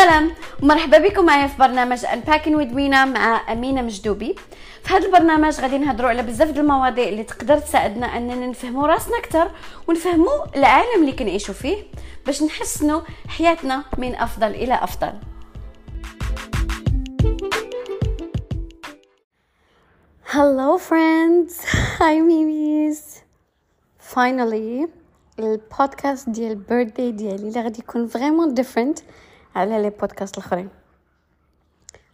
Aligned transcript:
سلام 0.00 0.32
ومرحبا 0.62 0.98
بكم 0.98 1.24
معايا 1.26 1.46
في 1.46 1.58
برنامج 1.58 2.06
Unpacking 2.06 2.56
with 2.56 2.74
وينا 2.74 3.04
مع 3.04 3.52
أمينة 3.52 3.82
مجدوبي. 3.82 4.34
في 4.82 4.94
هذا 4.94 5.06
البرنامج 5.06 5.60
غادي 5.60 5.78
نهضروا 5.78 6.10
على 6.10 6.22
بزاف 6.22 6.50
ديال 6.50 6.64
المواضيع 6.64 7.08
اللي 7.08 7.24
تقدر 7.24 7.58
تساعدنا 7.58 8.06
أننا 8.06 8.46
نفهموا 8.46 8.86
راسنا 8.86 9.18
أكثر 9.18 9.50
ونفهموا 9.88 10.56
العالم 10.56 11.00
اللي 11.00 11.12
كنعيشوا 11.12 11.54
فيه 11.54 11.76
باش 12.26 12.42
نحسنوا 12.42 13.00
حياتنا 13.28 13.84
من 13.98 14.14
أفضل 14.14 14.50
إلى 14.50 14.74
أفضل. 14.74 15.12
Hello 20.32 20.78
friends. 20.78 21.52
Hi 21.98 22.14
babies 22.28 23.20
finally 24.14 24.88
البودكاست 25.38 26.28
ديال 26.28 26.52
ال 26.52 26.59
birthday 26.59 27.12
ديالي 27.12 27.48
اللي 27.48 27.62
غادي 27.62 27.78
يكون 27.78 28.06
vraiment 28.06 28.54
different 28.54 28.98
على 29.54 29.82
لي 29.82 29.90
بودكاست 29.90 30.38
الأخرين. 30.38 30.68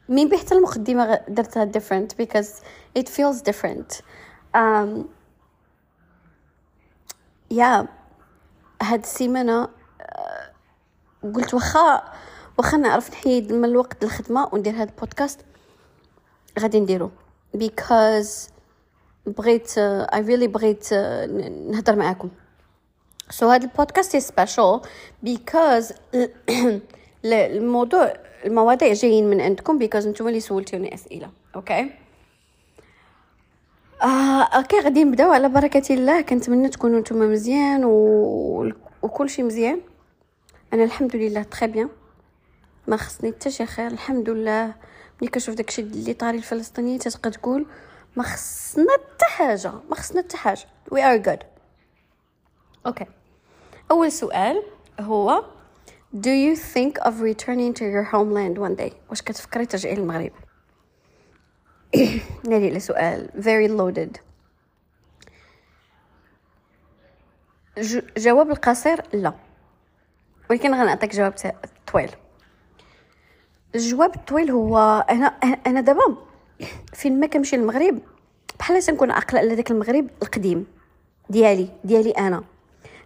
مين 0.08 0.28
بحتى 0.28 0.54
المقدمة 0.54 1.20
درتها 1.28 1.64
different 1.64 2.12
because 2.22 2.62
it 2.98 3.08
feels 3.08 3.42
different. 3.42 4.00
Um, 4.56 5.06
يا 7.50 7.88
هاد 8.82 9.00
السيمانة 9.00 9.68
آه، 10.00 10.50
قلت 11.34 11.54
واخا 11.54 12.02
واخا 12.58 12.76
نعرف 12.76 13.10
نحيد 13.10 13.52
من 13.52 13.64
الوقت 13.64 14.04
الخدمه 14.04 14.48
وندير 14.52 14.74
هاد 14.74 14.88
البودكاست 14.88 15.40
غادي 16.58 16.80
نديرو. 16.80 17.10
Because 17.56 18.50
بغيت 19.26 19.70
uh, 19.70 20.06
I 20.12 20.18
really 20.18 20.46
بغيت 20.46 20.84
uh, 20.84 20.92
نهضر 21.70 21.96
معاكم. 21.96 22.30
So 23.32 23.42
هذا 23.42 23.64
البودكاست 23.64 24.32
special 24.32 24.86
because 25.24 25.92
الموضوع 27.24 28.14
المواضيع 28.44 28.92
جايين 28.92 29.30
من 29.30 29.40
عندكم 29.40 29.78
because 29.78 30.06
نتوما 30.06 30.30
اللي 30.30 30.40
سولتوني 30.40 30.94
أسئلة 30.94 31.30
أوكي 31.54 31.90
آه 34.02 34.42
أوكي 34.42 34.80
غادي 34.80 35.04
نبداو 35.04 35.32
على 35.32 35.48
بركة 35.48 35.94
الله. 35.94 36.20
كنتمنى 36.20 36.68
تكونوا 36.68 37.00
نتوما 37.00 37.26
مزيان 37.26 37.84
و... 37.84 38.72
وكل 39.02 39.30
شيء 39.30 39.44
مزيان. 39.44 39.80
أنا 40.72 40.84
الحمد 40.84 41.16
لله 41.16 41.42
très 41.42 41.66
bien 41.72 41.88
ما 42.86 42.96
خصني 42.96 43.32
حتى 43.32 43.50
شي 43.50 43.66
خير 43.66 43.86
الحمد 43.86 44.30
لله. 44.30 44.74
ملي 45.22 45.30
كنشوف 45.30 45.54
داكشي 45.54 45.82
اللي 45.82 46.12
طاري 46.12 46.36
الفلسطينيين 46.36 46.98
تتبقى 46.98 47.30
تقول 47.30 47.66
ما 48.16 48.22
خصنا 48.22 48.92
حتى 48.92 49.24
حاجة 49.24 49.72
ما 49.90 49.94
خصنا 49.94 50.22
حتى 50.22 50.36
حاجة. 50.36 50.66
We 50.90 51.04
are 51.04 51.16
good 51.16 51.38
أوكي 52.86 53.06
أول 53.90 54.12
سؤال 54.12 54.62
هو 55.00 55.44
Do 56.14 56.30
you 56.30 56.54
think 56.54 56.98
of 57.04 57.20
returning 57.20 57.74
to 57.74 57.84
your 57.84 58.04
homeland 58.04 58.58
one 58.58 58.76
day? 58.76 58.92
واش 59.10 59.22
كتفكري 59.22 59.66
ترجعي 59.66 59.94
للمغرب 59.94 60.32
هادي 62.48 62.80
سؤال 62.80 63.30
very 63.34 63.68
loaded. 63.68 64.20
جواب 68.16 68.50
القصير 68.50 69.02
لا. 69.12 69.34
ولكن 70.50 70.74
غنعطيك 70.74 71.14
جواب 71.14 71.34
طويل. 71.92 72.10
الجواب 73.74 74.14
الطويل 74.14 74.50
هو 74.50 74.78
أنا 75.10 75.26
أنا 75.66 75.80
دابا 75.80 76.16
فين 76.98 77.20
ما 77.20 77.26
كنمشي 77.26 77.56
للمغرب 77.56 77.98
بحال 78.58 78.82
تنكون 78.82 79.10
عاقله 79.10 79.40
على 79.40 79.54
داك 79.54 79.70
المغرب 79.70 80.08
القديم 80.22 80.66
ديالي 81.30 81.68
ديالي 81.84 82.10
أنا. 82.10 82.44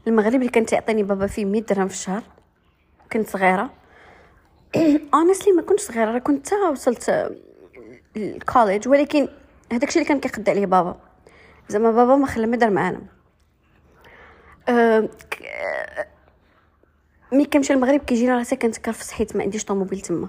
المغرب 0.07 0.35
اللي 0.35 0.49
كان 0.49 0.67
تعطيني 0.67 1.03
بابا 1.03 1.27
فيه 1.27 1.45
100 1.45 1.63
درهم 1.63 1.89
في 1.89 1.95
الشهر. 1.95 2.23
كنت 3.13 3.29
صغيرة. 3.29 3.71
honestly 5.15 5.53
ما 5.53 5.63
كنتش 5.63 5.83
صغيرة 5.83 6.19
كنت 6.19 6.53
وصلت 6.53 7.31
ال 8.17 8.26
collège 8.26 8.89
ولكن 8.89 9.29
هذاك 9.73 9.89
الشيء 9.89 10.03
اللي 10.03 10.09
كان 10.09 10.21
كيقد 10.21 10.49
عليه 10.49 10.67
بابا. 10.67 10.97
زعما 11.69 11.91
بابا 11.91 12.17
ما 12.17 12.27
خلى 12.27 12.47
ما 12.47 12.57
دار 12.57 12.71
معانا. 12.71 13.01
أه 14.69 15.09
ملي 17.33 17.45
كنمشي 17.45 17.73
للمغرب 17.73 18.01
كيجيني 18.01 18.33
راسي 18.33 18.57
كنتكرفس 18.57 19.11
حيت 19.11 19.37
ما 19.37 19.43
عنديش 19.43 19.65
طوموبيل 19.65 20.01
تما. 20.01 20.29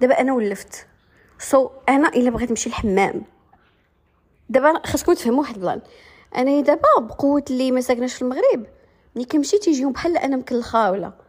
دابا 0.00 0.20
أنا 0.20 0.32
ولفت. 0.32 0.86
so 1.38 1.68
so, 1.68 1.70
أنا 1.88 2.08
إلا 2.08 2.30
بغيت 2.30 2.50
نمشي 2.50 2.68
للحمام. 2.68 3.22
دابا 4.48 4.86
خاصكم 4.86 5.12
تفهموا 5.12 5.40
واحد 5.40 5.54
ال 5.54 5.58
plan. 5.58 5.80
أنا 6.36 6.60
دابا 6.60 7.00
بقوة 7.00 7.44
اللي 7.50 7.70
ما 7.70 7.80
ساكناش 7.80 8.14
في 8.14 8.22
المغرب. 8.22 8.66
ملي 9.16 9.24
كنمشي 9.24 9.58
تيجيهم 9.58 9.92
بحال 9.92 10.16
أنا 10.16 10.36
مكلخة 10.36 10.90
ولا. 10.90 11.23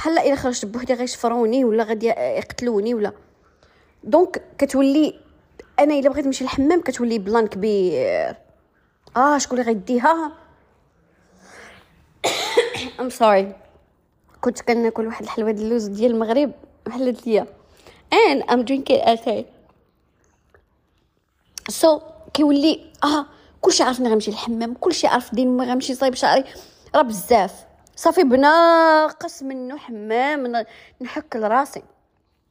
بحال 0.00 0.18
الا 0.18 0.36
خرجت 0.36 0.64
بوحدي 0.64 0.94
غيشفروني 0.94 1.64
ولا 1.64 1.84
غادي 1.84 2.06
يقتلوني 2.06 2.94
ولا. 2.94 3.12
donc 4.04 4.42
كتولي 4.58 5.20
أنا 5.78 5.94
الا 5.94 6.08
بغيت 6.08 6.26
نمشي 6.26 6.44
للحمام 6.44 6.80
كتولي 6.80 7.18
plan 7.18 7.46
كبير. 7.46 8.36
آه 9.16 9.38
شكون 9.38 9.58
اللي 9.58 9.72
غيديها؟ 9.72 10.32
I'm 13.00 13.10
sorry 13.10 13.52
كنت 14.40 14.62
كناكل 14.62 15.06
واحد 15.06 15.22
الحلوة 15.22 15.50
ديال 15.50 15.64
اللوز 15.64 15.86
ديال 15.86 16.10
المغرب. 16.10 16.52
بحال 16.86 17.16
ليا. 17.26 17.46
And 18.14 18.42
I'm 18.50 18.64
drinking 18.64 19.08
اتاي 19.08 19.46
so 21.68 22.00
كيولي 22.34 22.92
آه 23.04 23.26
كلشي 23.60 23.82
عارفني 23.82 24.08
غنمشي 24.08 24.30
للحمام. 24.30 24.74
كلشي 24.74 25.06
عارف 25.06 25.34
فين 25.34 25.56
ما 25.56 25.64
غنمشي 25.64 25.94
صايب 25.94 26.14
شعري. 26.14 26.44
راه 26.94 27.02
بزاف. 27.02 27.69
صافي 28.00 28.22
بناقص 28.22 29.42
منه 29.42 29.76
حمام 29.76 30.64
نحك 31.00 31.36
لراسي. 31.36 31.82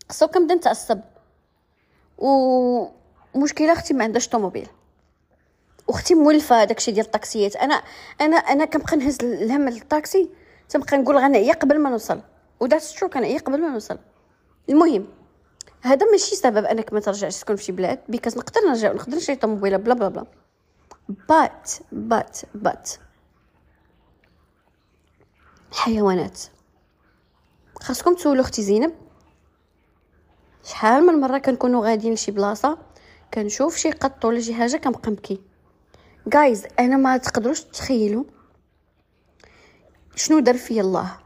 so 0.10 0.28
كنبدا 0.28 0.56
نتعصب 0.56 1.00
و 2.18 2.88
مشكلة 3.36 3.74
أختي 3.74 3.94
ما 3.94 4.04
عندهاش 4.04 4.28
طوموبيل. 4.28 4.68
وأختي 5.88 6.16
مولفة 6.16 6.64
داكشي 6.64 6.92
ديال 6.92 7.06
الطاكسيات. 7.06 7.56
أنا 7.56 7.82
أنا 8.22 8.38
أنا 8.38 8.66
كنبقى 8.66 8.98
نهز 8.98 9.18
الهم 9.24 9.68
الطاكسي 9.68 10.30
تنبقى 10.70 10.98
نقول 10.98 11.18
غنعيا 11.18 11.54
قبل 11.54 11.80
ما 11.80 11.90
نوصل. 11.90 12.22
و 12.60 12.82
that's 12.82 12.98
true 12.98 13.10
كنعيا 13.10 13.40
قبل 13.40 13.62
ما 13.62 13.68
نوصل. 13.68 14.00
المهم 14.70 15.08
هذا 15.82 16.12
ماشي 16.12 16.36
سبب 16.36 16.66
أنك 16.66 16.94
ما 16.94 17.00
ترجعش 17.00 17.36
تسكن 17.36 17.56
في 17.56 17.64
شي 17.64 17.72
بلاد 17.72 18.00
because 18.10 18.38
نقدر 18.38 18.62
نرجع 18.68 18.92
نقدر 18.92 19.18
نشري 19.18 19.36
طوموبيلة 19.36 19.78
blah 19.78 19.94
blah 19.94 20.08
blah. 20.08 20.26
but 21.30 21.72
but 21.92 22.40
but 22.56 22.90
الحيوانات 25.72 26.40
خاصكم 27.82 28.16
تسولوا 28.16 28.42
أختي 28.42 28.62
زينب. 28.64 28.94
شحال 30.64 31.06
من 31.06 31.14
مرة 31.14 31.38
كنكونوا 31.38 31.86
غاديين 31.86 32.14
لشي 32.14 32.32
بلاصة 32.32 32.78
كنشوف 33.34 33.76
شي 33.78 33.92
قط 33.92 34.26
ولا 34.26 34.42
شي 34.42 34.54
حاجة 34.54 34.78
كنبقى 34.78 35.12
نبكي 35.12 35.42
جايز 36.28 36.68
أنا 36.80 36.98
ما 36.98 37.18
تقدروش 37.18 37.62
تخيلوا 37.62 38.24
شنو 40.16 40.40
دار 40.40 40.58
فيا 40.58 40.82
الله. 40.82 41.18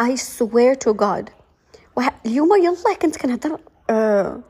I 0.00 0.16
swear 0.16 0.74
to 0.74 0.92
God. 0.94 1.30
اليوم 2.26 2.48
يلا 2.54 2.94
كنت 3.02 3.16
كنهضر 3.16 3.56
uh, 3.92 4.40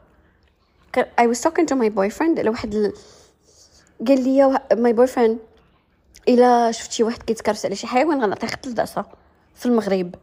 I 1.21 1.27
was 1.27 1.41
talking 1.41 1.67
to 1.67 1.75
my 1.75 1.89
boyfriend 1.89 2.41
لواحد 2.41 2.75
ال... 2.75 2.93
قال 4.09 4.25
لي 4.25 4.59
my 4.73 4.97
boyfriend 4.97 5.52
إلا 6.29 6.73
شفتي 6.73 7.03
واحد 7.03 7.23
كيتكرس 7.23 7.67
على 7.67 7.77
شي 7.77 7.87
حيوان 7.87 8.23
غنعطيه 8.23 8.47
خط 8.47 8.67
الدعسه 8.67 9.05
في 9.55 9.67
المغرب. 9.67 10.15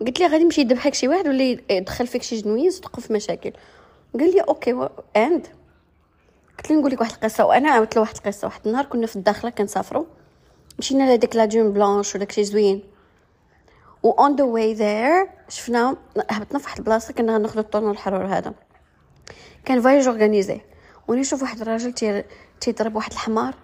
قلت 0.00 0.20
لي 0.20 0.26
غادي 0.26 0.44
نمشي 0.44 0.60
يذبحك 0.60 0.94
شي 0.94 1.08
واحد 1.08 1.28
ولا 1.28 1.58
يدخل 1.70 2.06
فيك 2.06 2.22
شي 2.22 2.40
جنويز 2.40 2.80
تدخل 2.80 3.02
في 3.02 3.12
مشاكل. 3.12 3.52
قال 4.18 4.34
لي 4.34 4.40
أوكي. 4.40 4.88
اند 5.16 5.46
قلت 6.58 6.70
لي 6.70 6.76
نقول 6.76 6.92
لك 6.92 7.00
واحد 7.00 7.12
القصة 7.12 7.44
وأنا 7.44 7.70
عاودت 7.70 7.96
له 7.96 8.02
واحد 8.02 8.16
القصة. 8.16 8.46
واحد 8.46 8.60
النهار 8.66 8.84
كنا 8.84 9.06
في 9.06 9.16
الداخلة 9.16 9.50
كنسافروا 9.50 10.04
مشينا 10.78 11.04
لهاديك 11.04 11.36
لاجون 11.36 11.72
بلانش 11.72 12.14
وداك 12.14 12.32
شي 12.32 12.44
زوين. 12.44 12.82
و 14.02 14.10
اون 14.10 14.36
ذا 14.36 14.44
واي 14.44 14.74
ذير 14.74 15.28
شفنا 15.48 15.96
هبطنا 16.30 16.58
في 16.58 16.64
واحد 16.64 16.78
البلاصة 16.78 17.14
كنا 17.14 17.34
غناخذ 17.34 17.58
الطون 17.58 17.90
الحرور 17.90 18.26
هذا. 18.26 18.54
كان 19.64 19.80
فايج 19.80 20.08
اورغانيزي 20.08 20.60
ونشوف 21.08 21.42
واحد 21.42 21.60
الراجل 21.60 21.92
تيضرب 22.60 22.96
واحد 22.96 23.12
الحمار. 23.12 23.54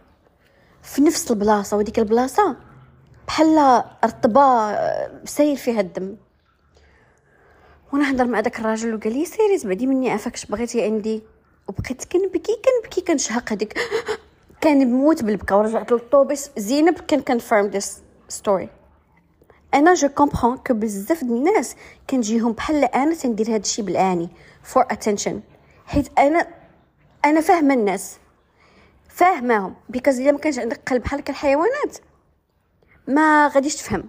في 0.82 1.02
نفس 1.02 1.30
البلاصة 1.30 1.76
وديك 1.76 1.98
البلاصة 1.98 2.56
بحال 3.26 3.84
رطبة 4.04 4.76
سايل 5.24 5.56
فيها 5.56 5.80
الدم. 5.80 6.16
وأنا 7.92 8.10
هضر 8.10 8.24
مع 8.24 8.40
داك 8.40 8.60
الراجل 8.60 8.94
وقال 8.94 9.12
لي 9.12 9.24
سيري 9.24 9.58
تبعدي 9.58 9.86
مني 9.86 10.10
عافاكش 10.10 10.44
بغيتي 10.46 10.84
عندي. 10.84 11.22
وبقيت 11.68 12.04
كنبكي 12.04 12.52
كنبكي 12.64 13.00
كنشهق 13.00 13.52
هذيك 13.52 13.78
كان 14.60 14.92
موت 14.92 15.24
بالبكا 15.24 15.54
ورجعت 15.54 15.92
للطوبيس 15.92 16.50
زينب 16.56 16.94
can 16.94 17.20
confirm 17.20 17.66
this 17.66 17.98
story 18.28 18.68
أنا 19.74 19.94
je 19.94 20.08
comprends 20.08 20.56
que 20.56 20.74
بزاف 20.74 21.24
ديال 21.24 21.36
الناس 21.36 21.76
كنجيهم 22.10 22.52
بحال 22.52 22.84
أنا 22.84 23.14
تندير 23.14 23.48
هذا 23.48 23.56
الشيء 23.56 23.84
بلعاني 23.84 24.28
for 24.62 24.82
attention 24.90 25.40
حيت 25.86 26.18
أنا 26.18 26.46
أنا 27.24 27.40
فاهمة 27.40 27.74
الناس. 27.74 28.16
فاهماهم. 29.12 29.74
because 29.88 30.20
الا 30.20 30.32
ما 30.32 30.38
كانش 30.38 30.58
عندك 30.58 30.80
قلب 30.88 31.02
بحال 31.02 31.22
الحيوانات 31.28 31.98
ما 33.08 33.48
غاديش 33.48 33.76
تفهم. 33.76 34.08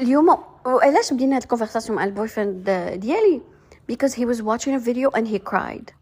اليوم 0.00 0.38
وعلاش 0.66 1.12
بدينا 1.12 1.36
هاد 1.36 1.42
ال 1.42 1.46
conversation 1.46 1.96
مع 1.96 2.04
ال 2.04 2.28
boyfriend 2.28 2.70
ديالي؟ 2.94 3.42
Because 3.92 4.12
he 4.14 4.24
was 4.24 4.42
watching 4.42 4.74
a 4.74 4.78
video 4.78 5.10
and 5.10 5.26
he 5.26 5.38
cried. 5.38 5.92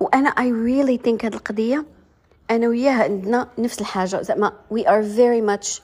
وأنا 0.00 0.30
I 0.30 0.48
really 0.48 0.98
think 1.04 1.24
هاد 1.24 1.34
القضية 1.34 1.86
أنا 2.50 2.68
وياه 2.68 3.02
عندنا 3.02 3.48
نفس 3.58 3.80
الحاجة. 3.80 4.22
زعما 4.22 4.52
we 4.74 4.80
are 4.80 5.02
very 5.02 5.42
much 5.50 5.80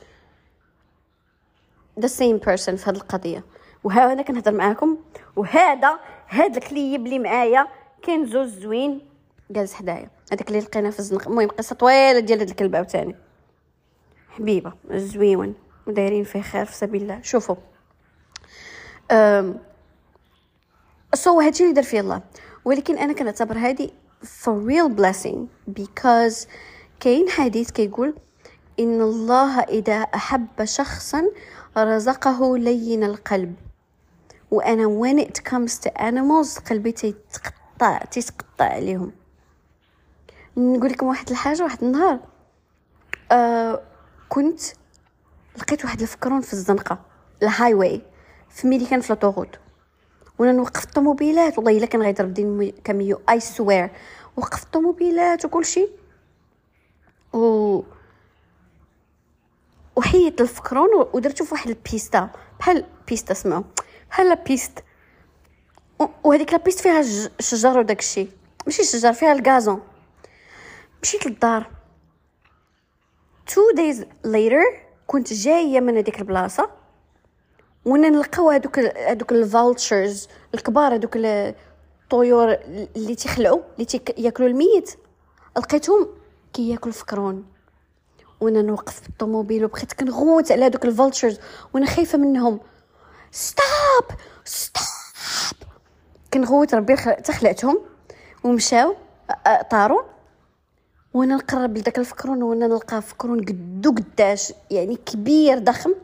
the 2.01 2.09
same 2.09 2.39
person 2.39 2.75
في 2.75 2.85
هاد 2.87 2.97
القضية. 2.97 3.45
وها 3.85 4.13
أنا 4.13 4.23
كنهضر 4.23 4.53
معاكم. 4.53 4.99
وهذا 5.37 6.01
هاد 6.29 6.57
الكليب 6.57 7.07
اللي 7.07 7.19
معايا 7.19 7.69
كاين 8.03 8.27
زوز 8.27 8.59
زوين. 8.59 9.09
جالس 9.51 9.75
حدايا. 9.75 10.11
هذاك 10.33 10.49
اللي 10.49 10.61
لقينا 10.61 10.91
في 10.91 10.99
الزنقة. 10.99 11.29
المهم 11.29 11.49
قصة 11.49 11.75
طويلة 11.75 12.21
ديال 12.21 12.39
هاد 12.39 12.49
الكلب 12.49 12.77
عاوتاني 12.77 13.17
حبيبة 14.29 14.73
زويون 14.91 15.55
ودايرين 15.87 16.25
فيه 16.25 16.41
خير 16.41 16.65
في 16.65 16.75
سبيل 16.75 17.03
الله. 17.03 17.23
شوفوا. 17.23 17.57
so 21.15 21.41
هادشي 21.41 21.63
اللي 21.63 21.75
دار 21.75 21.85
فيه 21.85 22.01
الله. 22.01 22.23
ولكن 22.65 22.99
أنا 22.99 23.13
كنعتبر 23.13 23.59
هادي 23.59 23.93
for 24.25 24.53
real 24.69 24.89
blessing 25.01 25.39
because 25.81 26.47
كاين 27.01 27.29
حديث 27.29 27.71
كيقول 27.71 28.15
إن 28.81 29.01
الله 29.03 29.61
إذا 29.61 29.95
أحب 29.95 30.65
شخصا 30.65 31.31
رزقه 31.77 32.59
لين 32.59 33.05
القلب. 33.05 33.55
وأنا 34.51 34.87
when 35.03 35.25
it 35.25 35.41
comes 35.51 35.79
to 35.79 35.91
animals 36.01 36.61
قلبي 36.71 36.93
تيتقطع 36.93 37.99
تيتقطع 37.99 38.65
عليهم. 38.65 39.13
نقول 40.59 40.91
لكم 40.91 41.07
واحد 41.07 41.31
الحاجة 41.31 41.63
واحد 41.63 41.85
النهار 41.85 42.21
آه 43.33 43.83
كنت 44.29 44.61
لقيت 45.59 45.85
واحد 45.85 46.01
الفكرون 46.01 46.41
في 46.41 46.53
الزنقة 46.53 46.99
ال 47.43 47.75
highway 47.75 48.03
في 48.51 48.67
ميلي 48.67 48.87
كان 48.87 49.01
في 49.01 49.13
l'autoroute 49.13 49.59
وأنا 50.39 50.53
نوقف 50.53 50.85
الطوموبيلات 50.85 51.59
والله 51.59 51.79
إلا 51.79 51.87
كان 51.87 52.03
غيضرب 52.03 52.35
دين 52.35 52.73
camion 52.85 53.21
I 53.31 53.41
swear 53.41 53.91
وقفت 54.37 54.65
الطوموبيلات 54.65 55.45
وكل 55.45 55.65
شيء 55.65 55.91
و 57.33 57.83
وحيت 59.97 60.41
الفكرون 60.41 60.89
ودرتو 61.13 61.45
في 61.45 61.55
واحد 61.55 61.69
ال 61.69 61.79
piste 61.79 62.31
بحال 62.61 62.85
piste 63.09 63.35
سمعو 63.35 63.65
بحال 64.11 64.37
piste. 64.37 64.85
وهذيك 66.25 66.53
la 66.53 66.61
piste 66.61 66.81
فيها 66.81 67.01
الشجر 67.41 67.79
وداك 67.79 67.99
الشيء 67.99 68.31
ماشي 68.67 68.83
الشجر 68.83 69.13
فيها 69.13 69.33
ال 69.33 69.40
gazon. 69.40 69.83
مشيت 71.03 71.27
للدار. 71.27 71.71
two 73.47 73.61
days 73.77 74.05
later 74.25 74.63
كنت 75.07 75.33
جاية 75.33 75.81
من 75.81 75.97
هذيك 75.97 76.19
البلاصة 76.19 76.71
وأنا 77.85 78.09
نلقاو 78.09 78.51
هذوك 78.51 78.79
هذوك 78.79 79.33
ال 79.33 79.43
vultures 79.43 80.29
الكبار 80.55 80.95
هذوك 80.95 81.17
الطيور 81.17 82.53
اللي 82.97 83.15
تيخلعوا 83.15 83.61
اللي 83.75 83.85
تياكلوا 83.85 84.49
الميت. 84.49 84.99
لقيتهم 85.57 86.09
كياكلوا 86.53 86.95
فكرون 86.95 87.47
وأنا 88.41 88.63
نوقف 88.63 89.03
بالطوموبيل 89.07 89.65
وبقيت 89.65 89.93
كنغوت 89.93 90.53
على 90.53 90.67
هذوك 90.67 90.85
ال 90.85 90.91
vultures 90.91 91.41
وأنا 91.75 91.87
خايفة 91.87 92.19
منهم. 92.19 92.61
stop 93.31 94.19
stop 94.45 95.69
كنغوت 96.35 96.75
ربي 96.75 96.97
تخلعتهم. 96.97 97.81
ومشاو 98.45 98.97
طاروا. 99.71 100.03
وأنا 101.15 101.37
نقرب 101.37 101.79
لذاك 101.79 101.99
الفكرون 101.99 102.43
وأنا 102.43 102.67
نلقى 102.67 103.03
فكرون 103.03 103.45
قدو 103.45 103.91
قداش 103.91 104.53
يعني 104.71 104.97
كبير 104.97 105.59
ضخم 105.59 105.95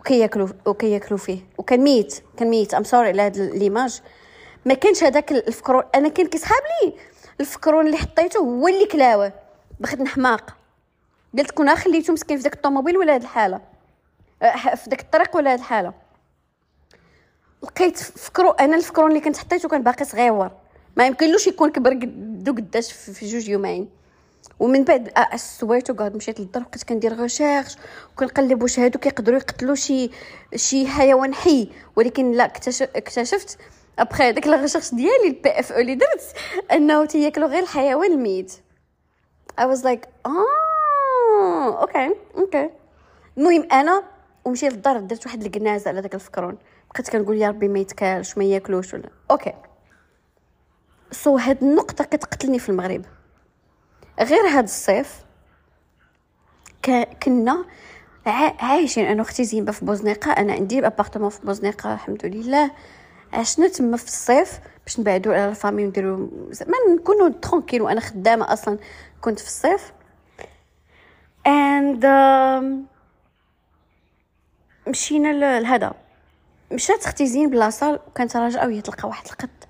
وكياكلوا 0.00 0.48
وكياكلوا 0.66 1.18
فيه. 1.18 1.40
وكان 1.58 1.80
ميت 1.80 2.22
كان 2.36 2.50
ميت. 2.50 2.74
I'm 2.74 2.84
sorry 2.84 3.08
على 3.08 3.22
هذا 3.22 3.50
l'image 3.50 4.00
ما 4.64 4.74
كانش 4.74 5.04
هذاك 5.04 5.32
الفكرون 5.32 5.82
أنا 5.94 6.08
كان 6.08 6.26
كيسحاب 6.26 6.62
لي 6.84 6.92
الفكرون 7.40 7.86
اللي 7.86 7.96
حطيته 7.96 8.38
هو 8.38 8.68
اللي 8.68 8.86
كلاوه. 8.86 9.32
بغيت 9.80 10.00
نحماق 10.00 10.56
قلت 11.38 11.50
كون 11.50 11.76
خليته 11.76 12.12
مسكين 12.12 12.36
في 12.36 12.42
داك 12.42 12.54
الطوموبيل 12.54 12.96
ولا 12.96 13.14
هاد 13.14 13.22
الحالة؟ 13.22 13.60
أه، 14.42 14.74
في 14.74 14.90
داك 14.90 15.00
الطريق 15.00 15.36
ولا 15.36 15.52
هاد 15.52 15.58
الحالة؟ 15.58 15.92
لقيت 17.62 17.98
فكرو 17.98 18.50
أنا 18.50 18.76
الفكرون 18.76 19.08
اللي 19.08 19.20
كنت 19.20 19.36
حطيته 19.36 19.68
كان 19.68 19.82
باقي 19.82 20.04
صغيور 20.04 20.50
ما 20.96 21.06
يمكنلوش 21.06 21.46
يكون 21.46 21.70
كبر 21.70 21.92
قدو 21.94 22.52
قداش 22.52 22.92
في 22.92 23.26
جوج 23.26 23.48
يومين. 23.48 23.99
ومن 24.60 24.84
بعد 24.84 25.12
swear 25.36 25.75
to 25.75 25.90
God 25.90 26.16
مشيت 26.16 26.40
للدار 26.40 26.62
بقيت 26.62 26.82
كندير 26.82 27.14
recherche 27.14 27.76
وكنقلب 28.12 28.62
واش 28.62 28.78
هادو 28.78 28.98
كيقدروا 28.98 29.38
يقتلوا 29.38 29.74
شي 29.74 30.10
شي 30.54 30.86
حيوان 30.86 31.34
حي. 31.34 31.70
ولكن 31.96 32.32
لا 32.32 32.44
اكتشفت 32.44 33.58
أبخي 33.98 34.32
داك 34.32 34.46
ال 34.46 34.51
recherche 34.51 34.94
ديالي 34.94 35.26
البي 35.26 35.50
اف 35.50 35.72
أو 35.72 35.80
اللي 35.80 35.94
درت 35.94 36.34
أنه 36.72 37.04
تياكلوا 37.04 37.48
غير 37.48 37.62
الحيوان 37.62 38.12
الميت. 38.12 38.52
I 39.60 39.64
was 39.64 39.82
like 39.82 40.08
آه 40.26 41.80
okay 41.80 42.14
okay. 42.36 42.70
المهم 43.38 43.68
أنا 43.72 44.02
ومشيت 44.44 44.72
للدار 44.72 45.00
درت 45.00 45.26
واحد 45.26 45.42
الكنازة 45.42 45.88
على 45.88 46.00
داك 46.00 46.14
الفكرون. 46.14 46.58
بقيت 46.94 47.10
كنقول 47.10 47.36
يا 47.36 47.48
ربي 47.48 47.68
ما 47.68 47.78
يتكالش 47.78 48.38
ما 48.38 48.44
ياكلوش 48.44 48.94
ولا. 48.94 49.10
okay. 49.30 49.52
so 51.12 51.36
هاد 51.36 51.62
النقطة 51.62 52.04
كتقتلني 52.04 52.58
في 52.58 52.68
المغرب. 52.68 53.04
غير 54.20 54.46
هاد 54.48 54.64
الصيف. 54.64 55.24
كنا 57.22 57.64
عايشين. 58.60 59.06
أنا 59.06 59.22
أختي 59.22 59.44
زينبة 59.44 59.72
في 59.72 59.84
بوزنيقة 59.84 60.32
أنا 60.32 60.52
عندي 60.52 60.86
appartement 60.86 61.30
في 61.30 61.40
بوزنيقة 61.40 61.94
الحمد 61.94 62.26
لله. 62.26 62.70
عشنا 63.32 63.68
تما 63.68 63.96
في 63.96 64.04
الصيف 64.04 64.60
باش 64.84 65.00
نبعدوا 65.00 65.34
على 65.34 65.48
ال 65.48 65.53
famille 65.53 65.84
ونديروا 65.84 66.28
زعما 66.50 66.72
نكونوا 66.94 67.28
tranquille 67.28 67.82
وأنا 67.82 68.00
خدامة 68.00 68.52
أصلا 68.52 68.78
كنت 69.20 69.38
في 69.38 69.46
الصيف. 69.46 69.92
and 71.46 72.06
مشينا 74.86 75.60
لهذا. 75.60 75.94
مشات 76.72 77.04
أختي 77.04 77.26
زين 77.26 77.50
بلاصه 77.50 77.92
وكانت 77.92 78.36
راجعة 78.36 78.66
وهي 78.66 78.80
تلقى 78.80 79.08
واحد 79.08 79.26
القط 79.26 79.68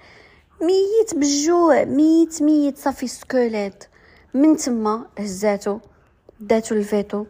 ميت 0.62 1.14
بالجوع 1.14 1.84
ميت 1.84 2.43
ميت 2.43 2.79
صافي 2.79 3.06
squelette. 3.08 3.84
من 4.34 4.56
تما 4.56 5.06
هزاتو 5.19 5.79
داتو 6.41 6.75
ال 6.74 6.85
véto 6.85 7.27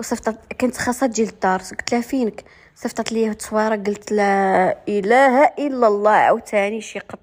وصفطت 0.00 0.52
كانت 0.58 0.76
خاصها 0.76 1.06
تجي 1.06 1.24
للدار. 1.24 1.60
قلت 1.60 1.92
لها 1.92 2.00
فينك؟ 2.00 2.44
صفطت 2.76 3.12
لي 3.12 3.28
التصويرة 3.30 3.76
قلت 3.76 4.12
لا 4.12 4.78
إله 4.88 5.44
إلا 5.44 5.86
الله 5.86 6.10
عاوتاني 6.10 6.80
شي 6.80 6.98
قط. 6.98 7.18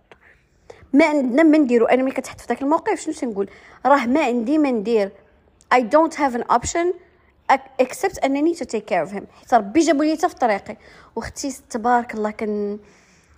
ما 0.94 1.06
عندنا 1.06 1.44
ما 1.44 1.58
نديرو. 1.58 1.86
أنا 1.86 2.04
ملي 2.04 2.12
كتحط 2.12 2.42
في 2.42 2.48
داك 2.48 2.62
الموقف 2.62 3.00
شنو 3.00 3.14
تنقول؟ 3.14 3.50
راه 3.86 4.06
ما 4.06 4.26
عندي 4.26 4.58
ما 4.58 4.72
ندير. 4.72 5.12
I 5.76 5.80
don't 5.80 6.16
have 6.16 6.36
an 6.36 6.56
option 6.56 6.94
except 7.82 8.24
أنني 8.26 8.56
to 8.56 8.66
take 8.66 8.86
care 8.86 9.10
of 9.10 9.12
him. 9.12 9.24
حيت 9.40 9.54
ربي 9.54 9.80
جابو 9.80 10.04
لي 10.04 10.18
في 10.18 10.36
طريقي. 10.36 10.78
وأختي 11.16 11.56
تبارك 11.70 12.14
الله 12.14 12.32
كان 12.32 12.80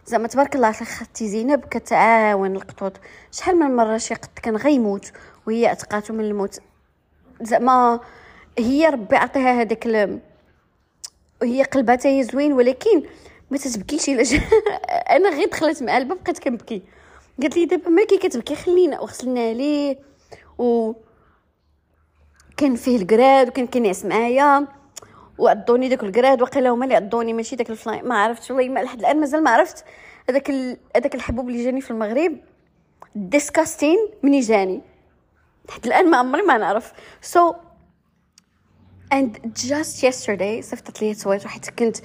زعما 0.06 0.28
تبارك 0.28 0.56
الله 0.56 0.70
أختي 0.70 1.30
زينب 1.30 1.66
كتعاون 1.66 2.56
القطوط. 2.56 2.94
شحال 3.32 3.60
من 3.60 3.76
مرة 3.76 3.98
شي 3.98 4.14
قط 4.14 4.40
كان 4.42 4.56
غيموت. 4.56 5.12
وهي 5.48 5.68
عتقاتو 5.68 6.14
من 6.14 6.24
الموت. 6.24 6.60
زعما 7.42 8.00
هي 8.58 8.90
ربي 8.90 9.16
عطيها 9.16 9.62
هذاك. 9.62 10.10
وهي 11.42 11.64
قلبها 11.64 11.98
هي 12.06 12.24
زوين 12.24 12.54
ولكن 12.54 13.04
ما 13.52 13.58
تتبكيش 13.58 14.10
إلا 14.10 14.24
أنا 15.16 15.30
غير 15.30 15.50
دخلت 15.50 15.84
مع 15.84 15.98
الباب 15.98 16.24
بقيت 16.24 16.40
كنبكي. 16.40 16.82
قالت 17.42 17.58
لي 17.58 17.66
دابا 17.66 17.90
مالكي 17.90 18.18
كتبكي 18.18 18.56
خلينا 18.56 19.02
وغسلنا 19.02 19.54
ليه 19.54 19.98
و 20.58 20.94
كان 22.58 22.76
فيه 22.76 22.98
الكراد 22.98 23.48
وكان 23.48 23.68
كينعس 23.68 24.06
معايا 24.06 24.68
وعضوني 25.38 25.90
داك 25.90 26.04
الكراد 26.04 26.42
وقيلا 26.42 26.70
هما 26.70 26.86
اللي 26.86 26.96
عضوني 26.96 27.34
ماشي 27.34 27.56
داك 27.56 27.70
الفلاي 27.70 28.02
ما 28.02 28.24
عرفتش 28.24 28.52
والله 28.52 28.70
ما 28.70 28.80
لحد 28.80 29.00
الآن 29.00 29.20
مازال 29.20 29.44
ما 29.44 29.50
عرفت 29.50 29.86
هذاك 30.30 30.52
هذاك 30.96 31.16
الحبوب 31.16 31.50
اللي 31.50 31.64
جاني 31.64 31.82
في 31.82 31.92
المغرب. 31.92 32.38
ديسكاستين 33.16 33.98
مني 34.24 34.40
جاني. 34.40 34.82
لحد 35.70 35.86
الآن 35.86 36.10
ما 36.10 36.18
عمري 36.18 36.42
ما 36.42 36.58
نعرف. 36.58 36.94
سو 37.22 37.54
and 39.14 39.38
just 39.62 40.02
yesterday 40.02 40.60
صيفطت 40.62 41.02
لي 41.02 41.14
تصويت 41.14 41.46
وحيت 41.46 41.70
كنت 41.70 41.98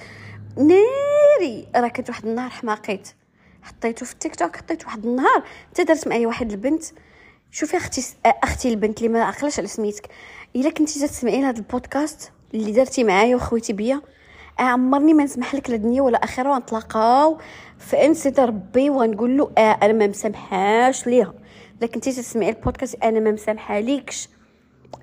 ناري. 0.57 1.67
راه 1.75 1.87
كنت 1.87 2.09
واحد 2.09 2.25
النهار 2.25 2.49
حماقيت. 2.49 3.09
حطيته 3.61 4.05
في 4.05 4.13
التيك 4.13 4.35
توك 4.35 4.57
حطيت 4.57 4.85
واحد 4.85 5.05
النهار. 5.05 5.43
حتى 5.69 5.83
درت 5.83 6.07
معايا 6.07 6.27
واحد 6.27 6.51
البنت. 6.51 6.83
شوفي 7.51 7.77
أختي 7.77 8.03
أختي 8.25 8.69
البنت 8.69 8.97
اللي 8.97 9.09
ما 9.09 9.23
عقلاش 9.23 9.59
على 9.59 9.67
سميتك. 9.67 10.09
إلا 10.55 10.69
كنتي 10.69 11.07
تسمعي 11.07 11.43
هذا 11.43 11.57
البودكاست 11.57 12.31
اللي 12.53 12.71
درتي 12.71 13.03
معايا 13.03 13.35
وخويتي 13.35 13.73
بيا 13.73 14.01
عمرني 14.59 15.13
ما 15.13 15.23
نسمح 15.23 15.55
لك 15.55 15.69
لا 15.69 15.75
دنيا 15.75 16.01
ولا 16.01 16.23
أخرة 16.23 16.49
ونتلاقاو. 16.49 17.37
في 17.77 18.05
انسيت 18.05 18.39
ربي 18.39 18.89
ونقول 18.89 19.37
له 19.37 19.51
آه 19.57 19.79
أنا 19.83 19.93
ما 19.93 20.07
مسامحاش 20.07 21.07
ليها. 21.07 21.33
الا 21.79 21.87
كنتي 21.87 22.11
تسمعي 22.11 22.49
البودكاست 22.49 22.95
أنا 23.03 23.19
ما 23.19 23.31
مسامحه 23.31 23.79
ليكش 23.79 24.29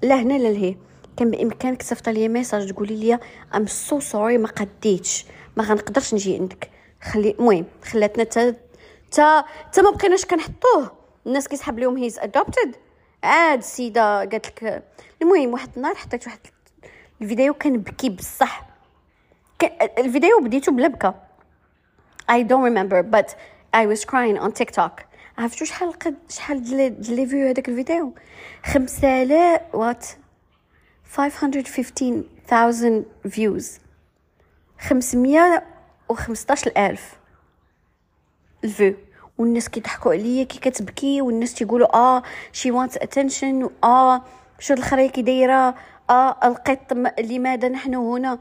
لا 0.03 0.15
هنا 0.15 0.39
لا 0.39 0.49
لهي 0.49 0.77
كان 1.17 1.31
بإمكانك 1.31 1.83
تصيفط 1.83 2.09
لي 2.09 2.29
message 2.29 2.73
تقولي 2.73 2.97
لي 2.97 3.19
I'm 3.55 3.67
so 3.67 4.01
sorry 4.01 4.39
ما 4.39 4.49
قديتش. 4.49 5.27
ما 5.57 5.65
غنقدرش 5.65 6.15
نجي 6.15 6.37
عندك. 6.37 6.71
خلي 7.03 7.31
المهم 7.31 7.65
خلاتنا 7.85 8.25
تا 8.25 8.55
تا 9.11 9.45
تا 9.73 9.83
ما 9.83 9.91
بقيناش 9.91 10.25
كنحطوه. 10.25 10.93
الناس 11.27 11.49
كيسحب 11.49 11.79
لهم 11.79 11.97
he's 11.97 12.19
adopted 12.19 12.77
عاد 13.23 13.59
السيده 13.59 14.19
قالت 14.19 14.47
لك 14.47 14.85
المهم 15.23 15.53
واحد 15.53 15.71
النهار 15.77 15.95
حطيت 15.95 16.27
واحد 16.27 16.39
الفيديو 17.23 17.55
كنبكي 17.55 18.09
بصح. 18.09 18.67
الفيديو 19.99 20.41
بديتو 20.41 20.73
بلا 20.73 20.89
بكا. 20.89 21.15
I 22.33 22.43
don't 22.43 22.65
remember 22.65 23.03
but 23.03 23.37
I 23.75 23.87
was 23.87 24.05
crying 24.05 24.39
on 24.39 24.53
TikTok. 24.53 25.16
عرفتو 25.39 25.65
شحال 25.65 25.93
قد 25.93 26.17
شحال 26.29 26.63
les 27.09 27.27
vues 27.27 27.49
هذاك 27.49 27.69
الفيديو؟ 27.69 28.15
5000 28.65 29.61
what؟ 29.75 30.07
515000 31.05 33.05
views 33.29 33.79
515000 34.79 37.17
ال 38.65 38.71
vues 38.71 38.95
والناس 39.39 39.69
كيضحكوا 39.69 40.13
عليا 40.13 40.45
كي 40.45 40.59
كتبكي 40.59 41.21
والناس 41.21 41.55
تيقولوا 41.55 41.97
آه 41.97 42.23
she 42.53 42.71
want 42.71 42.97
attention 42.97 43.71
آه 43.85 44.23
شو 44.59 44.75
الخريه 44.75 45.11
كي 45.11 45.23
دايره 45.23 45.75
آه 46.11 46.37
القط 46.45 46.93
لماذا 47.21 47.69
نحن 47.69 47.95
هنا؟ 47.95 48.39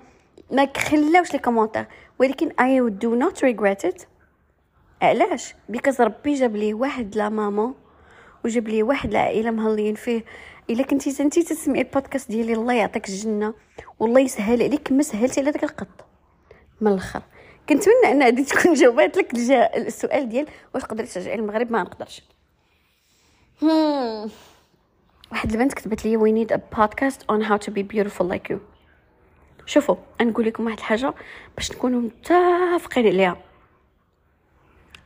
ما 0.51 0.67
خلاوش 0.77 1.33
لي 1.33 1.39
commentaire. 1.39 1.85
ولكن 2.19 2.49
I 2.49 2.79
do 3.03 3.09
not 3.23 3.35
regret 3.41 3.83
it. 3.89 4.05
علاش؟ 5.01 5.55
because 5.69 6.01
ربي 6.01 6.33
جاب 6.33 6.55
لي 6.55 6.73
واحد 6.73 7.15
لا 7.15 7.29
ماما 7.29 7.73
وجاب 8.45 8.67
لي 8.67 8.83
واحد 8.83 9.09
العائلة 9.09 9.51
مهلين 9.51 9.95
فيه. 9.95 10.25
إلا 10.69 10.83
كنتي 10.83 11.23
انت 11.23 11.39
تسمعي 11.39 11.81
البودكاست 11.81 12.31
ديالي 12.31 12.53
الله 12.53 12.73
يعطيك 12.73 13.09
الجنة 13.09 13.53
والله 13.99 14.19
يسهل 14.19 14.63
عليك 14.63 14.87
كما 14.87 15.03
سهلتي 15.03 15.41
على 15.41 15.51
داك 15.51 15.63
القط. 15.63 16.05
من 16.81 16.91
الأخر. 16.91 17.21
كنتمنى 17.69 18.11
أن 18.11 18.21
هذه 18.21 18.43
تكون 18.43 18.73
جاوبات 18.73 19.17
لك 19.17 19.33
السؤال 19.75 20.29
ديال 20.29 20.47
واش 20.73 20.85
قدرت 20.85 21.07
ترجعي 21.07 21.37
للمغرب 21.37 21.71
ما 21.71 21.83
نقدرش. 21.83 22.21
واحد 25.31 25.51
البنت 25.51 25.73
كتبت 25.73 26.05
لي 26.05 26.17
we 26.17 26.45
need 26.45 26.51
a 26.55 26.59
podcast 26.77 27.19
on 27.31 27.41
how 27.49 27.57
to 27.57 27.71
be 27.71 27.83
beautiful 27.83 28.25
like 28.33 28.53
you. 28.53 28.57
شوفوا 29.65 29.95
نقول 30.21 30.45
لكم 30.45 30.65
واحد 30.65 30.77
الحاجة 30.77 31.13
باش 31.55 31.71
نكونوا 31.71 32.01
متفقين 32.01 33.07
عليها. 33.07 33.37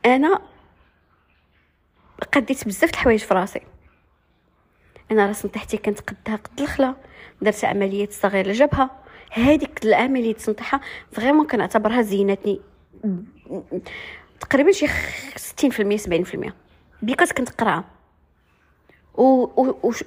أنا 0.06 0.40
قديت 2.32 2.66
بزاف 2.68 2.90
الحوايج 2.90 3.20
في 3.20 3.34
راسي. 3.34 3.60
أنا 5.10 5.26
راس 5.26 5.46
نطيحتي 5.46 5.76
كانت 5.76 6.00
قدها 6.00 6.36
قد 6.36 6.60
الخلا 6.60 6.94
درت 7.42 7.64
عمليه 7.64 8.08
تصغير 8.10 8.46
الجبهه 8.46 8.90
هذيك 9.30 9.84
العملية 9.84 10.34
السنطيحة 10.34 10.80
vraiment 11.12 11.46
كنعتبرها 11.46 12.02
زينتني. 12.02 12.60
تقريبا 14.40 14.72
شي 14.72 14.86
60% 14.86 14.90
70% 15.96 16.52
because 17.02 17.32
كنت 17.32 17.48
قرعة. 17.48 17.84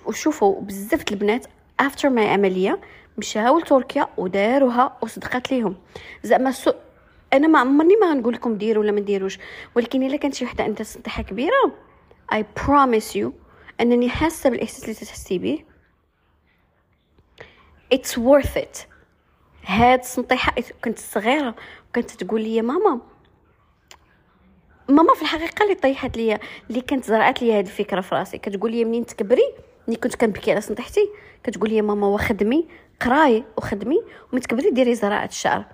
وشوفوا 0.06 0.62
بزاف 0.62 1.04
البنات 1.12 1.48
after 1.80 2.10
my 2.10 2.30
عملية 2.30 2.80
مشاو 3.18 3.60
لتركيا 3.60 4.08
وداروها 4.18 4.98
وصدقات 5.02 5.52
ليهم. 5.52 5.76
زعما 6.24 6.54
أنا 7.34 7.48
ما 7.48 7.60
عمرني 7.60 7.96
ما 7.96 8.12
غنقول 8.12 8.34
لكم 8.34 8.56
ديروا 8.58 8.84
ولا 8.84 8.92
ما 8.92 9.00
ديروش 9.00 9.40
ولكن 9.76 10.04
إلا 10.04 10.18
كانت 10.18 10.34
شي 10.34 10.46
وحدة 10.46 10.66
عندها 10.66 10.82
سنطيحة 10.82 11.24
كبيرة 11.24 11.76
I 12.34 12.46
promise 12.58 13.16
you 13.16 13.34
أنني 13.82 14.10
حاسة 14.10 14.50
بالإحساس 14.50 14.84
اللي 14.84 14.94
تحسي 14.96 15.38
به. 15.38 15.66
it's 17.94 18.20
worth 18.20 18.58
it 18.58 18.78
هاد 19.66 20.00
السنطيحه 20.00 20.56
كنت 20.84 21.00
صغيرة 21.00 21.56
وكانت 21.90 22.12
تقول 22.12 22.42
لي 22.42 22.62
ماما 22.62 23.02
ماما 24.90 25.14
في 25.14 25.22
الحقيقة 25.22 25.64
اللي 25.64 25.76
طيحت 25.76 26.18
ليا 26.18 26.40
اللي 26.70 26.82
كانت 26.82 27.06
زرعت 27.06 27.42
لي 27.42 27.54
هاد 27.54 27.66
الفكرة 27.66 28.02
في 28.02 28.16
راسي. 28.16 28.38
كتقول 28.38 28.72
لي 28.72 28.86
منين 28.86 29.06
تكبري؟ 29.06 29.54
ملي 29.88 29.98
كنت 29.98 30.16
كنبكي 30.16 30.52
على 30.52 30.62
سنطيحتي 30.62 31.10
كتقول 31.44 31.70
لي 31.70 31.82
ماما 31.82 32.08
وخدمي 32.08 32.68
قراي 33.02 33.44
وخدمي 33.58 34.02
ومن 34.32 34.42
تكبري 34.42 34.70
ديري 34.70 34.96
زراعة 34.96 35.26
الشعر. 35.26 35.66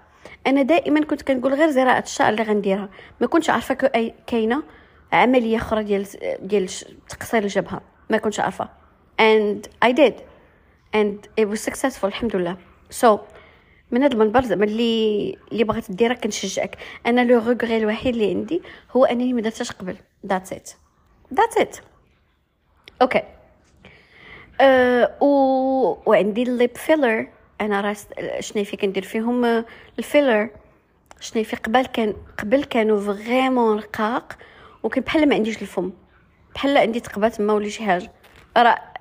أنا 0.47 0.61
دائما 0.61 1.05
كنت 1.05 1.21
كنقول 1.21 1.53
غير 1.53 1.69
زراعة 1.69 1.99
الشعر 1.99 2.29
اللي 2.29 2.43
غنديرها. 2.43 2.89
ما 3.21 3.27
كنتش 3.27 3.49
عارفة 3.49 3.73
كاينة 4.27 4.63
عملية 5.11 5.57
أخرى 5.57 5.83
ديال 5.83 6.07
ديال 6.41 6.69
تقصير 7.09 7.43
الجبهة. 7.43 7.81
ما 8.09 8.17
كنتش 8.17 8.39
عارفة. 8.39 8.69
And 9.21 9.67
I 9.85 9.91
did. 9.91 10.13
And 10.95 11.41
it 11.41 11.45
was 11.49 11.59
successful 11.69 12.03
الحمد 12.03 12.35
لله. 12.35 12.57
So 13.01 13.07
من 13.91 14.03
هذا 14.03 14.13
المنبر 14.13 14.43
زعما 14.43 14.65
اللي 14.65 15.37
اللي 15.51 15.63
بغيت 15.63 15.91
ديرها 15.91 16.15
كنشجعك. 16.15 16.77
أنا 17.05 17.21
le 17.21 17.39
regret 17.39 17.77
الوحيد 17.77 18.13
اللي 18.13 18.29
عندي 18.29 18.61
هو 18.91 19.05
أنني 19.05 19.33
ما 19.33 19.41
درتهاش 19.41 19.71
قبل. 19.71 19.95
that's 20.25 20.53
it 20.53 20.69
that's 21.33 21.57
it 21.57 21.77
okay 23.01 23.23
و... 25.21 25.29
وعندي 26.09 26.43
ال 26.43 26.52
lip 26.52 26.77
filler 26.77 27.27
أنا 27.61 27.81
راس 27.81 28.07
شنايفي 28.39 28.77
كندير 28.77 29.03
فيهم؟ 29.03 29.65
ال 29.99 30.05
filler. 30.05 30.49
شنايفي 31.19 31.55
قبل 31.55 31.85
كان 31.85 32.15
قبل 32.37 32.63
كانوا 32.63 32.99
vraiment 32.99 33.77
رقاق 33.77 34.37
وكان 34.83 35.03
بحال 35.03 35.29
ما 35.29 35.35
عنديش 35.35 35.61
الفم. 35.61 35.91
بحال 36.55 36.77
عندي 36.77 36.99
تقبات 36.99 37.41
ما 37.41 37.53
ولا 37.53 37.69
شي 37.69 37.83
حاجة 37.83 38.11
راه 38.57 38.93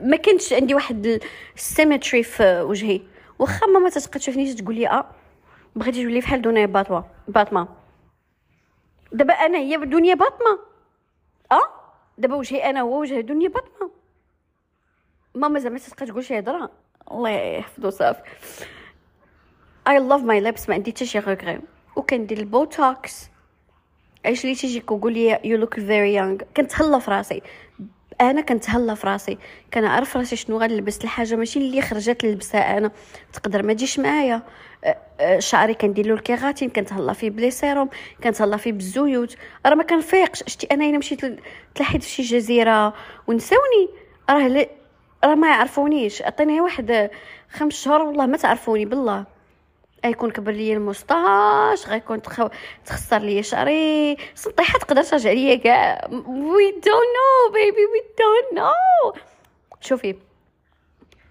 ما 0.00 0.16
كانش 0.16 0.52
عندي 0.52 0.74
واحد 0.74 1.20
ال 1.56 1.63
symétrie 1.63 2.22
في 2.22 2.60
وجهي. 2.60 3.00
واخا 3.38 3.66
ماما 3.66 3.90
تتبقى 3.90 4.18
تشوفني 4.18 4.54
تقول 4.54 4.74
لي 4.74 4.88
آه 4.88 5.06
بغيتي 5.76 6.02
تولي 6.02 6.20
بحال 6.20 6.42
دنيا 6.42 6.66
باطوا 6.66 7.02
باطمة. 7.28 7.68
دابا 9.12 9.34
أنا 9.34 9.58
هي 9.58 9.76
دنيا 9.76 10.14
باطمة. 10.14 10.58
آه 11.52 11.70
دابا 12.18 12.34
وجهي 12.34 12.70
أنا 12.70 12.80
هو 12.80 13.00
وجه 13.00 13.20
دنيا 13.20 13.48
باطمة. 13.48 13.90
ماما 15.34 15.58
زعما 15.58 15.78
تبقى 15.78 16.06
تقول 16.06 16.24
شي 16.24 16.38
هضرة. 16.38 16.83
الله 17.12 17.30
يحفظو 17.30 17.90
صافي 17.90 18.20
I 19.88 19.98
love 19.98 20.20
my 20.20 20.40
lips 20.40 20.68
ما 20.68 20.74
عندي 20.74 20.90
حتى 20.90 21.06
شي 21.06 21.18
regret 21.18 21.60
وكندير 21.96 22.38
البوتوكس. 22.38 23.30
علاش 24.24 24.44
لي 24.44 24.54
تيجيك 24.54 24.90
وقول 24.90 25.12
لي 25.12 25.40
you 25.44 25.58
look 25.58 25.74
very 25.74 26.14
young 26.14 26.36
كنتهلا 26.56 26.98
في 26.98 27.10
راسي. 27.10 27.42
أنا 28.20 28.40
كنتهلا 28.40 28.94
في 28.94 29.06
راسي. 29.06 29.38
كنعرف 29.74 30.16
راسي 30.16 30.36
شنو 30.36 30.58
غنلبس 30.58 31.04
الحاجة. 31.04 31.34
ماشي 31.36 31.58
اللي 31.58 31.82
خرجت 31.82 32.24
نلبسها 32.24 32.78
أنا. 32.78 32.90
تقدر 33.32 33.62
ما 33.62 33.72
تجيش 33.72 33.98
معايا. 33.98 34.42
شعري 35.38 35.74
كندير 35.74 36.06
له 36.06 36.14
ال 36.14 36.20
kératine. 36.20 36.70
كنتهلا 36.70 37.12
فيه 37.12 37.30
ب 37.30 37.35
les 37.35 37.50
sérums. 37.50 37.88
كنتهلا 38.24 38.56
فيه 38.56 38.72
بالزيوت. 38.72 39.36
راه 39.66 39.74
ما 39.74 39.82
كنفيقش 39.82 40.42
شتي 40.46 40.66
أنا 40.66 40.84
إلا 40.84 40.98
مشيت 40.98 41.20
تلحيت 41.74 42.02
في 42.02 42.10
شي 42.10 42.22
جزيرة. 42.22 42.94
ونساوني. 43.26 43.88
راه 44.30 44.68
راه 45.24 45.34
ما 45.34 45.48
يعرفونيش. 45.48 46.22
عطيني 46.22 46.60
واحد 46.60 47.10
خمس 47.50 47.82
شهور 47.82 48.02
والله 48.02 48.26
ما 48.26 48.36
تعرفوني 48.36 48.84
بالله. 48.84 49.24
غيكون 50.04 50.30
كبر 50.30 50.52
ليا 50.52 50.74
الموسطاش 50.74 51.86
غيكون 51.88 52.22
تخو... 52.22 52.48
تخسر 52.86 53.18
ليا 53.18 53.42
شعري. 53.42 54.16
سطيحة 54.34 54.78
تقدر 54.78 55.02
ترجع 55.02 55.32
ليا 55.32 55.54
كاع. 55.54 56.08
we 56.12 56.70
don't 56.70 56.86
know 56.86 57.52
baby 57.52 57.86
we 57.86 58.00
don't 58.18 58.60
know 58.60 59.12
شوفي 59.80 60.16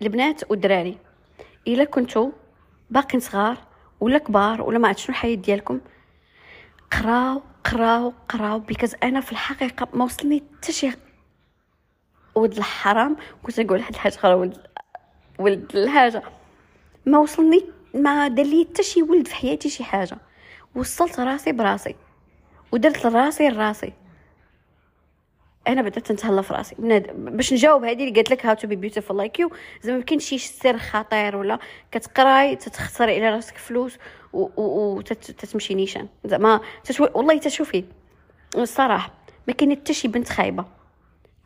البنات 0.02 0.52
والدراري 0.52 0.98
إلا 1.68 1.84
كنتو 1.84 2.32
باقين 2.90 3.20
صغار 3.20 3.58
ولا 4.00 4.18
كبار 4.18 4.62
ولا 4.62 4.78
ما 4.80 4.88
عرفت 4.88 5.00
شنو 5.00 5.10
الحياة 5.10 5.36
ديالكم 5.36 5.82
قراو 6.92 7.42
قراو 7.64 8.14
قراو 8.30 8.60
because 8.60 8.96
أنا 9.04 9.22
في 9.22 9.32
الحقيقة 9.32 9.88
ما 9.94 10.06
وصلني 10.06 10.44
حتى 10.58 10.72
شي 10.72 10.92
ولد 12.36 12.58
الحرام 12.58 13.16
كنت 13.44 13.60
نقول 13.60 13.80
واحد 13.80 13.94
الحاجة 13.94 14.16
أخرى 14.16 14.34
ولد 14.34 14.58
ولد 15.40 15.76
الحاجة. 15.76 16.24
ما 17.06 17.20
وصلني 17.20 17.66
ما 17.94 18.28
دار 18.28 18.46
لي 18.46 18.68
حتى 18.70 18.84
شي 18.84 19.04
ولد 19.04 19.28
في 19.28 19.36
حياتي 19.36 19.70
شي 19.70 19.84
حاجة. 19.84 20.18
وصلت 20.76 21.20
راسي 21.20 21.52
براسي 21.52 21.96
ودرت 22.72 23.06
راسي. 23.06 23.50
لراسي 23.50 23.94
أنا 25.68 25.82
بدأت 25.82 26.12
نتهلا 26.12 26.42
في 26.42 26.54
راسي 26.54 26.76
باش 27.14 27.54
نجاوب 27.54 27.84
هذه 27.84 28.04
اللي 28.04 28.12
قالت 28.12 28.32
لك 28.32 28.46
how 28.46 28.56
to 28.56 28.68
be 28.68 28.76
beautiful 28.76 29.18
like 29.18 29.40
you 29.40 29.52
زعما 29.82 29.98
ما 29.98 30.04
كاينش 30.04 30.26
شي 30.26 30.38
سر 30.38 30.78
خطير 30.78 31.36
ولا 31.36 31.60
كتقراي 31.92 32.56
تتخسري 32.56 33.16
على 33.16 33.36
راسك 33.36 33.58
فلوس 33.58 33.98
وتتمشي 34.34 35.74
نيشان. 35.74 36.08
زعما. 36.26 36.62
والله 37.00 37.38
تشوفي 37.38 37.84
الصراحة 38.56 39.12
ما 39.48 39.54
كاين 39.54 39.76
حتى 39.76 39.94
شي 39.94 40.08
بنت 40.08 40.30
خايبة. 40.30 40.66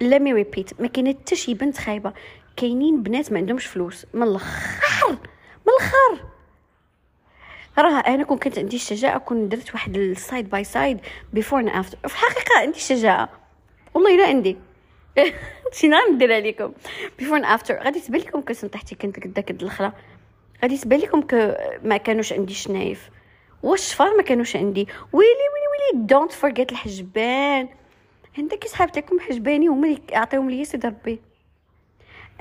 mais 0.02 0.34
répète 0.34 0.82
ما 0.82 0.88
كاين 0.88 1.08
حتى 1.08 1.36
شي 1.36 1.54
بنت 1.54 1.78
خايبة. 1.78 2.14
كاينين 2.58 3.04
بنات 3.04 3.32
ما 3.32 3.38
عندهمش 3.38 3.66
فلوس. 3.66 4.06
من 4.14 4.24
الآخر 4.24 5.12
من 5.12 5.74
الآخر 5.80 6.24
راه 7.78 8.00
أنا 8.00 8.24
كون 8.24 8.38
كنت 8.38 8.60
عندي 8.60 8.76
الشجاعة 8.76 9.18
كون 9.20 9.50
درت 9.50 9.74
واحد 9.74 9.98
ال 9.98 10.08
side 10.08 10.50
by 10.50 10.64
side 10.64 11.00
before 11.34 11.60
and 11.60 11.70
after 11.70 11.98
في 12.08 12.14
الحقيقة 12.14 12.60
عندي 12.60 12.78
الشجاعة. 12.78 13.30
والله 13.94 14.16
إلا 14.16 14.28
عندي. 14.28 14.58
شي 15.74 15.88
نهار 15.88 16.12
ندير 16.12 16.34
عليكم. 16.34 16.74
before 17.20 17.40
after 17.44 17.76
غادي 17.84 18.00
تبان 18.00 18.22
لكم 18.22 18.42
كنت 18.42 18.66
طحتي 18.66 18.96
كنت 18.96 19.24
قداك 19.24 19.52
الخرا 19.52 19.94
غادي 20.64 20.78
تبان 20.78 21.00
لكم 21.00 21.24
ما 21.84 21.98
كانوش 21.98 22.34
عندي 22.34 22.54
شنايف. 22.54 23.10
والشفار 23.64 24.18
ما 24.18 24.24
كانوش 24.24 24.56
عندي؟ 24.56 24.88
ويلي 25.14 25.30
ويلي 25.30 25.94
ويلي 25.94 26.06
don't 26.08 26.32
forget 26.32 26.72
الحجبان. 26.72 27.70
عندك 28.38 28.68
صحاب 28.68 28.98
لكم 28.98 29.20
حجباني 29.20 29.68
هما 29.68 29.88
اللي 29.88 30.02
عطيهم 30.14 30.50
لي 30.50 30.66
سيدي 30.66 30.88
ربي. 30.88 31.20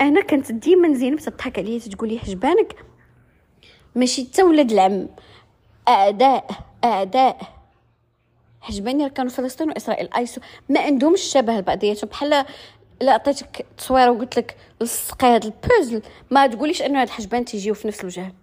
أنا 0.01 0.21
كنت 0.21 0.51
ديما 0.51 0.93
زينب 0.93 1.19
تضحك 1.19 1.59
عليا 1.59 1.79
تقول 1.79 2.09
لي 2.09 2.19
حجبانك؟ 2.19 2.75
ماشي 3.95 4.25
حتى 4.25 4.43
ولاد 4.43 4.71
العم. 4.71 5.07
أعداء 5.87 6.49
أعداء. 6.83 7.41
حجباني 8.61 9.09
كانوا 9.09 9.31
فلسطين 9.31 9.69
وإسرائيل 9.69 10.09
I 10.17 10.21
swear 10.21 10.41
ما 10.69 10.79
عندهمش 10.79 11.21
شبه 11.21 11.57
لبعضياتهم 11.57 12.09
بحال 12.09 12.45
لا 13.01 13.11
عطيتك 13.11 13.65
تصويره 13.77 14.11
وقلت 14.11 14.37
لك 14.37 14.57
لصقي 14.81 15.27
هذا 15.27 15.47
البوزل 15.47 16.01
ما 16.31 16.47
تقوليش 16.47 16.81
إنه 16.81 17.01
هاد 17.01 17.07
الحجبان 17.07 17.45
تيجيو 17.45 17.73
في 17.73 17.87
نفس 17.87 18.01
الوجه. 18.01 18.33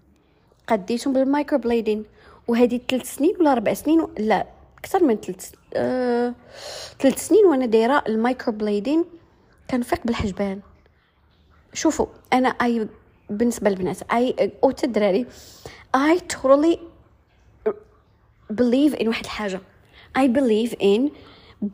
قديتهم 0.67 1.13
بال 1.12 1.59
microblading 1.59 2.05
وهذه 2.49 2.81
ثلاث 2.89 3.15
سنين 3.15 3.37
ولا 3.41 3.53
أربع 3.53 3.75
سنين 3.75 4.01
و... 4.01 4.11
لا 4.19 4.47
أكثر 4.79 5.05
من 5.05 5.17
ثلاث 5.17 5.53
آه... 5.76 6.35
ثلاث 7.00 7.28
سنين 7.28 7.47
وأنا 7.47 7.66
دايرة 7.66 8.04
ال 8.09 8.53
microblading 8.53 9.05
كنفيق 9.71 10.00
بالحجبان. 10.04 10.61
شوفوا 11.73 12.07
أنا 12.33 12.49
اي 12.49 12.88
بالنسبة 13.31 13.71
للبنات 13.71 14.02
اي 14.12 14.52
أو 14.64 14.73
الدراري 14.85 15.26
اي 15.95 16.19
totally 16.19 16.78
believe 18.52 18.99
in 19.00 19.07
واحد 19.07 19.25
الحاجة. 19.25 19.61
I 20.19 20.26
believe 20.28 20.75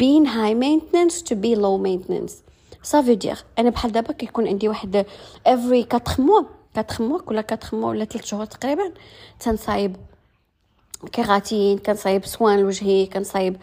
being 0.03 0.25
high 0.25 0.55
maintenance 0.55 1.21
to 1.29 1.35
be 1.35 1.55
low 1.55 1.77
maintenance. 1.79 2.35
Ça 2.83 3.01
veut 3.03 3.17
dire 3.17 3.45
أنا 3.59 3.71
بحال 3.71 3.93
دابا 3.93 4.13
كيكون 4.13 4.49
عندي 4.49 4.69
واحد 4.69 5.07
every 5.49 5.95
4 5.95 6.17
mois 6.19 6.45
4 6.79 6.97
mois 6.99 7.23
كل 7.23 7.39
4 7.39 7.59
mois 7.71 7.75
ولا 7.75 8.05
3 8.05 8.25
شهور 8.27 8.45
تقريبا 8.45 8.93
تنصايب 9.41 9.97
كيراتين 11.13 11.79
كنصايب 11.79 12.27
سوان 12.27 12.59
لوجهي 12.59 13.07
كنصايب 13.07 13.57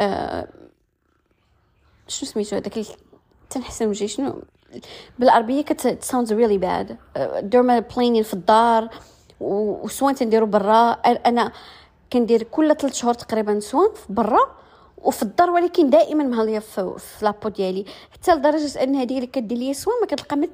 آه 0.00 0.48
شنو 2.08 2.30
سميتو؟ 2.30 2.56
هذاك 2.56 2.86
تنحسن 3.50 3.88
وجهي 3.88 4.08
شنو؟ 4.08 4.42
بالعربية 5.18 5.62
it 5.62 6.04
sounds 6.04 6.28
really 6.28 6.58
bad. 6.58 6.94
dermaplaning 7.40 8.22
في 8.22 8.34
الدار 8.34 8.88
و 9.40 9.55
soin 9.55 10.14
تنديرو 10.14 10.46
برا. 10.46 10.90
أنا 10.92 11.52
كندير 12.12 12.42
كل 12.42 12.76
ثلاث 12.76 12.94
شهور 12.94 13.14
تقريبا 13.14 13.60
soin 13.60 13.88
برا 14.08 14.56
وفي 14.98 15.22
الدار 15.22 15.50
ولكن 15.50 15.90
دائما 15.90 16.24
مهليه 16.24 16.58
في, 16.58 16.94
في 16.98 17.24
la 17.24 17.32
peau 17.32 17.48
ديالي. 17.48 17.84
حتى 18.10 18.34
لدرجة 18.34 18.82
أن 18.82 18.96
هذه 18.96 19.14
اللي 19.14 19.26
كدير 19.26 19.58
لي 19.58 19.74
soin 19.74 19.96
ما 20.00 20.06
كتلقى 20.06 20.36
ما 20.36 20.48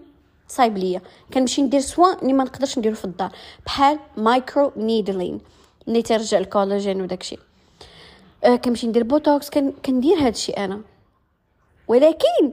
صايب 0.49 0.79
ليا. 0.79 1.01
كنمشي 1.35 1.63
ندير 1.63 1.81
soin 1.81 2.19
اللي 2.23 2.33
ما 2.33 2.45
نقدرش 2.45 2.79
نديرو 2.79 2.95
في 2.95 3.05
الدار. 3.05 3.31
بحال 3.67 3.99
microneedling 4.17 5.41
اللي 5.89 6.03
ترجع 6.03 6.39
الكولاجين 6.39 7.03
وداكشي. 7.03 7.37
أه 8.45 8.57
كنمشي 8.57 8.87
ندير 8.87 9.03
بوتوكس 9.03 9.51
كن 9.51 9.73
كندير 9.73 10.19
هادشي 10.19 10.53
أنا. 10.53 10.81
ولكن 11.89 12.53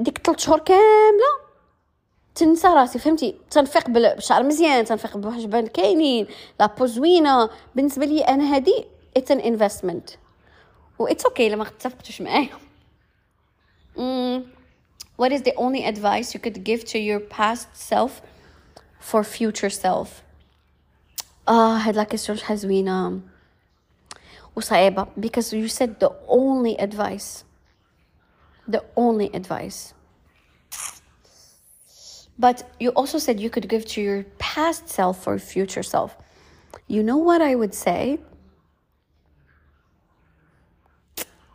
ديك 0.00 0.18
3 0.18 0.36
شهور 0.36 0.58
كاملة 0.58 1.50
تنسى 2.34 2.68
راسي 2.68 2.98
فهمتي؟ 2.98 3.34
تنفيق 3.50 3.90
بالشعر 3.90 4.42
مزيان 4.42 4.84
تنفيق 4.84 5.16
بحجبان 5.16 5.66
كاينين 5.66 6.26
la 6.60 6.69
peau 6.69 6.86
زوينه 6.86 7.50
بالنسبة 7.74 8.06
لي 8.06 8.20
أنا 8.20 8.54
هادي 8.54 8.84
it's 9.16 9.30
an 9.30 9.40
investment 9.40 10.10
و 10.98 11.06
it's 11.06 11.24
okay 11.24 11.48
لما 11.48 11.62
اتفقتوش 11.62 12.20
معايا. 12.20 12.58
What 15.22 15.32
is 15.32 15.42
the 15.42 15.54
only 15.56 15.84
advice 15.84 16.34
you 16.34 16.40
could 16.44 16.64
give 16.64 16.84
to 16.92 16.98
your 16.98 17.20
past 17.38 17.68
self 17.90 18.12
for 19.00 19.22
future 19.22 19.70
self? 19.70 20.08
آه 21.48 21.76
هاد 21.76 21.96
la 21.96 22.02
question 22.04 22.38
شحال 22.38 22.58
زوينة. 22.58 23.20
Usaiba, 24.56 25.08
because 25.18 25.52
you 25.52 25.68
said 25.68 26.00
the 26.00 26.12
only 26.28 26.78
advice. 26.78 27.44
The 28.66 28.84
only 28.96 29.32
advice. 29.32 29.94
But 32.38 32.70
you 32.80 32.90
also 32.90 33.18
said 33.18 33.38
you 33.38 33.50
could 33.50 33.68
give 33.68 33.84
to 33.86 34.00
your 34.00 34.24
past 34.38 34.88
self 34.88 35.26
or 35.26 35.38
future 35.38 35.82
self. 35.82 36.16
You 36.86 37.02
know 37.02 37.18
what 37.18 37.42
I 37.42 37.54
would 37.54 37.74
say? 37.74 38.18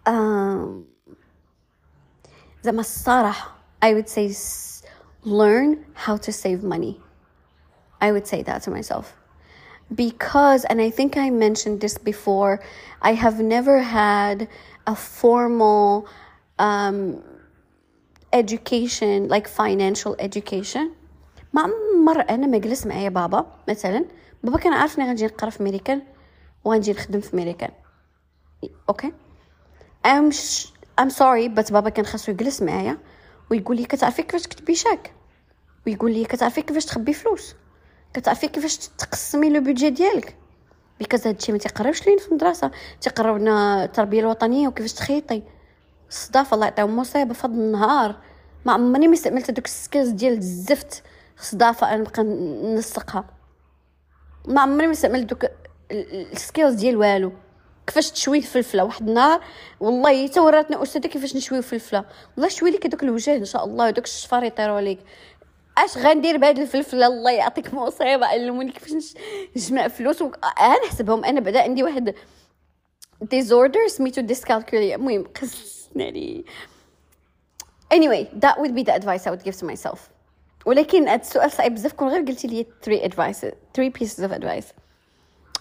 Um, 0.05 0.85
the 2.61 2.71
masarah. 2.71 3.35
I 3.81 3.93
would 3.93 4.09
say 4.09 4.33
learn 5.23 5.85
how 5.93 6.17
to 6.17 6.31
save 6.31 6.63
money. 6.63 7.01
I 7.99 8.11
would 8.11 8.27
say 8.27 8.43
that 8.43 8.61
to 8.63 8.71
myself. 8.71 9.15
Because, 9.93 10.65
and 10.65 10.81
I 10.81 10.89
think 10.89 11.15
I 11.17 11.29
mentioned 11.29 11.79
this 11.81 11.97
before, 11.97 12.59
I 13.01 13.13
have 13.13 13.39
never 13.39 13.79
had 13.81 14.47
a 14.87 14.95
formal 14.95 16.07
um, 16.57 17.21
education 18.33 19.27
like 19.27 19.47
financial 19.47 20.15
education. 20.19 20.91
ما 21.53 21.61
عمر 21.61 22.29
أنا 22.29 22.47
ما 22.47 22.57
جلس 22.57 22.85
معايا 22.87 23.09
بابا 23.09 23.45
مثلا 23.69 24.05
بابا 24.43 24.57
كان 24.57 24.73
عارفني 24.73 25.05
غنجي 25.05 25.25
نقرأ 25.25 25.49
في 25.49 25.63
ميريكان 25.63 26.01
وغنجي 26.63 26.91
نخدم 26.91 27.19
في 27.21 27.35
ميريكان 27.35 27.71
okay 28.89 29.13
I'm 30.05 30.29
I'm 30.99 31.09
sorry 31.09 31.49
but 31.49 31.71
بابا 31.71 31.89
كان 31.89 32.05
خاصو 32.05 32.31
يجلس 32.31 32.61
معايا 32.61 32.97
ويقول 33.51 33.77
لي 33.77 33.85
كتعرفي 33.85 34.23
كيفاش 34.23 34.43
تكتبي 34.43 34.75
check؟ 34.75 35.13
ويقول 35.87 36.11
لي 36.11 36.25
كتعرفي 36.25 36.61
كيفاش 36.61 36.85
تخبي 36.85 37.13
فلوس؟ 37.13 37.55
كتعرفي 38.15 38.47
كيفاش 38.47 38.77
تقسمي 38.77 39.49
le 39.49 39.61
budget 39.61 39.89
ديالك. 39.89 40.35
because 40.99 41.27
هادشي 41.27 41.51
ما 41.51 41.57
تيقراوش 41.57 42.07
لينا 42.07 42.21
في 42.21 42.27
المدرسة. 42.27 42.71
تيقراونا 43.01 43.83
التربية 43.83 44.19
الوطنية 44.19 44.67
وكيفاش 44.67 44.93
تخيطي. 44.93 45.43
الصداف 46.09 46.53
الله 46.53 46.65
يعطيهم 46.65 46.97
مصيبة 46.97 47.33
فض 47.33 47.49
النهار. 47.49 48.15
ما 48.65 48.73
عمرني 48.73 49.07
ما 49.07 49.13
استعملت 49.13 49.51
هذوك 49.51 49.65
ال 49.65 49.72
skills 49.72 50.09
ديال 50.09 50.33
الزفت. 50.33 51.03
صدافه 51.37 51.93
أنا 51.93 51.97
نبقى 51.97 52.23
نسقها 52.77 53.25
ما 54.47 54.61
عمرني 54.61 54.87
ما 54.87 54.93
استعملت 54.93 55.29
دوك 55.29 55.45
ال 55.91 56.03
skills 56.03 56.73
ديال 56.75 56.97
والو. 56.97 57.31
كيفاش 57.87 58.11
تشوي 58.11 58.37
الفلفلة 58.37 58.83
واحد 58.83 59.07
النهار؟ 59.07 59.41
والله 59.79 60.27
حتى 60.27 60.39
وراتنا 60.39 60.83
أستاذة 60.83 61.07
كيفاش 61.07 61.35
نشوي 61.35 61.57
الفلفلة؟ 61.57 62.05
والله 62.35 62.49
شوي 62.49 62.71
لك 62.71 62.85
هذوك 62.85 63.03
الوجه 63.03 63.35
إن 63.35 63.45
شاء 63.45 63.65
الله 63.65 63.87
ودوك 63.87 64.05
الشفار 64.05 64.43
يطيروا 64.43 64.75
عليك. 64.77 64.99
اش 65.77 65.97
غندير 65.97 66.37
بهاد 66.37 66.59
الفلفله 66.59 67.07
الله 67.07 67.31
يعطيك 67.31 67.73
مصيبة. 67.73 68.25
علموني 68.25 68.71
كيفاش 68.71 69.13
نجمع 69.57 69.87
فلوس 69.87 70.21
و... 70.21 70.31
أنا 70.59 70.85
نحسبهم 70.85 71.25
أنا 71.25 71.39
بعدا 71.39 71.61
عندي 71.61 71.83
واحد 71.83 72.15
disorder 73.21 73.87
سميتو 73.87 74.21
dyscalculie 74.21 74.95
المهم 74.95 75.23
قصني 75.23 76.45
anyway 77.93 78.27
that 78.41 78.59
would 78.59 78.75
be 78.75 78.83
the 78.83 78.93
advice 78.93 79.27
I 79.27 79.31
would 79.31 79.43
give 79.43 79.57
to 79.57 79.65
myself. 79.65 79.99
ولكن 80.65 81.07
هاد 81.07 81.19
السؤال 81.19 81.51
صعيب 81.51 81.73
بزاف. 81.73 81.93
كون 81.93 82.07
غير 82.07 82.21
قلتي 82.21 82.47
لي 82.47 82.65
3 82.83 83.07
advice 83.07 83.53
3 83.73 83.91
pieces 83.99 84.29
of 84.29 84.41
advice. 84.41 84.73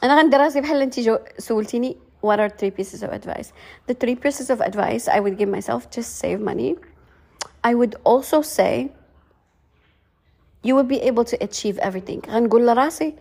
أنا 0.03 0.19
غندير 0.19 0.41
راسي 0.41 0.61
بحال 0.61 0.83
انت 0.83 1.01
جو 1.01 1.19
سولتيني. 1.39 1.97
What 2.27 2.39
are 2.39 2.49
three 2.49 2.71
pieces 2.71 3.03
of 3.03 3.11
advice 3.13 3.49
the 3.89 3.95
three 3.95 4.17
pieces 4.17 4.49
of 4.51 4.61
advice 4.61 5.09
I 5.09 5.21
would 5.21 5.37
give 5.39 5.49
myself 5.49 5.91
just 5.91 6.11
save 6.23 6.41
money. 6.41 6.77
I 7.65 7.75
would 7.75 7.95
also 8.05 8.43
say 8.43 8.91
you 10.64 10.76
will 10.76 10.90
be 10.96 11.02
able 11.02 11.26
to 11.26 11.38
achieve 11.44 11.78
everything 11.80 12.30
غنقول 12.30 12.66
لراسي 12.66 13.14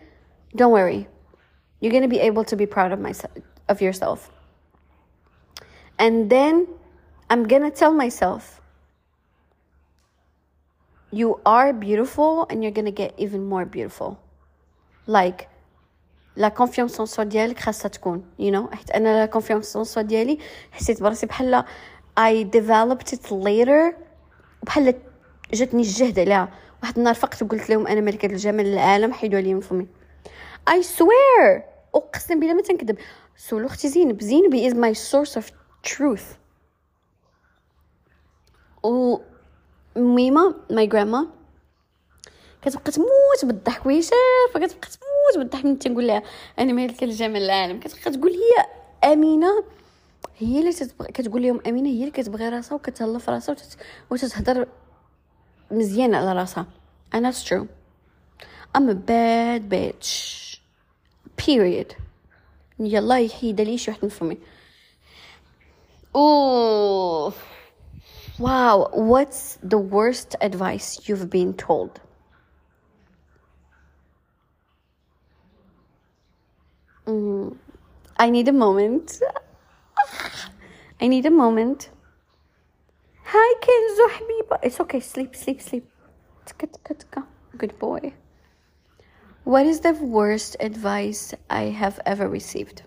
don't 0.55 0.71
worry 0.71 1.07
you're 1.81 1.91
going 1.91 2.09
to 2.09 2.15
be 2.17 2.19
able 2.19 2.43
to 2.43 2.55
be 2.55 2.65
proud 2.65 2.91
of 2.91 2.99
myself 2.99 3.31
of 3.69 3.81
yourself 3.81 4.29
and 5.99 6.29
then 6.29 6.67
I'm 7.29 7.43
going 7.47 7.63
to 7.63 7.71
tell 7.71 7.93
myself 7.93 8.59
you 11.11 11.39
are 11.45 11.73
beautiful 11.73 12.45
and 12.49 12.63
you're 12.63 12.71
gonna 12.71 12.91
get 12.91 13.13
even 13.17 13.43
more 13.43 13.65
beautiful 13.65 14.19
like 15.07 15.47
لا 16.35 16.49
كونفيونس 16.49 16.99
ان 16.99 17.05
سوا 17.05 17.23
ديالك 17.23 17.59
خاصها 17.59 17.89
تكون 17.89 18.23
you 18.39 18.51
know 18.53 18.75
حيت 18.75 18.91
انا 18.91 19.19
لا 19.19 19.25
كونفيونس 19.25 19.75
ان 19.75 19.83
سوا 19.83 20.01
ديالي 20.01 20.37
حسيت 20.71 21.03
براسي 21.03 21.25
بحال 21.25 21.63
I 22.19 22.43
developed 22.43 23.13
it 23.13 23.31
later 23.31 23.95
بحال 24.63 24.95
جاتني 25.53 25.81
الجهد 25.81 26.19
عليها 26.19 26.49
واحد 26.84 26.98
النهار 26.98 27.14
فقت 27.14 27.42
وقلت 27.42 27.70
لهم 27.70 27.86
أنا 27.86 28.00
ملكه 28.00 28.26
الجمال 28.26 28.66
العالم 28.66 29.12
حيدوا 29.12 29.38
عليا 29.38 29.54
من 29.54 29.60
فمي. 29.60 29.86
I 30.70 30.82
swear! 30.82 31.62
أقسم 31.94 32.40
بالله 32.40 32.54
ما 32.54 32.62
تنكذب. 32.62 32.98
سولو 33.36 33.66
أختي 33.66 33.88
زينب 33.88 34.22
زينب 34.22 34.54
is 34.54 34.74
my 34.74 34.98
source 34.98 35.40
of 35.40 35.44
truth. 35.90 36.36
و 38.84 39.18
ميمة 39.96 40.54
my 40.70 40.86
grandma 40.86 41.26
كتبقى 42.62 42.92
تموت 42.92 43.44
بالضحك 43.44 43.86
وهي 43.86 44.02
شافة 44.02 44.66
كتبقى 44.66 44.88
تموت 44.88 45.38
بالضحك 45.38 45.64
من 45.64 45.78
تنقول 45.78 46.06
لها 46.06 46.22
أنا 46.58 46.72
مالكه 46.72 47.04
الجمال 47.04 47.42
العالم 47.42 47.80
كتبقى 47.80 48.18
تقول 48.18 48.32
هي 48.32 48.66
أمينة 49.12 49.64
هي 50.38 50.58
اللي 50.58 50.72
تتبغ... 50.72 51.06
كتقول 51.06 51.42
لهم 51.42 51.60
أمينة 51.66 51.88
هي 51.88 52.00
اللي 52.00 52.10
كتبغي 52.10 52.48
راسها 52.48 52.74
وكتهلا 52.76 53.18
في 53.18 53.30
راسها 53.30 53.52
وتت... 53.52 53.76
وتتهضر 54.10 54.66
مزيان 55.73 56.15
على 56.15 56.33
راسها 56.33 56.65
and 57.15 57.25
that's 57.25 57.43
true 57.43 57.67
I'm 58.77 58.89
a 58.89 58.95
bad 58.95 59.69
bitch 59.69 60.59
period 61.37 61.93
يلا 62.79 63.19
يحيد 63.19 63.61
لي 63.61 63.77
شي 63.77 63.91
واحد 63.91 64.03
من 64.03 64.09
فمي 64.09 64.37
اوه 66.15 67.33
wow 68.39 68.87
what's 68.93 69.57
the 69.63 69.77
worst 69.77 70.35
advice 70.41 71.09
you've 71.09 71.29
been 71.29 71.53
told 71.53 71.99
Mm, 77.09 77.57
I 78.17 78.29
need 78.29 78.47
a 78.47 78.51
moment. 78.51 79.19
I 81.01 81.07
need 81.07 81.25
a 81.25 81.31
moment. 81.31 81.89
Hi, 83.36 83.54
Kenzo 83.58 84.06
Habiba. 84.14 84.60
It's 84.62 84.78
okay. 84.78 85.00
Sleep, 85.00 85.34
sleep, 85.34 85.60
sleep. 85.60 85.90
Tka, 86.46 86.68
tka, 86.68 86.94
tka. 86.94 87.26
Good 87.58 87.76
boy. 87.80 88.14
What 89.42 89.66
is 89.66 89.80
the 89.80 89.92
worst 89.92 90.56
advice 90.60 91.34
I 91.50 91.62
have 91.62 91.98
ever 92.06 92.28
received? 92.28 92.82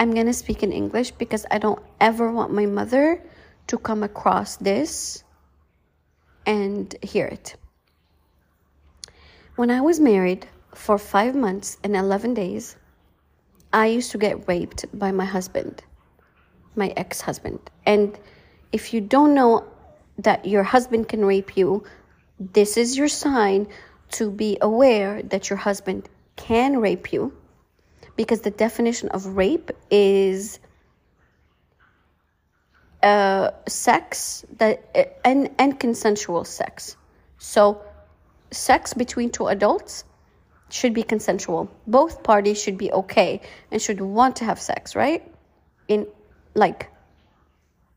I'm 0.00 0.14
gonna 0.14 0.32
speak 0.32 0.62
in 0.62 0.72
English 0.72 1.10
because 1.10 1.44
I 1.50 1.58
don't 1.58 1.82
ever 2.00 2.32
want 2.32 2.50
my 2.50 2.64
mother 2.64 3.22
to 3.66 3.76
come 3.76 4.02
across 4.02 4.56
this 4.56 5.22
and 6.46 6.96
hear 7.02 7.26
it. 7.26 7.56
When 9.56 9.70
I 9.70 9.82
was 9.82 10.00
married 10.00 10.46
for 10.74 10.96
five 10.96 11.34
months 11.34 11.76
and 11.84 11.94
11 11.94 12.32
days, 12.32 12.76
I 13.74 13.88
used 13.88 14.12
to 14.12 14.18
get 14.18 14.48
raped 14.48 14.86
by 14.98 15.12
my 15.12 15.26
husband, 15.26 15.84
my 16.74 16.94
ex 16.96 17.20
husband. 17.20 17.60
And 17.84 18.18
if 18.76 18.92
you 18.92 19.00
don't 19.00 19.32
know 19.32 19.64
that 20.18 20.44
your 20.44 20.62
husband 20.62 21.08
can 21.08 21.24
rape 21.24 21.56
you, 21.56 21.82
this 22.38 22.76
is 22.76 22.88
your 22.98 23.08
sign 23.08 23.66
to 24.18 24.30
be 24.30 24.58
aware 24.60 25.22
that 25.22 25.48
your 25.48 25.56
husband 25.68 26.08
can 26.36 26.78
rape 26.86 27.10
you 27.10 27.32
because 28.16 28.40
the 28.42 28.50
definition 28.50 29.08
of 29.16 29.24
rape 29.44 29.70
is 29.90 30.58
uh, 33.02 33.50
sex 33.66 34.44
that 34.58 34.74
and 35.24 35.48
and 35.58 35.80
consensual 35.80 36.44
sex. 36.44 36.96
So, 37.38 37.80
sex 38.50 38.92
between 38.92 39.30
two 39.30 39.46
adults 39.46 40.04
should 40.68 40.92
be 40.92 41.02
consensual. 41.02 41.70
Both 41.86 42.22
parties 42.22 42.60
should 42.62 42.76
be 42.76 42.92
okay 42.92 43.40
and 43.70 43.80
should 43.80 44.00
want 44.00 44.36
to 44.36 44.44
have 44.44 44.60
sex, 44.60 44.94
right? 44.94 45.22
In 45.88 46.06
like 46.54 46.90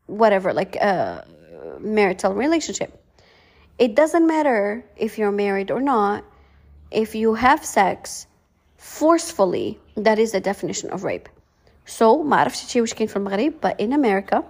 whatever, 0.09 0.53
like 0.53 0.75
a 0.75 1.25
marital 1.79 2.33
relationship. 2.33 2.91
It 3.77 3.95
doesn't 3.95 4.25
matter 4.27 4.85
if 4.95 5.17
you're 5.17 5.31
married 5.31 5.71
or 5.71 5.81
not. 5.81 6.23
If 6.91 7.15
you 7.15 7.33
have 7.33 7.65
sex 7.65 8.27
forcefully, 8.77 9.79
that 9.97 10.19
is 10.19 10.31
the 10.31 10.39
definition 10.39 10.91
of 10.91 11.03
rape. 11.03 11.27
So, 11.85 12.23
ما 12.23 12.35
عرفتش 12.35 12.65
شي 12.71 12.81
واش 12.81 12.93
كاين 12.93 13.07
في 13.07 13.15
المغرب, 13.15 13.53
but 13.61 13.79
in 13.79 13.93
America, 13.93 14.43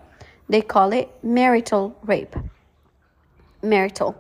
they 0.50 0.62
call 0.62 0.94
it 0.94 1.10
marital 1.24 1.96
rape. 2.04 2.36
Marital. 3.63 4.15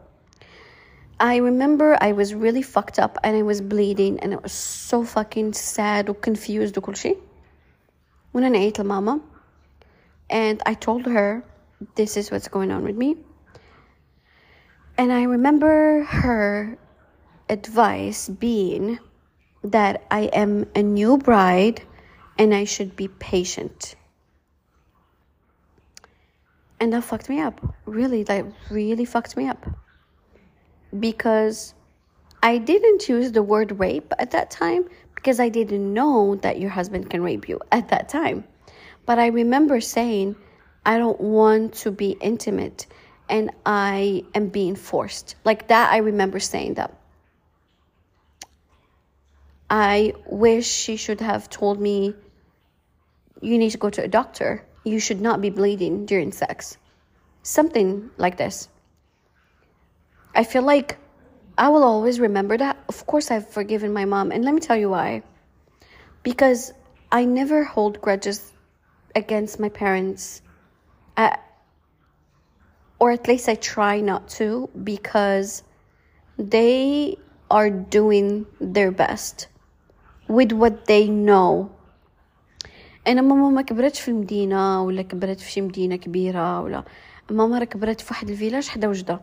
I 1.19 1.37
remember 1.37 1.97
I 2.01 2.11
was 2.11 2.33
really 2.33 2.61
fucked 2.61 2.99
up 2.99 3.17
and 3.23 3.37
I 3.37 3.43
was 3.43 3.61
bleeding 3.61 4.19
and 4.19 4.33
I 4.33 4.37
was 4.37 4.51
so 4.51 5.03
fucking 5.03 5.53
sad 5.53 6.09
and 6.09 6.21
confused 6.21 6.77
وكل 6.77 6.95
شيء. 6.95 7.17
وانا 8.33 8.49
نعيت 8.49 8.79
لماما 8.79 9.19
and 10.30 10.62
I 10.64 10.74
told 10.74 11.04
her 11.06 11.44
this 11.96 12.16
is 12.16 12.30
what's 12.30 12.48
going 12.48 12.70
on 12.70 12.84
with 12.84 12.96
me. 12.96 13.16
And 14.96 15.12
I 15.12 15.24
remember 15.24 16.04
her 16.04 16.78
advice 17.48 18.28
being 18.28 18.98
that 19.64 20.04
I 20.10 20.22
am 20.32 20.66
a 20.74 20.82
new 20.82 21.18
bride 21.18 21.82
and 22.38 22.54
I 22.54 22.64
should 22.64 22.96
be 22.96 23.08
patient. 23.08 23.96
And 26.78 26.92
that 26.92 27.04
fucked 27.04 27.28
me 27.28 27.40
up. 27.40 27.60
Really, 27.84 28.24
like, 28.24 28.46
really 28.70 29.04
fucked 29.04 29.36
me 29.36 29.48
up. 29.48 29.66
Because 30.98 31.74
I 32.42 32.56
didn't 32.56 33.08
use 33.08 33.32
the 33.32 33.42
word 33.42 33.78
rape 33.78 34.12
at 34.18 34.30
that 34.30 34.50
time 34.50 34.88
because 35.14 35.40
I 35.40 35.50
didn't 35.50 35.92
know 35.92 36.36
that 36.36 36.58
your 36.58 36.70
husband 36.70 37.10
can 37.10 37.22
rape 37.22 37.48
you 37.48 37.60
at 37.70 37.88
that 37.88 38.08
time. 38.08 38.44
But 39.10 39.18
I 39.18 39.26
remember 39.26 39.80
saying, 39.80 40.36
I 40.86 40.96
don't 40.98 41.20
want 41.20 41.74
to 41.82 41.90
be 41.90 42.10
intimate 42.12 42.86
and 43.28 43.50
I 43.66 44.22
am 44.36 44.50
being 44.50 44.76
forced. 44.76 45.34
Like 45.44 45.66
that, 45.66 45.92
I 45.92 45.96
remember 45.96 46.38
saying 46.38 46.74
that. 46.74 46.96
I 49.68 50.14
wish 50.26 50.68
she 50.68 50.94
should 50.94 51.20
have 51.22 51.50
told 51.50 51.80
me, 51.80 52.14
you 53.40 53.58
need 53.58 53.70
to 53.70 53.78
go 53.78 53.90
to 53.90 54.04
a 54.04 54.06
doctor. 54.06 54.64
You 54.84 55.00
should 55.00 55.20
not 55.20 55.40
be 55.40 55.50
bleeding 55.50 56.06
during 56.06 56.30
sex. 56.30 56.78
Something 57.42 58.10
like 58.16 58.36
this. 58.36 58.68
I 60.36 60.44
feel 60.44 60.62
like 60.62 60.98
I 61.58 61.70
will 61.70 61.82
always 61.82 62.20
remember 62.20 62.56
that. 62.56 62.76
Of 62.88 63.06
course, 63.08 63.32
I've 63.32 63.48
forgiven 63.48 63.92
my 63.92 64.04
mom. 64.04 64.30
And 64.30 64.44
let 64.44 64.54
me 64.54 64.60
tell 64.60 64.76
you 64.76 64.90
why. 64.90 65.24
Because 66.22 66.72
I 67.10 67.24
never 67.24 67.64
hold 67.64 68.00
grudges 68.00 68.52
against 69.15 69.59
my 69.59 69.69
parents. 69.69 70.41
Uh, 71.17 71.37
or 72.99 73.11
at 73.11 73.27
least 73.27 73.47
I 73.49 73.55
try 73.55 74.01
not 74.01 74.27
to 74.39 74.69
because 74.83 75.63
they 76.37 77.17
are 77.49 77.69
doing 77.69 78.45
their 78.59 78.91
best 78.91 79.47
with 80.27 80.51
what 80.51 80.85
they 80.85 81.07
know 81.07 81.69
انا 83.07 83.21
ماما 83.21 83.49
ما 83.49 83.61
كبرتش 83.61 84.01
في 84.01 84.07
المدينه 84.07 84.83
ولا 84.83 85.01
كبرت 85.01 85.39
في 85.39 85.51
شي 85.51 85.61
مدينه 85.61 85.95
كبيره 85.95 86.61
ولا 86.61 86.83
ماما 87.29 87.59
راه 87.59 87.65
كبرت 87.65 88.01
في 88.01 88.07
واحد 88.13 88.29
الفيلاج 88.29 88.67
حدا 88.67 88.87
وجده 88.87 89.21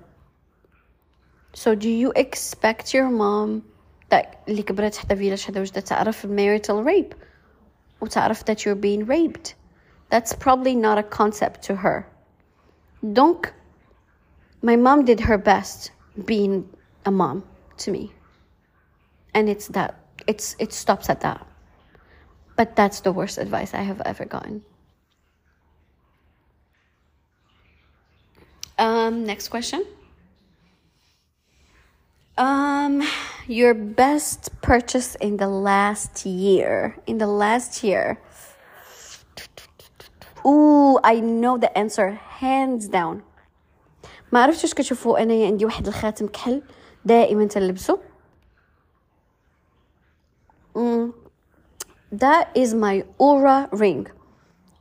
so 1.57 1.75
do 1.75 1.89
you 1.89 2.13
expect 2.23 2.87
your 2.95 3.11
mom 3.11 3.63
that 4.15 4.27
اللي 4.49 4.63
كبرت 4.63 4.97
حدا 4.97 5.15
فيلاج 5.15 5.43
حدا 5.43 5.61
وجده 5.61 5.81
تعرف 5.81 6.27
marital 6.27 6.85
rape 6.87 7.17
وتعرف 8.01 8.43
that 8.51 8.57
you're 8.57 8.83
being 8.85 9.07
raped 9.07 9.55
that's 10.10 10.34
probably 10.34 10.76
not 10.76 10.98
a 10.98 11.04
concept 11.04 11.64
to 11.64 11.76
her. 11.76 12.08
Donc 13.14 13.54
my 14.62 14.76
mom 14.76 15.06
did 15.06 15.20
her 15.22 15.38
best 15.38 15.92
being 16.26 16.68
a 17.06 17.12
mom 17.12 17.44
to 17.78 17.92
me. 17.92 18.12
And 19.34 19.50
it's 19.50 19.68
that 19.70 20.00
it's 20.26 20.56
it 20.60 20.74
stops 20.74 21.10
at 21.10 21.22
that. 21.22 21.46
But 22.56 22.76
that's 22.76 23.02
the 23.02 23.12
worst 23.12 23.38
advice 23.38 23.74
i 23.74 23.82
have 23.82 24.02
ever 24.02 24.26
gotten. 24.26 24.64
Um 28.80 29.26
next 29.26 29.50
question. 29.50 29.86
Um 32.38 33.04
your 33.48 33.74
best 33.74 34.50
purchase 34.62 35.16
in 35.16 35.38
the 35.38 35.48
last 35.48 36.26
year 36.26 36.98
in 37.06 37.18
the 37.18 37.28
last 37.28 37.84
year 37.84 38.20
Ooh, 40.47 40.99
I 41.05 41.21
know 41.21 41.59
the 41.59 41.71
answer 41.79 42.19
hands 42.41 42.89
down 42.89 43.23
ما 44.33 44.43
عرفتش 44.43 44.65
واش 44.65 44.75
كتشوفوا 44.75 45.23
انايا 45.23 45.47
عندي 45.47 45.65
واحد 45.65 45.87
الخاتم 45.87 46.27
كحل 46.27 46.63
دائما 47.05 47.45
تلبسه 47.47 47.99
Mm, 50.75 51.13
that 52.11 52.49
is 52.55 52.73
my 52.75 53.05
Aura 53.19 53.69
ring. 53.73 54.07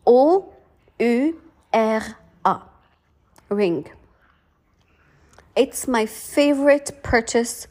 O 0.06 0.54
U 1.00 1.41
R 1.74 2.04
A 2.46 2.56
ring. 3.50 3.91
It's 5.56 5.88
my 5.88 6.06
favorite 6.06 7.04
purchase 7.04 7.67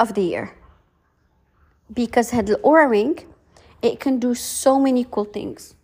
of 0.00 0.14
the 0.14 0.22
year 0.22 0.56
because 1.92 2.30
had 2.30 2.46
the 2.46 2.58
Aura 2.58 2.88
ring, 2.88 3.18
it 3.80 4.00
can 4.00 4.18
do 4.18 4.34
so 4.34 4.80
many 4.80 5.06
cool 5.08 5.24
things 5.24 5.75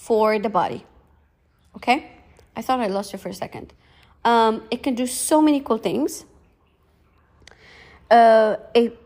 for 0.00 0.38
the 0.38 0.48
body. 0.48 0.84
Okay, 1.76 1.98
I 2.56 2.62
thought 2.62 2.80
I 2.80 2.86
lost 2.86 3.12
you 3.12 3.18
for 3.18 3.28
a 3.28 3.34
second. 3.34 3.72
Um, 4.24 4.62
it 4.70 4.82
can 4.82 4.94
do 4.94 5.06
so 5.06 5.40
many 5.40 5.60
cool 5.60 5.78
things. 5.78 6.24
Uh, 8.10 8.56
it 8.74 8.98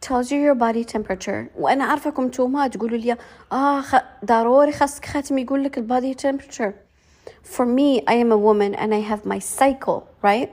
tells 0.00 0.30
you 0.32 0.38
your 0.40 0.54
body 0.54 0.84
temperature 0.84 1.50
وانا 1.58 1.84
عارفاكم 1.84 2.24
نتوما 2.26 2.68
تقولوا 2.68 2.98
لي 2.98 3.16
اه 3.52 3.80
خ... 3.80 3.96
ضروري 4.24 4.72
خاصك 4.72 5.04
خاتم 5.04 5.38
يقول 5.38 5.64
لك 5.64 5.78
البادي 5.78 6.14
temperature 6.14 6.72
for 7.56 7.66
me 7.66 8.00
I 8.08 8.14
am 8.14 8.32
a 8.32 8.38
woman 8.38 8.74
and 8.74 8.94
I 8.94 9.00
have 9.00 9.24
my 9.26 9.38
cycle 9.38 10.02
right 10.22 10.48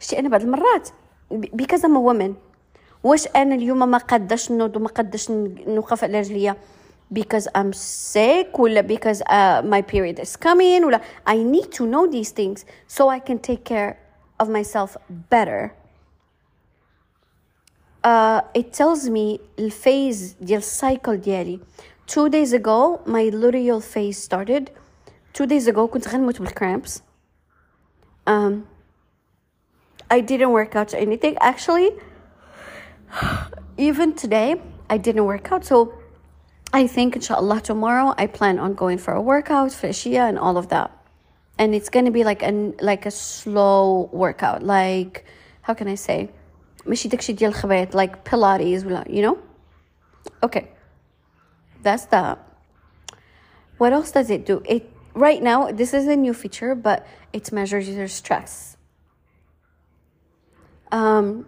شتي 0.00 0.18
انا 0.18 0.28
بعض 0.28 0.42
المرات 0.42 0.88
because 1.32 1.80
I'm 1.80 1.96
a 1.96 2.12
woman 2.12 2.32
واش 3.04 3.26
انا 3.36 3.54
اليوم 3.54 3.90
ما 3.90 3.98
قادش 3.98 4.50
نوض 4.52 4.76
وما 4.76 4.88
قادش 4.88 5.30
نوقف 5.30 6.04
على 6.04 6.20
رجليا 6.20 6.56
because 7.12 7.48
I'm 7.54 7.72
sick 7.72 8.58
ولا 8.58 8.86
because 8.86 9.22
uh, 9.22 9.62
my 9.64 9.82
period 9.82 10.18
is 10.18 10.36
coming 10.36 10.84
ولا 10.84 11.00
I 11.26 11.36
need 11.42 11.72
to 11.72 11.86
know 11.86 12.06
these 12.06 12.30
things 12.30 12.64
so 12.86 13.08
I 13.08 13.18
can 13.18 13.38
take 13.38 13.64
care 13.64 13.98
of 14.38 14.48
myself 14.48 14.96
better 15.08 15.74
uh, 18.04 18.40
it 18.54 18.72
tells 18.72 19.08
me 19.08 19.40
الفيز 19.58 20.36
ديال 20.40 20.58
السايكل 20.58 21.16
ديالي 21.16 21.60
two 22.06 22.28
days 22.28 22.52
ago 22.52 23.00
my 23.06 23.30
luteal 23.30 23.82
phase 23.82 24.18
started 24.18 24.70
two 25.32 25.46
days 25.46 25.66
ago 25.66 25.86
كنت 25.86 26.08
غنموت 26.08 26.42
بالcramps 26.42 27.00
um, 28.26 28.66
I 30.10 30.20
didn't 30.20 30.52
work 30.52 30.76
out 30.76 30.94
anything 30.94 31.36
actually 31.40 31.90
even 33.78 34.14
today 34.14 34.60
I 34.90 34.98
didn't 34.98 35.24
work 35.24 35.52
out 35.52 35.64
so 35.64 35.92
I 36.72 36.86
think 36.86 37.16
inshallah 37.16 37.60
tomorrow 37.62 38.14
I 38.18 38.26
plan 38.26 38.58
on 38.58 38.74
going 38.74 38.98
for 38.98 39.14
a 39.14 39.22
workout 39.22 39.72
for 39.72 39.88
Shia 39.88 40.28
and 40.28 40.38
all 40.38 40.56
of 40.58 40.68
that 40.68 40.90
and 41.58 41.74
it's 41.74 41.88
gonna 41.88 42.10
be 42.10 42.24
like 42.24 42.42
an 42.42 42.74
like 42.80 43.06
a 43.06 43.10
slow 43.10 44.08
workout 44.12 44.62
like 44.62 45.24
how 45.62 45.74
can 45.74 45.88
I 45.88 45.94
say 45.96 46.30
ماشي 46.86 47.08
داكشي 47.08 47.32
ديال 47.32 47.50
الخبيط 47.50 47.94
like 47.96 48.24
pilates 48.24 48.84
ولا 48.84 49.04
you 49.08 49.22
know 49.22 49.38
okay 50.42 50.68
that's 51.82 52.06
that 52.06 52.38
what 53.78 53.92
else 53.92 54.10
does 54.10 54.30
it 54.30 54.46
do 54.46 54.62
it 54.64 54.90
right 55.14 55.42
now 55.42 55.70
this 55.72 55.94
is 55.94 56.06
a 56.06 56.16
new 56.16 56.34
feature 56.34 56.74
but 56.74 57.06
it 57.32 57.52
measures 57.52 57.88
your 57.88 58.08
stress 58.08 58.76
um 60.92 61.46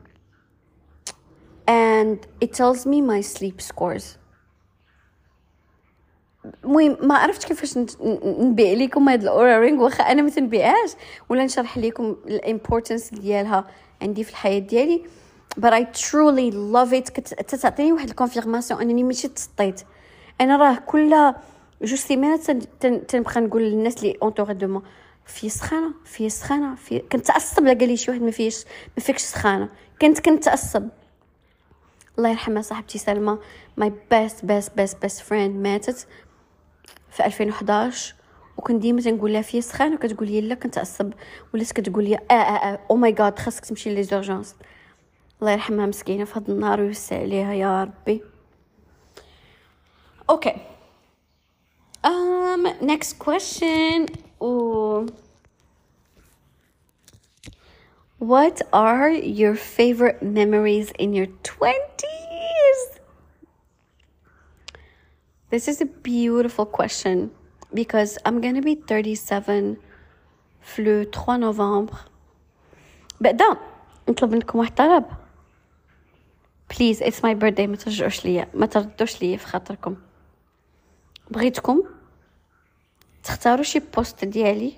and 1.66 2.26
it 2.40 2.52
tells 2.52 2.84
me 2.84 3.00
my 3.00 3.20
sleep 3.20 3.60
scores 3.60 4.18
المهم 6.63 6.97
ما 7.01 7.15
عرفتش 7.17 7.45
كيفاش 7.45 7.77
نبيع 8.23 8.73
لكم 8.73 9.09
هاد 9.09 9.21
الاورا 9.21 9.59
رينغ 9.59 9.83
واخا 9.83 10.03
أنا 10.03 10.21
ما 10.21 10.29
تنبيعهاش. 10.29 10.91
ولا 11.29 11.45
نشرح 11.45 11.77
لكم 11.77 12.15
ال 12.27 12.35
importance 12.35 13.09
ديالها 13.09 13.67
عندي 14.01 14.23
في 14.23 14.29
الحياة 14.29 14.59
ديالي. 14.59 15.01
But 15.59 15.71
I 15.73 15.83
truly 15.83 16.51
love 16.51 16.93
it. 16.93 17.11
كتعطيني 17.11 17.93
واحد 17.93 18.09
ال 18.09 18.15
confirmation 18.15 18.81
أنني 18.81 19.03
ماشي 19.03 19.27
تسطيت. 19.27 19.81
أنا 20.41 20.57
راه 20.57 20.75
كل 20.75 21.33
جوج 21.81 21.99
سيمانات 21.99 22.51
تنبقى 22.81 23.41
نقول 23.41 23.61
للناس 23.61 23.97
اللي 23.97 24.17
autour 24.21 24.51
de 24.51 24.67
moi 24.67 24.81
في 25.25 25.49
سخانة 25.49 25.93
في 26.05 26.29
سخانة 26.29 26.75
في 26.75 26.99
كنت 26.99 27.25
تعصب 27.25 27.63
لا 27.63 27.73
قال 27.73 27.87
لي 27.89 27.97
شي 27.97 28.11
واحد 28.11 28.21
ما 28.21 28.31
فيش 28.31 28.65
ما 28.97 29.03
فيكش 29.03 29.21
سخانة. 29.21 29.69
كنت 30.01 30.19
كنت 30.19 30.43
تعصب 30.43 30.87
الله 32.17 32.29
يرحمها 32.29 32.61
صاحبتي 32.61 32.97
سلمى 32.97 33.37
my 33.77 33.93
best 34.11 34.45
best 34.45 34.71
best 34.77 35.01
best 35.01 35.19
friend 35.19 35.55
ماتت. 35.55 36.07
في 37.15 37.25
2011 37.25 38.15
وكنت 38.57 38.81
ديما 38.81 39.01
تنقول 39.01 39.33
لها 39.33 39.41
في 39.41 39.61
سخانه 39.61 39.95
وكتقول 39.95 40.27
لي 40.27 40.41
لا 40.41 40.55
كنت 40.55 40.73
تعصب 40.73 41.13
ولات 41.53 41.71
كتقول 41.71 42.03
لي 42.03 42.15
آه 42.15 42.33
آه 42.33 42.33
آه 42.33 42.79
oh 42.91 42.95
my 42.95 43.11
god 43.11 43.39
خاصك 43.39 43.65
تمشي 43.65 43.95
les 43.95 44.03
urgences 44.03 44.55
الله 45.41 45.51
يرحمها 45.51 45.85
مسكينة 45.85 46.25
في 46.25 46.39
هاد 46.39 46.49
النهار 46.49 46.81
ويوسع 46.81 47.19
عليها 47.19 47.53
يا 47.53 47.83
ربي 47.83 48.21
okay 50.29 50.53
um 52.07 52.67
next 52.81 53.19
question 53.19 54.07
Ooh. 54.41 55.07
What 58.19 58.61
are 58.73 59.09
your 59.09 59.55
favorite 59.55 60.21
memories 60.21 60.91
in 60.99 61.13
your 61.13 61.27
20s? 61.43 62.24
This 65.55 65.69
is 65.69 65.79
a 65.79 65.85
beautiful 65.85 66.65
question 66.65 67.31
because 67.73 68.17
I'm 68.25 68.41
gonna 68.41 68.61
be 68.61 68.75
37 68.75 69.77
في 70.61 71.05
3 71.13 71.37
نوفمبر 71.37 71.93
بعدا 73.21 73.57
نطلب 74.09 74.31
منكم 74.31 74.59
واحد 74.59 74.75
طلب. 74.75 75.05
please 76.69 77.03
it's 77.03 77.23
my 77.23 77.35
birthday 77.35 77.67
ما 77.67 77.75
ترجعوش 77.75 78.25
ليا. 78.25 78.47
ما 78.53 78.65
تردوش 78.65 79.21
ليا 79.21 79.37
في 79.37 79.45
خاطركم. 79.47 79.95
بغيتكم 81.31 81.83
تختاروا 83.23 83.63
شي 83.63 83.79
post 83.79 84.25
ديالي 84.25 84.73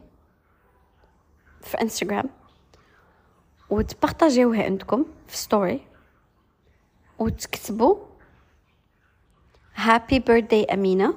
في 1.61 1.81
انستغرام 1.81 2.29
وتبارطاجيوه 3.69 4.63
عندكم 4.63 5.05
في 5.27 5.37
story 5.37 5.87
وتكتبوا 7.19 8.06
هابي 9.76 10.18
بيرثداي 10.18 10.64
امينه 10.64 11.14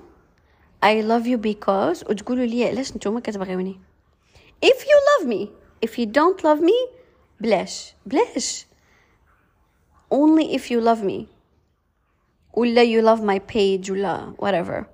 I 0.86 1.02
love 1.02 1.26
you 1.26 1.38
because 1.38 2.10
وتقولوا 2.10 2.46
لي 2.46 2.66
علاش 2.66 2.96
نتوما 2.96 3.20
كتبغيوني 3.20 3.80
if 4.66 4.80
you 4.80 4.98
love 5.10 5.28
me 5.28 5.50
if 5.86 5.92
you 6.00 6.06
don't 6.06 6.44
love 6.44 6.62
me 6.62 6.90
بلاش 7.42 7.94
بلاش 8.06 8.66
only 10.14 10.58
if 10.58 10.62
you 10.62 10.80
love 10.82 11.04
me 11.04 11.26
ولا 12.54 12.84
you 12.84 13.06
love 13.06 13.22
my 13.22 13.40
page 13.54 13.90
ولا 13.90 14.34
whatever 14.42 14.86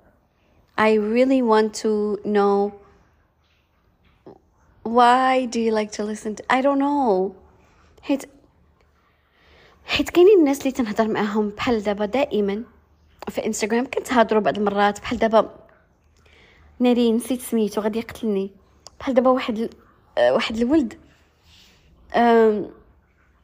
I 0.78 0.94
really 0.96 1.42
want 1.42 1.74
to 1.82 2.18
know 2.24 2.72
why 4.84 5.46
do 5.46 5.60
you 5.60 5.72
like 5.72 5.92
to 5.92 6.02
listen 6.04 6.34
to 6.36 6.42
I 6.50 6.60
don't 6.62 6.78
know 6.78 7.32
حيت 8.02 8.24
حيت 9.84 10.10
كاينين 10.10 10.38
الناس 10.38 10.58
اللي 10.60 10.72
تنهضر 10.72 11.08
معاهم 11.08 11.48
بحال 11.48 11.82
دابا 11.82 12.06
دائما 12.06 12.64
في 13.29 13.45
انستغرام 13.45 13.85
كنتهضروا 13.85 14.41
بعض 14.41 14.57
المرات 14.57 14.99
بحال 14.99 15.19
دابا. 15.19 15.55
ناري 16.79 17.11
نسيت 17.11 17.41
سميتو 17.41 17.81
غادي 17.81 17.99
يقتلني. 17.99 18.51
بحال 18.99 19.13
دابا 19.13 19.29
واحد 19.29 19.69
واحد 20.19 20.57
الولد. 20.57 20.93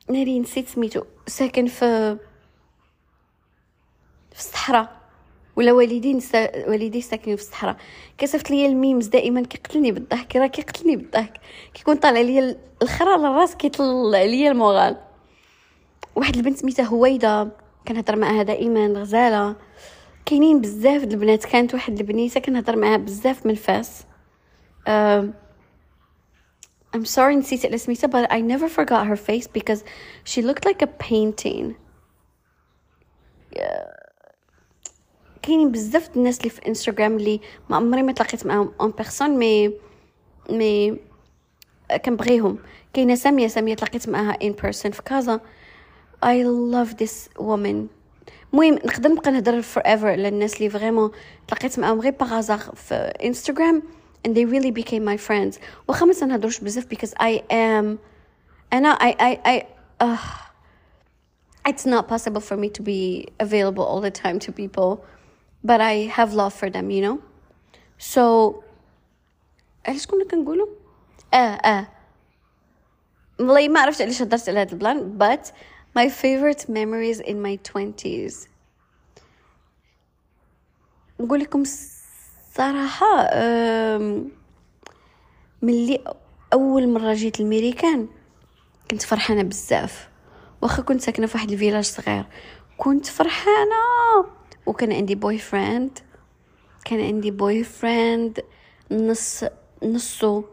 ناري 0.10 0.40
نسيت 0.40 0.68
سميتو. 0.68 1.04
ساكن 1.28 1.68
في 1.68 2.18
في 4.32 4.40
الصحراء. 4.40 5.04
ولا 5.56 5.72
والدين 5.72 6.20
سا... 6.20 6.70
والديه 6.70 7.02
ساكنين 7.02 7.36
في 7.36 7.42
الصحراء. 7.42 7.78
كيصيفط 8.18 8.50
ليا 8.50 8.68
ال 8.68 8.74
memes 8.74 9.08
دائما 9.08 9.42
كيقتلني 9.42 9.92
بالضحك. 9.92 10.36
راه 10.36 10.48
كيقتلني 10.48 10.96
بالضحك. 10.96 11.34
كيكون 11.74 11.96
طالع 11.96 12.22
ليا 12.22 12.58
الخرا 12.82 13.18
للراس 13.18 13.56
كيطلع 13.56 14.24
ليا 14.24 14.52
الموغال 14.52 14.98
واحد 16.16 16.36
البنت 16.36 16.58
سميتها 16.58 16.86
هويدة. 16.86 17.63
كنهضر 17.88 18.16
معاها 18.16 18.44
دائما 18.44 18.88
غزالة. 18.88 19.56
كاينين 20.26 20.62
بزاف 20.62 21.04
البنات 21.04 21.46
كانت 21.46 21.74
واحد 21.74 22.00
البنيته 22.00 22.40
كنهضر 22.40 22.76
معاها 22.76 22.98
بزاف 22.98 23.46
من 23.46 23.56
فاس 23.56 24.04
uh, 24.90 25.24
I'm 26.96 27.06
sorry 27.06 27.36
نسيت 27.36 27.66
على 27.66 27.78
سميتها 27.78 28.08
but 28.08 28.30
I 28.32 28.40
never 28.40 28.70
forgot 28.70 29.08
her 29.08 29.16
face 29.16 29.48
because 29.48 29.84
she 30.26 30.42
looked 30.42 30.66
like 30.66 30.82
a 30.82 30.88
painting. 30.88 31.74
كاينين 35.42 35.72
بزاف 35.72 36.18
الناس 36.18 36.38
اللي 36.38 36.50
في 36.50 36.68
انستغرام 36.68 37.18
اللي 37.18 37.40
ما 37.70 37.76
عمري 37.76 38.04
ما 38.04 38.12
تلاقيت 38.12 38.46
معاهم 38.46 38.74
en 38.82 38.92
personne 38.92 39.30
mais 39.30 39.74
mais 40.50 41.00
كنبغيهم. 42.06 42.60
كاينة 42.94 43.16
سامية 43.16 43.48
سامية 43.48 43.76
تلاقيت 43.76 44.10
معاها 44.10 44.38
in 44.44 44.52
person 44.52 44.92
في 44.92 45.02
كازا. 45.02 45.40
I 46.23 46.43
love 46.75 46.97
this 46.97 47.29
woman 47.41 47.89
المهم 48.53 48.75
نقدر 48.75 49.11
نبقى 49.11 49.31
نهضر 49.31 49.63
forever 49.63 50.05
على 50.05 50.29
الناس 50.29 50.57
اللي 50.57 50.71
فريمون 50.71 51.11
تلاقيت 51.49 51.79
معاهم 51.79 52.01
غير 52.01 52.13
باغازاغ 52.13 52.75
في 52.75 52.95
انستغرام 52.95 53.83
and 54.29 54.31
they 54.31 54.45
really 54.45 54.83
became 54.83 55.05
my 55.05 55.29
friends 55.29 55.59
واخا 55.89 56.07
ما 56.07 56.13
تنهضروش 56.13 56.61
بزاف 56.61 56.87
because 56.95 57.11
I 57.23 57.41
am 57.51 57.97
انا 58.73 58.95
I 58.95 59.15
I 59.21 59.39
I 59.49 59.63
uh, 60.05 60.19
it's 61.69 61.87
not 61.87 62.09
possible 62.09 62.41
for 62.41 62.57
me 62.57 62.69
to 62.79 62.83
be 62.83 63.27
available 63.41 63.85
all 63.85 64.01
the 64.01 64.11
time 64.23 64.39
to 64.39 64.53
people 64.53 65.05
but 65.67 65.81
I 65.81 65.95
have 66.19 66.33
love 66.35 66.55
for 66.61 66.71
them 66.71 66.91
you 66.91 67.03
know 67.07 67.19
so 68.15 68.55
علاش 69.87 70.07
كنا 70.07 70.25
كنقولوا 70.31 70.67
اه 71.35 71.37
اه 71.37 71.89
والله 73.41 73.69
ما 73.69 73.81
عرفت 73.81 74.03
علاش 74.03 74.23
هضرت 74.23 74.49
على 74.49 74.61
هذا 74.61 74.73
البلان 74.73 75.19
but 75.19 75.47
my 75.96 76.10
favorite 76.10 76.70
memories 76.70 77.20
in 77.20 77.38
my 77.46 77.56
20s 77.58 78.48
نقول 81.20 81.40
لكم 81.40 81.64
صراحة 82.54 83.30
ملي 85.62 86.04
أول 86.54 86.90
مرة 86.90 87.14
جيت 87.14 87.40
الميريكان 87.40 88.08
كنت 88.92 89.02
فرحانة 89.02 89.44
بزاف. 89.44 90.10
واخا 90.62 90.82
كنت 90.82 91.02
ساكنة 91.02 91.28
في 91.28 91.38
واحد 91.38 91.52
الفيلاج 91.52 91.84
صغير. 91.84 92.26
كنت 92.78 93.06
فرحانة. 93.06 93.76
وكان 94.66 94.92
عندي 94.94 95.16
boyfriend 95.16 96.00
كان 96.86 97.02
عندي 97.02 97.32
boyfriend 97.32 98.40
نص 98.92 99.44
نصو 99.84 100.44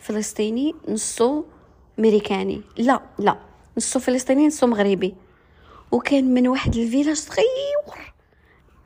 فلسطيني 0.00 0.74
نصو 0.88 1.44
ميريكاني 1.98 2.62
لا 2.78 3.02
لا. 3.18 3.38
نصو 3.76 3.98
فلسطيني 4.00 4.46
نصو 4.46 4.66
مغربي 4.66 5.14
وكان 5.92 6.34
من 6.34 6.48
واحد 6.48 6.76
ال 6.76 6.81
village 6.81 7.16
صغير 7.16 7.46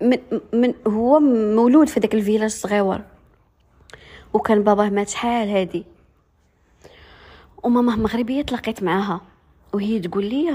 من, 0.03 0.19
من 0.53 0.75
هو 0.87 1.21
مولود 1.21 1.89
في 1.89 2.01
داك 2.01 2.15
الفيلاج 2.15 2.43
الصغيور 2.43 3.01
وكان 4.33 4.63
باباه 4.63 4.89
مات 4.89 5.09
شحال 5.09 5.49
هادي. 5.49 5.85
وماماه 7.63 7.97
مغربية 7.97 8.43
تلاقيت 8.43 8.83
معاها. 8.83 9.21
وهي 9.75 10.01
تقول 10.01 10.25
لي 10.25 10.51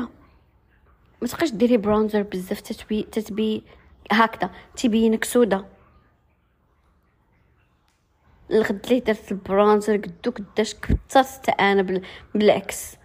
ما 1.22 1.28
تبقاش 1.28 1.52
ديري 1.52 1.78
برونزر 1.78 2.22
بزاف 2.22 2.62
تتبي 2.62 3.04
تتبي 3.04 3.64
هكذا 4.12 4.50
تبينك 4.76 5.24
سودا 5.24 5.66
الغد 8.52 8.88
لي 8.90 9.00
درت 9.00 9.32
البرونزر 9.32 9.98
قدو 9.98 10.32
قداش 10.32 10.76
كثرت 10.76 11.50
أنا 11.50 12.02
بالعكس. 12.36 12.96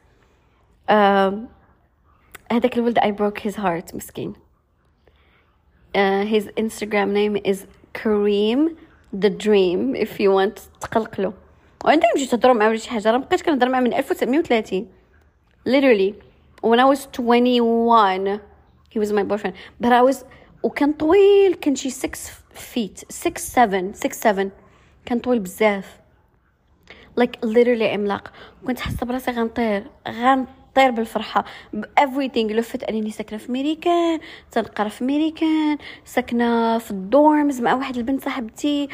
هذاك 2.53 2.79
الولد 2.79 2.99
I 2.99 3.11
broke 3.11 3.39
his 3.39 3.57
heart 3.57 3.95
مسكين. 3.95 4.35
uh, 5.95 6.25
his 6.25 6.49
Instagram 6.57 7.11
name 7.13 7.37
is 7.45 7.67
Kareem 7.95 8.77
the 9.13 9.31
Dream 9.31 9.95
if 9.95 10.21
you 10.21 10.31
want 10.31 10.61
تقلقلو. 10.81 11.33
وعندك 11.85 12.07
نمشي 12.17 12.27
تهضروا 12.31 12.55
معاه 12.55 12.69
ولا 12.69 12.77
شي 12.79 12.91
حاجة 12.91 13.11
راه 13.11 13.19
مبقيتش 13.19 13.43
كنهضر 13.43 13.69
معاه 13.69 13.81
من 13.81 13.95
1930 13.95 14.87
literally 15.69 16.15
when 16.63 16.79
I 16.81 16.85
was 16.85 17.07
21 17.07 18.41
he 18.91 18.99
was 18.99 19.13
my 19.13 19.23
boyfriend. 19.23 19.55
But 19.81 19.93
I 19.93 20.03
was 20.03 20.25
وكان 20.63 20.93
طويل 20.93 21.55
كان 21.55 21.77
شي 21.77 21.91
6 21.91 22.31
feet 22.55 23.05
6 23.09 23.39
7 23.39 23.93
6 23.93 24.13
7 24.13 24.51
كان 25.07 25.19
طويل 25.19 25.39
بزاف. 25.39 26.01
Like 27.21 27.37
literally 27.45 27.83
عملاق. 27.83 28.33
كنت 28.67 28.81
حاسة 28.81 29.07
براسي 29.07 29.31
غنطير 29.31 29.85
غنطير. 30.09 30.60
بالفرحة. 30.79 31.45
everything 32.01 32.37
لفت 32.37 32.83
أنني 32.83 33.11
ساكنة 33.11 33.39
في 33.39 33.53
ميريكان 33.53 34.21
تنقرا 34.51 34.89
في 34.89 35.05
ميريكان 35.05 35.79
ساكنة 36.05 36.79
في 36.79 36.91
الدورمز 36.91 37.61
مع 37.61 37.75
واحد 37.75 37.97
البنت 37.97 38.25
صاحبتي. 38.25 38.89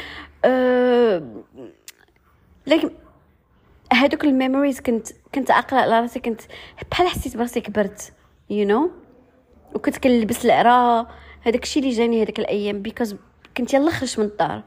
أه... 0.45 1.43
لكن 2.67 2.91
هادوك 3.93 4.25
ال 4.25 4.31
memories 4.31 4.81
كنت 4.81 5.09
كنت 5.35 5.51
عاقله 5.51 5.81
على 5.81 6.01
راسي 6.01 6.21
كنت 6.21 6.41
بحال 6.91 7.09
حسيت 7.09 7.37
براسي 7.37 7.61
كبرت 7.61 8.13
you 8.51 8.67
you 8.67 8.71
know 8.71 8.91
وكنت 9.75 9.99
كنلبس 9.99 10.45
العرا 10.45 11.07
هذاك 11.43 11.63
الشيء 11.63 11.83
اللي 11.83 11.95
جاني 11.95 12.23
هذيك 12.23 12.39
الأيام 12.39 12.83
because 12.83 13.17
كنت 13.57 13.75
يلا 13.75 13.91
خرج 13.91 14.21
من 14.21 14.27
الدار. 14.27 14.63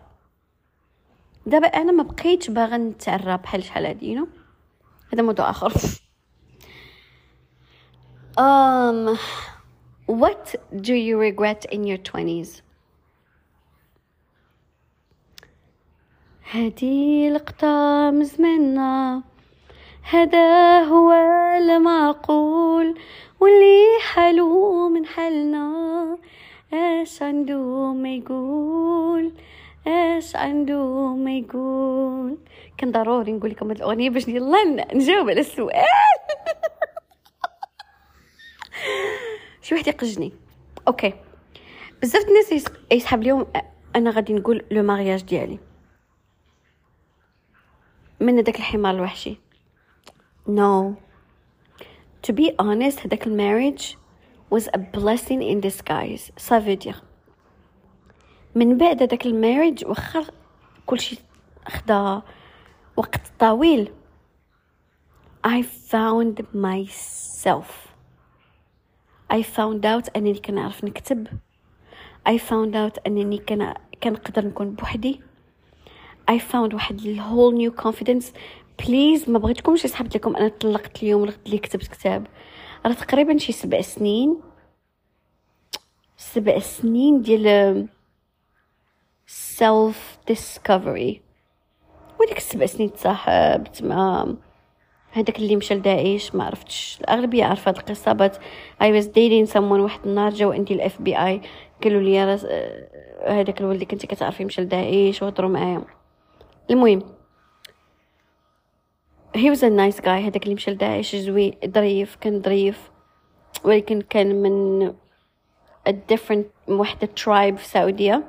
دابا 1.45 1.67
أنا 1.67 1.91
ما 1.91 2.03
بقيتش 2.03 2.49
باغا 2.49 2.77
نتعرى 2.77 3.37
بحال 3.37 3.63
شحال 3.63 3.85
هادي 3.85 4.13
you 4.13 4.27
هذا 5.13 5.21
موضوع 5.23 5.49
آخر. 5.49 5.73
um 8.39 9.17
what 10.05 10.55
do 10.87 10.93
you 10.93 11.19
regret 11.19 11.65
in 11.71 11.83
your 11.83 11.97
20s 11.97 12.61
هادي 16.51 17.29
لقطة 17.29 18.11
مزمنا 18.11 19.21
هذا 20.11 20.79
هو 20.83 21.11
المعقول 21.57 22.95
واللي 23.39 23.99
حلو 24.13 24.89
من 24.89 25.05
حالنا. 25.05 26.17
إيش 26.73 27.21
عنده 27.21 27.93
ما 27.93 28.15
يقول؟ 28.15 29.31
إيش 29.87 30.35
عنده 30.35 31.15
ما 31.15 31.37
يقول؟ 31.37 32.37
كان 32.77 32.91
ضروري 32.91 33.31
نقول 33.31 33.49
لكم 33.51 33.67
هاد 33.67 33.77
الأغنية 33.77 34.09
باش 34.09 34.27
يلا 34.27 34.93
نجاوب 34.93 35.29
على 35.29 35.39
السؤال. 35.39 35.85
شي 39.61 39.75
واحد 39.75 39.87
يقجني. 39.87 40.33
okay. 40.87 41.13
بزاف 42.01 42.23
الناس 42.27 42.65
يسحاب 42.91 43.21
ليهم 43.21 43.45
أنا 43.95 44.09
غادي 44.09 44.33
نقول 44.33 44.65
le 44.71 44.83
mariage 44.83 45.23
ديالي. 45.23 45.59
من 48.19 48.43
داك 48.43 48.55
الحمار 48.55 48.95
الوحشي. 48.95 49.37
No. 50.47 50.95
To 52.27 52.33
be 52.33 52.51
honest 52.59 53.05
هداك 53.05 53.27
ال 53.27 53.36
mariage 53.36 53.95
was 54.49 54.67
a 54.67 54.77
blessing 54.77 55.41
in 55.41 55.61
disguise. 55.61 56.31
C'est-à-dire. 56.37 57.03
من 58.55 58.77
بعد 58.77 59.03
هداك 59.03 59.25
ال 59.25 59.33
mariage 59.33 59.85
واخا 59.85 60.25
كلشي 60.85 61.17
خدا 61.67 62.21
وقت 62.97 63.21
طويل 63.39 63.91
I 65.47 65.61
found 65.61 66.43
myself. 66.53 67.88
I 69.33 69.43
found 69.43 69.85
out 69.85 70.09
أنني 70.15 70.33
كنعرف 70.33 70.83
نكتب. 70.83 71.27
I 72.29 72.37
found 72.37 72.73
out 72.73 73.01
أنني 73.07 73.37
كان 73.37 73.73
كنقدر 74.03 74.45
نكون 74.45 74.71
بوحدي. 74.71 75.21
I 76.31 76.39
found 76.51 76.73
واحد 76.73 76.99
ال 76.99 77.08
whole 77.08 77.55
new 77.55 77.71
confidence 77.71 78.33
please 78.79 79.29
ما 79.29 79.39
بغيتكمش 79.39 79.81
يسحاب 79.81 80.15
لكم. 80.15 80.35
أنا 80.35 80.47
طلقت 80.47 81.03
اليوم 81.03 81.29
اللي 81.45 81.57
كتبت 81.57 81.87
كتاب. 81.87 82.27
راه 82.85 82.93
تقريبا 82.93 83.37
شي 83.37 83.51
سبع 83.51 83.81
سنين. 83.81 84.41
سبع 86.17 86.59
سنين 86.59 87.21
ديال 87.21 87.87
self 89.27 90.17
discovery 90.27 91.21
وديك 92.19 92.37
السبع 92.37 92.65
سنين 92.65 92.93
تصاحبت 92.93 93.83
مع 93.83 94.33
هذاك 95.11 95.39
اللي 95.39 95.55
مشى 95.55 95.75
لداعش 95.75 96.35
ما 96.35 96.43
عرفتش. 96.43 96.97
الأغلبية 97.01 97.51
هاد 97.51 97.77
القصة 97.77 98.13
but 98.13 98.37
I 98.81 98.91
was 98.91 99.05
dating 99.05 99.45
someone 99.45 99.79
واحد 99.79 99.99
النهار 100.05 100.33
جاو 100.33 100.51
عندي 100.51 100.73
ال 100.73 101.01
FBI 101.01 101.41
قالوا 101.83 102.01
لي 102.01 102.19
هذاك 103.27 103.61
الولد 103.61 103.73
اللي 103.73 103.85
كنتي 103.85 104.07
كتعرفي 104.07 104.45
مشى 104.45 104.61
لداعش 104.61 105.21
وهضروا 105.21 105.49
معايا. 105.49 105.81
المهم 106.71 107.01
was 109.35 109.61
a 109.61 109.69
nice 109.69 109.99
guy 110.01 110.07
هذاك 110.07 110.43
اللي 110.43 110.55
مشى 110.55 110.71
لداعش 110.71 111.15
زوين 111.15 111.57
ظريف 111.65 112.15
كان 112.15 112.41
ظريف 112.41 112.91
ولكن 113.63 114.01
كان 114.01 114.41
من 114.41 114.89
a 115.89 115.91
different 115.91 116.45
واحدة 116.67 117.09
tribe 117.19 117.55
في 117.55 117.67
سعودية 117.67 118.23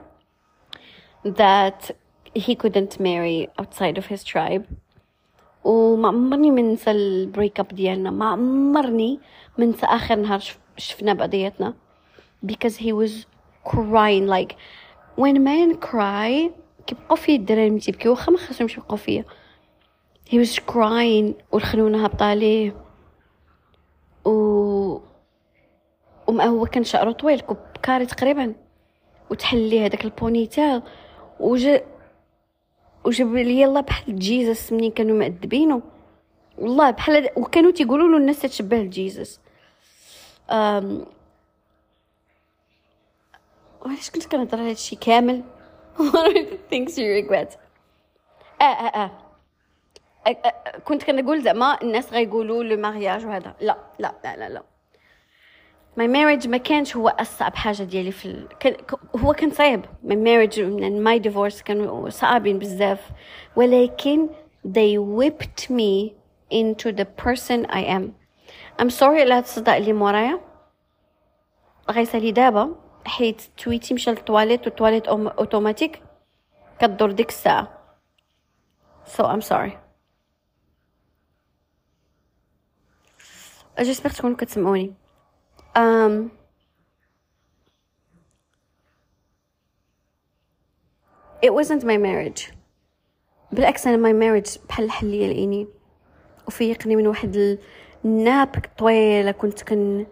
that 1.26 1.90
he 2.38 2.54
couldn't 2.54 3.00
marry 3.00 3.48
outside 3.62 3.98
of 3.98 4.06
his 4.06 4.24
tribe. 4.24 4.62
وما 5.64 6.08
عمرني 6.08 6.50
ما 6.50 6.62
ننسى 6.62 6.90
ال 6.90 7.02
break 7.02 7.60
up 7.60 7.68
ديالنا. 7.68 8.10
ما 8.10 8.28
عمرني 8.30 9.20
ما 9.58 9.64
ننسى 9.64 9.86
آخر 9.86 10.16
نهار 10.16 10.40
شفنا 10.76 11.14
بعضياتنا. 11.14 11.74
Because 12.46 12.76
he 12.76 12.92
was 12.92 13.26
crying 13.64 14.26
like 14.26 14.56
when 15.16 15.44
men 15.44 15.76
cry 15.88 16.50
كيبقاو 16.86 17.16
فيه 17.16 17.36
الدراري 17.36 17.70
ملي 17.70 17.80
تيبكيو 17.80 18.10
واخا 18.10 18.32
ما 18.32 18.38
خاصهمش 18.38 18.76
يبقاو 18.76 18.96
فيا 18.96 19.24
he 20.30 20.34
was 20.34 20.60
crying 20.72 21.34
والخلونة 21.52 22.04
هابطة 22.04 22.24
عليه. 22.24 22.76
و 24.24 25.00
وما 26.26 26.44
هو 26.44 26.66
كان 26.66 26.84
شعره 26.84 27.12
طويل 27.12 27.42
كاري 27.82 28.06
تقريبا. 28.06 28.54
وتحلي 29.30 29.86
هذاك 29.86 30.04
البونيتيل 30.04 30.82
وجا 31.40 31.82
وجاب 33.04 33.34
لي 33.34 33.64
الله 33.64 33.80
بحال 33.80 34.18
جيزس 34.18 34.72
منين 34.72 34.90
كانوا 34.90 35.18
مأدبينه 35.18 35.82
والله 36.58 36.90
بحال 36.90 37.28
وكانوا 37.36 37.70
تيقولوا 37.70 38.08
له 38.08 38.16
الناس 38.16 38.40
تتشبه 38.40 38.76
لجيزس. 38.76 39.40
أم... 40.50 41.06
وعلاش 43.82 44.10
كنت 44.10 44.26
كنهضر 44.26 44.58
على 44.58 44.70
هادشي 44.70 44.96
كامل؟ 44.96 45.42
Things 46.72 46.92
you 46.92 47.24
regret. 47.24 47.56
آه. 48.60 48.64
آه 48.64 49.10
آه 50.26 50.60
كنت 50.84 51.04
كنقول 51.04 51.42
زعما 51.42 51.82
الناس 51.82 52.12
غيقولوا 52.12 52.64
le 52.64 52.76
mariage 52.76 53.26
وهذا. 53.26 53.54
لا 53.60 53.76
لا 53.98 54.14
لا 54.24 54.36
لا 54.36 54.48
لا. 54.48 54.62
my 56.00 56.08
marriage 56.08 56.48
ما 56.48 56.56
كانش 56.56 56.96
هو 56.96 57.08
أصعب 57.08 57.54
حاجة 57.54 57.82
ديالي 57.82 58.12
في 58.12 58.24
ال... 58.24 58.48
هو 59.16 59.32
كان 59.32 59.50
صعيب. 59.50 59.84
my 60.02 60.16
marriage 60.16 60.60
my 60.60 61.18
divorce 61.18 61.62
كانوا 61.62 62.08
صعبين 62.08 62.58
بزاف. 62.58 63.10
ولكن 63.56 64.28
they 64.66 64.98
whipped 64.98 65.70
me 65.70 66.12
into 66.52 66.92
the 66.92 67.04
person 67.04 67.66
I 67.70 67.82
am. 67.96 68.02
I'm 68.82 68.90
sorry 68.90 69.20
على 69.20 69.34
هاد 69.34 69.42
الصداع 69.42 69.76
اللي 69.76 69.92
مورايا 69.92 70.40
غيسالي 71.90 72.32
دابا 72.32 72.74
حيت 73.06 73.42
تويتي 73.56 73.94
مشى 73.94 74.10
لل 74.10 74.21
toilette 74.21 74.66
وال 74.66 74.75
toilette 74.75 75.08
automatique 75.08 76.02
كدور 76.78 77.10
ديك 77.10 77.28
الساعة. 77.28 77.96
So 79.16 79.24
I'm 79.24 79.42
sorry. 79.42 79.70
جيسبر 83.80 84.10
تكونوا 84.10 84.36
كتسمعوني. 84.36 84.99
um, 85.75 86.31
it 91.41 91.53
wasn't 91.53 91.83
my 91.83 91.97
marriage 91.97 92.53
بالعكس 93.51 93.87
انا 93.87 94.09
my 94.09 94.13
marriage 94.13 94.67
بحال 94.67 94.85
الحليه 94.85 95.27
لعيني 95.27 95.67
وفيقني 96.47 96.95
من 96.95 97.07
واحد 97.07 97.59
الناب 98.05 98.65
طويله 98.77 99.31
كنت 99.31 99.63
كن 99.63 100.05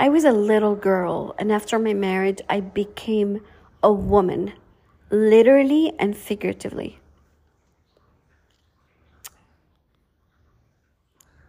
I 0.00 0.08
was 0.08 0.24
a 0.24 0.30
little 0.30 0.76
girl, 0.76 1.34
and 1.40 1.50
after 1.50 1.76
my 1.76 1.92
marriage, 1.92 2.40
I 2.48 2.60
became 2.60 3.40
a 3.82 3.92
woman, 3.92 4.52
literally 5.10 5.92
and 5.98 6.16
figuratively. 6.16 7.00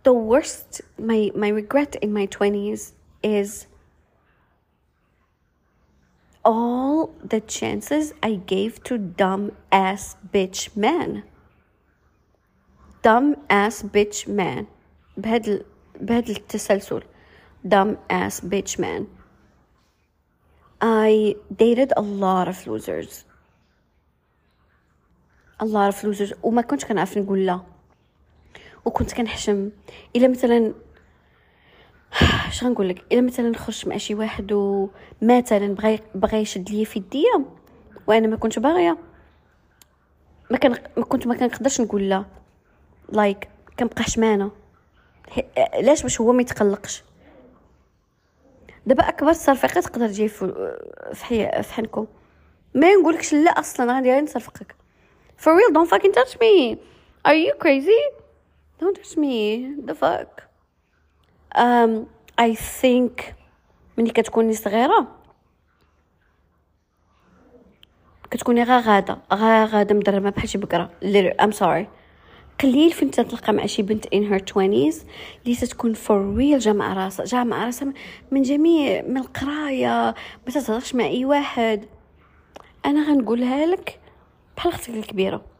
The 0.03 0.13
worst, 0.13 0.81
my, 0.97 1.31
my 1.35 1.49
regret 1.49 1.95
in 2.01 2.13
my 2.13 2.27
20s 2.27 2.93
is 3.21 3.67
all 6.43 7.13
the 7.23 7.41
chances 7.41 8.13
I 8.23 8.35
gave 8.35 8.83
to 8.85 8.97
dumb 8.97 9.51
ass 9.71 10.15
bitch 10.33 10.75
men. 10.75 11.23
Dumb 13.01 13.35
ass 13.49 13.83
bitch 13.83 14.27
man. 14.27 14.67
بهذا 15.17 15.63
بهذا 16.01 16.31
التسلسل 16.31 17.03
dumb 17.67 17.97
ass 18.09 18.39
bitch 18.39 18.79
man. 18.79 19.07
I 20.81 21.35
dated 21.53 21.91
a 21.97 22.01
lot 22.01 22.47
of 22.47 22.65
losers. 22.65 23.25
A 25.59 25.65
lot 25.65 25.89
of 25.89 26.03
losers 26.03 26.33
وما 26.43 26.61
كنتش 26.61 26.85
كنعرف 26.85 27.17
نقول 27.17 27.45
لا 27.45 27.61
وكنت 28.84 29.12
كنحشم. 29.12 29.70
إلا 30.16 30.28
مثلا 30.28 30.74
اش 32.48 32.64
غنقول 32.64 32.88
لك 32.88 33.04
إلا 33.12 33.20
مثلا 33.20 33.56
خرجت 33.56 33.88
مع 33.88 33.96
شي 33.96 34.14
واحد 34.14 34.52
ومثلا 34.52 35.74
بغى 35.74 35.98
بغى 36.14 36.38
يشد 36.38 36.70
لي 36.70 36.84
في 36.84 36.98
يديا 36.98 37.44
وأنا 38.06 38.26
ما 38.26 38.36
كنتش 38.36 38.58
باغية. 38.58 38.98
ما 40.50 40.58
كان 40.58 40.78
ما 40.96 41.04
كنت 41.04 41.26
ما 41.26 41.36
كنقدرش 41.36 41.80
نقول 41.80 42.08
لا. 42.08 42.24
لايك 43.08 43.48
كنبقى 43.78 44.02
حشمانه 44.02 44.50
علاش 45.56 46.02
باش 46.02 46.20
هو 46.20 46.32
ما 46.32 46.42
يتقلقش؟ 46.42 47.04
دابا 48.86 49.08
أكبر 49.08 49.32
تصرفيقه 49.32 49.80
تقدر 49.80 50.08
تجي 50.08 50.28
في 50.28 50.74
في, 51.14 51.62
حنكم 51.72 52.06
ما 52.74 52.94
نقولكش 52.94 53.34
لا 53.34 53.50
أصلا 53.50 53.94
غادي 53.94 54.20
نصرفقك. 54.20 54.74
For 55.38 55.50
real 55.56 55.72
don't 55.74 55.90
fucking 55.90 56.12
touch 56.12 56.38
me. 56.40 56.76
Are 57.24 57.34
you 57.34 57.52
crazy? 57.64 58.23
Don't 58.80 58.96
touch 58.96 59.16
me. 59.16 59.36
The 59.86 59.94
fuck? 59.94 60.42
Um 61.54 62.06
I 62.38 62.54
think 62.80 63.34
ملي 63.98 64.10
كتكوني 64.10 64.54
صغيرة. 64.54 65.08
كتكوني 68.30 68.62
غا 68.62 68.80
غادة. 68.80 69.18
غا 69.32 69.64
غادة 69.64 69.94
مدرمه 69.94 70.30
بحال 70.30 70.48
شي 70.48 70.58
بقره 70.58 70.90
I'm 71.42 71.52
sorry. 71.52 71.86
قليل 72.62 72.92
فين 72.92 73.10
تتلقى 73.10 73.52
مع 73.52 73.66
شي 73.66 73.82
بنت 73.82 74.06
in 74.06 74.30
her 74.30 74.40
20s 74.52 75.04
اللي 75.44 75.56
تكون 75.56 75.94
for 75.94 76.38
real 76.38 76.58
جا 76.58 76.72
مع 76.72 76.92
راسها 76.92 77.26
جا 77.26 77.44
مع 77.44 77.64
راسها 77.64 77.92
من 78.30 78.42
جميع 78.42 79.02
من 79.02 79.18
القراية. 79.18 80.14
ما 80.46 80.52
تتهضرش 80.52 80.94
مع 80.94 81.04
أي 81.04 81.24
واحد. 81.24 81.86
أنا 82.86 83.08
غنقولها 83.08 83.66
لك 83.66 84.00
بحال 84.56 84.72
أختك 84.72 84.90
الكبيرة. 84.94 85.53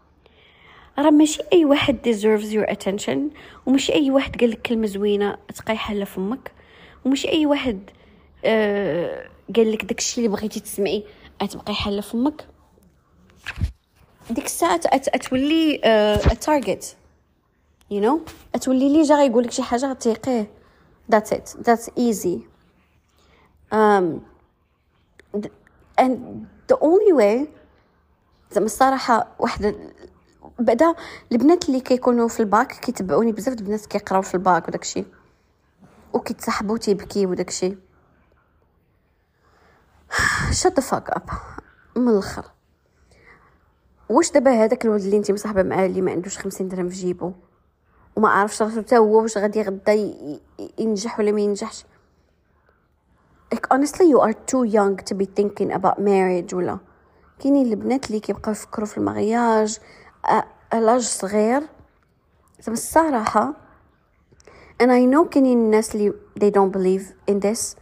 راه 0.99 1.11
ماشي 1.11 1.43
أي 1.53 1.65
واحد 1.65 1.97
deserves 2.09 2.53
your 2.55 2.75
attention 2.75 3.19
وماشي 3.67 3.93
أي 3.93 4.11
واحد 4.11 4.41
قال 4.41 4.51
لك 4.51 4.63
كلمة 4.63 4.87
زوينة 4.87 5.39
حاله 5.69 6.05
فمك 6.05 6.53
وماشي 7.05 7.29
أي 7.29 7.47
واحد 7.47 7.91
آه 8.45 9.29
قال 9.57 9.73
لك 9.73 9.85
داكشي 9.85 10.19
اللي 10.19 10.29
بغيتي 10.29 10.61
تسمعي 10.61 11.05
تبقاي 11.51 11.75
حاله 11.75 12.01
فمك. 12.01 12.47
ديك 14.31 14.45
الساعة 14.45 14.77
تولي 14.77 15.79
تارجت 16.41 16.97
يو 17.91 18.01
نو 18.01 18.21
تولي 18.61 18.89
لي 18.89 19.03
جا 19.03 19.15
يقول 19.15 19.45
لك 19.45 19.51
شي 19.51 19.63
حاجة 19.63 19.91
غتيقيه 19.91 20.51
that's 21.13 21.33
it. 21.33 21.47
That's 21.67 21.89
easy. 21.97 22.39
Um 23.73 24.05
and 25.99 26.47
the 26.69 26.77
only 26.81 27.13
way 27.13 27.49
زعما 28.53 28.67
الصراحة 28.67 29.35
واحد 29.39 29.75
بعدا 30.59 30.95
البنات 31.33 31.69
اللي 31.69 31.81
كيكونوا 31.81 32.29
في 32.29 32.41
الباك 32.41 32.73
كيتبعوني 32.73 33.33
بزاف 33.33 33.55
البنات 33.55 33.87
كيقراو 33.87 34.23
في 34.23 34.35
الباك 34.35 34.69
وداكشي 34.69 35.05
وكيتصاحبوا 36.13 36.79
تيبكي 36.79 37.27
وداكشي 37.27 37.77
the 40.77 40.83
fuck 40.83 41.15
up. 41.17 41.33
من 41.97 42.09
الأخر. 42.09 42.45
واش 44.09 44.31
دابا 44.31 44.65
هذاك 44.65 44.85
الولد 44.85 45.03
اللي 45.03 45.17
انت 45.17 45.31
مصاحبة 45.31 45.63
معاه 45.63 45.87
اللي 45.87 46.01
ما 46.01 46.11
عندوش 46.11 46.39
خمسين 46.39 46.69
درهم 46.69 46.89
في 46.89 46.95
جيبو؟ 46.95 47.33
وما 48.17 48.29
عارفش 48.29 48.63
راسو 48.63 48.81
حتى 48.81 48.99
هو 48.99 49.23
واش 49.23 49.39
غادي 49.39 49.63
غدا 49.63 49.93
ينجح 50.79 51.19
ولا 51.19 51.33
ما 51.33 51.41
ينجحش. 51.41 51.85
Like 53.55 53.67
honestly 53.75 54.07
you 54.07 54.21
are 54.21 54.35
too 54.35 54.65
young 54.65 54.97
to 54.97 55.15
be 55.15 55.27
thinking 55.27 55.73
about 55.73 55.99
marriage 55.99 56.55
ولا. 56.55 56.79
كاينين 57.39 57.67
البنات 57.67 58.07
اللي 58.07 58.21
كيبقاو 58.21 58.53
يفكروا 58.53 58.87
في 58.87 58.99
المغياج 58.99 59.79
الاج 60.75 61.01
صغير. 61.03 61.63
زعما 62.61 62.79
الصراحه 62.79 63.55
and 64.83 64.87
I 64.87 65.15
know 65.15 65.29
كاينين 65.29 65.59
الناس 65.59 65.95
اللي 65.95 66.13
they 66.41 66.51
don't 66.51 66.73
believe 66.73 67.33
in 67.35 67.41
this 67.41 67.77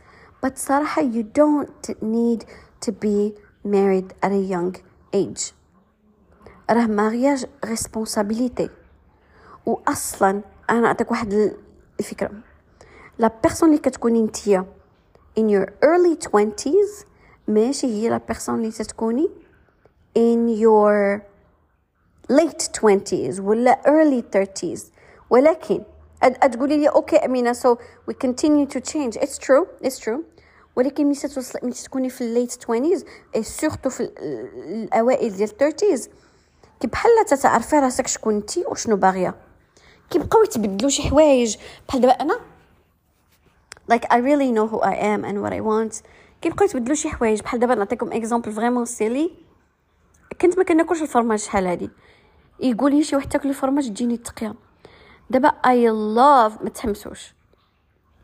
but 0.47 0.57
صراحة 0.57 1.03
you 1.03 1.25
don't 1.39 1.95
need 2.03 2.45
to 2.87 2.93
be 2.93 3.33
married 3.65 4.13
at 4.27 4.31
a 4.33 4.53
young 4.53 4.77
age. 5.15 5.53
راه 6.71 6.87
mariage 6.87 7.47
responsibility 7.65 8.71
واصلا 9.67 10.43
أنا 10.71 10.81
نعطيك 10.81 11.11
واحد 11.11 11.57
الفكرة. 12.01 12.31
la 13.19 13.33
personne 13.43 13.69
اللي 13.69 13.81
كتكوني 13.81 14.23
نتيا 14.23 14.67
in 15.41 15.43
your 15.43 15.67
early 15.85 16.29
20s 16.29 17.07
ماشي 17.49 17.87
هي 17.87 18.09
la 18.09 18.21
personne 18.29 18.55
اللي 18.55 18.71
تتكوني 18.71 19.31
in 20.19 20.61
your 20.61 21.21
late 22.31 22.63
20s 22.81 23.41
ولا 23.41 23.81
early 23.87 24.39
30s 24.39 24.81
ولكن 25.31 25.83
تقولي 26.53 26.77
لي 26.77 26.89
okay 26.89 27.17
أمينة 27.17 27.53
so 27.53 27.77
we 28.11 28.15
continue 28.15 28.67
to 28.67 28.81
change. 28.81 29.17
It's 29.17 29.39
true 29.39 29.67
it's 29.85 29.99
true. 29.99 30.21
ولكن 30.77 31.07
ملي 31.07 31.15
توصل 31.15 31.59
ملي 31.63 31.75
تكوني 31.75 32.11
في 32.11 32.21
ال 32.21 32.27
late 32.27 32.53
20s 32.53 33.05
et 33.35 33.43
surtout 33.43 33.91
في 33.91 34.01
الأوائل 34.01 35.37
ديال 35.37 35.49
30s 35.49 36.09
كي 36.81 36.87
بحال 36.87 37.11
تتعرفي 37.27 37.77
راسك 37.77 38.07
شكون 38.07 38.35
انتي 38.35 38.65
وشنو 38.69 38.97
باغية. 38.97 39.35
كيبقاو 40.11 40.43
يتبدلوا 40.43 40.91
شي 40.91 41.03
حوايج. 41.03 41.57
بحال 41.89 42.01
دابا 42.01 42.13
أنا. 42.13 42.41
Like 43.93 44.05
I 44.11 44.17
really 44.17 44.53
know 44.53 44.67
who 44.67 44.81
I 44.81 44.95
am 44.95 45.25
and 45.25 45.43
what 45.43 45.53
I 45.53 45.61
want. 45.61 46.03
كيبقاو 46.41 46.67
يتبدلوا 46.67 46.97
شي 46.97 47.09
حوايج. 47.09 47.43
بحال 47.43 47.61
دابا 47.61 47.75
نعطيكم 47.75 48.13
exemple 48.13 48.53
vraiment 48.53 48.85
c'est 48.85 49.14
les 49.14 49.31
كنت 50.41 50.59
ما 50.59 50.65
كناكلش 50.65 51.03
الفرماج 51.03 51.39
شحال 51.39 51.67
هادي. 51.67 51.91
يقول 52.63 53.05
شي 53.05 53.17
واحد 53.17 53.29
تاكل 53.29 53.49
الفرماج 53.49 53.89
تجيني 53.89 54.17
تقيه 54.17 54.55
دابا 55.31 55.49
I 55.49 55.89
love 55.89 56.63
ما 56.63 56.69
تحمسوش. 56.69 57.35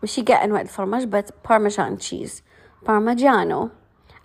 ماشي 0.03 0.23
كاع 0.23 0.45
أنواع 0.45 0.61
الفرماج 0.61 1.05
بس 1.05 1.25
parmesan 1.49 1.99
cheese 1.99 2.43
parmigiano 2.83 3.71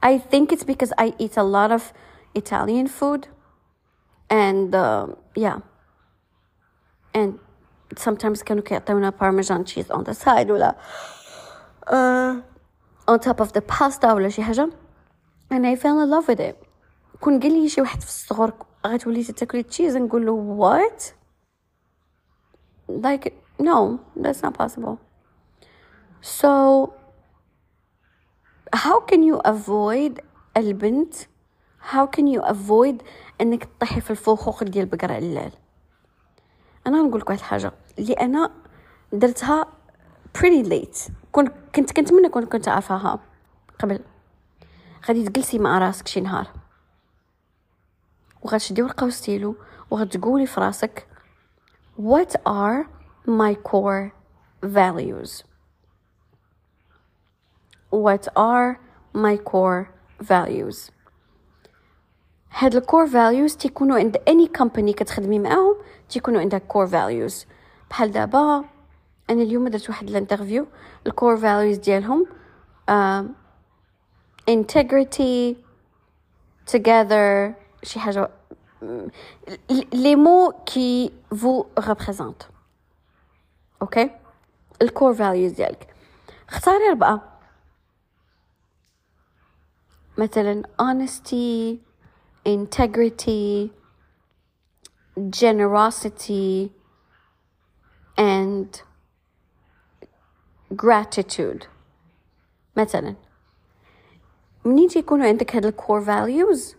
I 0.03 0.21
think 0.31 0.53
it's 0.53 0.63
because 0.63 0.93
I 0.99 1.13
eat 1.21 1.37
a 1.37 1.41
lot 1.41 1.71
of 1.71 1.91
Italian 2.35 2.85
food 2.85 3.25
and 4.31 4.75
yeah 5.37 5.59
and 7.15 7.37
sometimes 7.99 8.43
كانوا 8.43 8.63
كيعطيونا 8.63 9.09
parmesan 9.09 9.63
cheese 9.63 9.91
on 9.91 10.03
the 10.03 10.13
side 10.13 10.51
ولا 10.51 10.75
on 13.09 13.19
top 13.19 13.39
of 13.39 13.53
the 13.53 13.61
pasta 13.79 14.13
ولا 14.13 14.29
شي 14.29 14.43
حاجة. 14.43 14.69
And 15.53 15.65
i 15.65 15.75
fell 15.75 15.99
in 16.01 16.09
love 16.09 16.27
with 16.27 16.39
it. 16.39 16.55
كون 17.19 17.39
قال 17.39 17.61
لي 17.61 17.69
شي 17.69 17.81
واحد 17.81 18.01
في 18.01 18.07
الصغر 18.07 18.53
غتولي 18.87 19.23
تاكلي 19.23 19.63
cheese 19.63 19.97
نقول 19.97 20.25
له 20.25 20.57
what 20.59 21.01
like 22.89 23.31
no 23.61 23.99
that's 24.21 24.41
not 24.41 24.53
possible. 24.53 24.97
So 26.21 26.93
how 28.75 28.99
can 28.99 29.23
you 29.23 29.39
avoid 29.45 30.19
البنت؟ 30.57 31.13
How 31.91 32.05
can 32.05 32.27
you 32.27 32.41
avoid 32.41 33.03
إنك 33.41 33.63
تطيحي 33.63 34.01
في 34.01 34.11
الفخوخ 34.11 34.63
ديال 34.63 34.85
بقرة 34.85 35.13
علال 35.13 35.51
أنا 36.87 37.01
نقول 37.01 37.21
لك 37.21 37.29
واحد 37.29 37.39
الحاجة 37.39 37.71
اللي 37.99 38.13
أنا 38.13 38.51
درتها 39.13 39.67
pretty 40.37 40.65
late. 40.65 41.11
كنت 41.31 41.51
كنت 41.75 41.91
كنتمنى 41.91 42.29
كنت 42.29 42.51
كنت 42.51 42.67
عارفاها 42.67 43.19
قبل. 43.79 43.99
غادي 45.07 45.27
تجلسي 45.29 45.59
مع 45.59 45.77
راسك 45.77 46.07
شي 46.07 46.21
نهار. 46.21 46.62
وغتشدي 48.43 48.81
ورقة 48.81 49.05
وستيلو 49.05 49.55
وغتقولي 49.91 50.45
في 50.45 50.61
راسك 50.61 51.07
what 51.97 52.35
are 52.45 52.89
my 53.25 53.53
core 53.53 54.13
values? 54.63 55.43
What 57.91 58.27
are 58.35 58.79
my 59.13 59.37
core 59.37 59.89
values? 60.19 60.91
هاد 62.55 62.75
ال 62.75 62.82
core 62.82 63.07
values 63.07 63.55
تيكونوا 63.55 63.97
عند 63.99 64.17
any 64.27 64.47
company 64.47 64.93
كتخدمي 64.93 65.39
معاهم 65.39 65.75
تيكونوا 66.09 66.41
عندها 66.41 66.59
core 66.59 66.87
values 66.87 67.45
بحال 67.89 68.11
دابا 68.11 68.65
أنا 69.29 69.41
اليوم 69.41 69.67
درت 69.67 69.89
واحد 69.89 70.09
ال 70.09 70.15
interview 70.15 70.67
ال 71.07 71.13
core 71.13 71.37
values 71.37 71.77
ديالهم 71.77 72.25
um, 72.91 73.25
integrity 74.49 75.55
together 76.75 77.53
شي 77.83 77.99
حاجة 77.99 78.29
les 79.93 80.15
mots 80.15 80.51
qui 80.65 81.11
vous 81.31 81.65
représentent. 81.77 82.49
okay 83.81 84.11
ال 84.81 84.88
core 84.88 85.13
values 85.13 85.51
ديالك. 85.51 85.93
اختاري 86.49 86.89
أربعة 86.89 87.39
مثلا 90.17 90.63
honesty 90.81 91.77
integrity 92.45 93.71
generosity 95.17 96.71
and 98.17 98.81
gratitude. 100.75 101.65
مثلا 102.77 103.15
منين 104.65 104.87
تيكونوا 104.87 105.27
عندك 105.27 105.55
هاد 105.55 105.65
الكور 105.65 106.01
فاليوز 106.01 106.75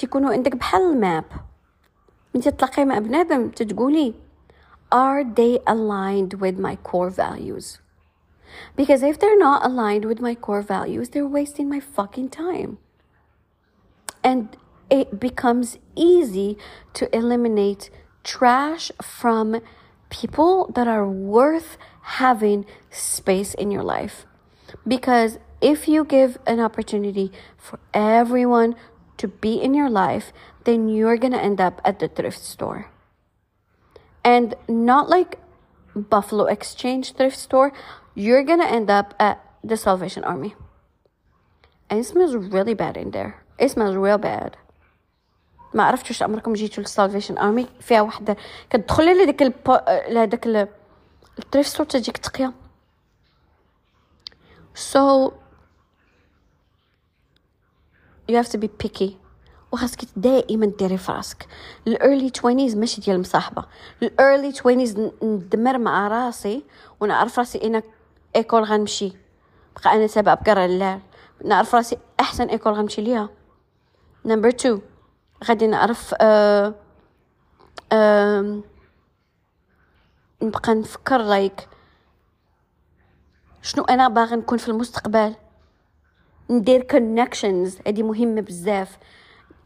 تيكونوا 0.00 0.32
عندك 0.32 0.56
بحال 0.56 0.82
الماب 0.82 1.24
من 2.34 2.40
تتلاقي 2.40 2.84
مع 2.84 2.98
بنادم 2.98 3.48
تتقولي 3.48 4.14
are 4.94 5.24
they 5.24 5.58
aligned 5.66 6.34
with 6.40 6.58
my 6.58 6.76
core 6.76 7.10
values 7.10 7.78
because 8.76 9.02
if 9.02 9.18
they're 9.18 9.38
not 9.38 9.64
aligned 9.64 10.04
with 10.04 10.20
my 10.20 10.34
core 10.34 10.62
values 10.62 11.08
they're 11.08 11.26
wasting 11.26 11.68
my 11.68 11.80
fucking 11.80 12.28
time 12.28 12.78
and 14.22 14.56
it 14.90 15.20
becomes 15.20 15.78
easy 15.94 16.58
to 16.94 17.14
eliminate 17.14 17.90
trash 18.24 18.90
from 19.00 19.60
people 20.10 20.70
that 20.74 20.88
are 20.88 21.08
worth 21.08 21.76
having 22.02 22.66
space 22.90 23.54
in 23.54 23.70
your 23.70 23.82
life. 23.82 24.26
Because 24.86 25.38
if 25.60 25.88
you 25.88 26.04
give 26.04 26.38
an 26.46 26.60
opportunity 26.60 27.32
for 27.56 27.78
everyone 27.94 28.76
to 29.18 29.28
be 29.28 29.54
in 29.54 29.74
your 29.74 29.90
life, 29.90 30.32
then 30.64 30.88
you're 30.88 31.16
going 31.16 31.32
to 31.32 31.40
end 31.40 31.60
up 31.60 31.80
at 31.84 31.98
the 31.98 32.08
thrift 32.08 32.40
store. 32.40 32.90
And 34.24 34.54
not 34.68 35.08
like 35.08 35.38
Buffalo 35.94 36.44
Exchange 36.44 37.14
thrift 37.14 37.38
store, 37.38 37.72
you're 38.14 38.42
going 38.42 38.60
to 38.60 38.66
end 38.66 38.90
up 38.90 39.14
at 39.18 39.42
the 39.62 39.76
Salvation 39.76 40.24
Army. 40.24 40.54
And 41.88 42.00
it 42.00 42.04
smells 42.04 42.34
really 42.34 42.74
bad 42.74 42.96
in 42.96 43.12
there. 43.12 43.42
It 43.58 43.70
smells 43.70 43.96
real 43.96 44.18
bad. 44.18 44.56
ما 45.74 45.82
عرفتش 45.82 46.08
واش 46.10 46.22
عمركم 46.22 46.52
جيتوا 46.52 46.82
للسالفيشن 46.82 47.38
ارمي 47.38 47.66
فيها 47.80 48.00
وحده 48.00 48.36
كتدخلي 48.70 49.14
لهداك 49.14 49.42
البو... 49.42 49.78
لهداك 50.08 50.68
التريف 51.38 51.66
ستور 51.66 51.86
تجيك 51.86 52.18
تقيه 52.18 52.52
so 54.74 55.32
you 58.31 58.43
have 58.43 58.51
to 58.51 58.57
be 58.57 58.67
picky. 58.87 59.09
وخاصك 59.71 59.99
دائما 60.15 60.65
ديري 60.65 60.97
في 60.97 61.11
راسك. 61.11 61.47
ال 61.87 61.94
early 61.94 62.31
20 62.37 62.79
ماشي 62.79 63.01
ديال 63.01 63.15
المصاحبه 63.15 63.65
ال 64.03 64.10
early 64.10 64.47
20 64.47 65.11
ندمر 65.23 65.77
مع 65.77 66.07
راسي 66.07 66.63
ونعرف 66.99 67.39
راسي 67.39 67.57
أنا 67.67 67.83
إيكول 68.35 68.63
غنمشي. 68.63 69.13
بقى 69.75 69.95
أنا 69.95 70.07
سبب 70.07 70.25
بقرا 70.25 70.67
لا. 70.67 70.99
نعرف 71.45 71.75
راسي 71.75 71.97
أحسن 72.19 72.47
إيكول 72.47 72.73
غنمشي 72.73 73.01
ليها. 73.01 73.29
نمبر 74.25 74.49
2 74.49 74.81
غادي 75.43 75.67
نعرف 75.67 76.15
آه 76.21 76.73
نبقى 80.41 80.75
نفكر 80.75 81.17
لايك 81.17 81.67
شنو 83.61 83.83
أنا 83.83 84.07
باغي 84.07 84.35
نكون 84.35 84.57
في 84.57 84.67
المستقبل. 84.69 85.35
ندير 86.51 86.83
كونكشنز 86.83 87.77
هذه 87.87 88.03
مهمة 88.03 88.41
بزاف. 88.41 88.97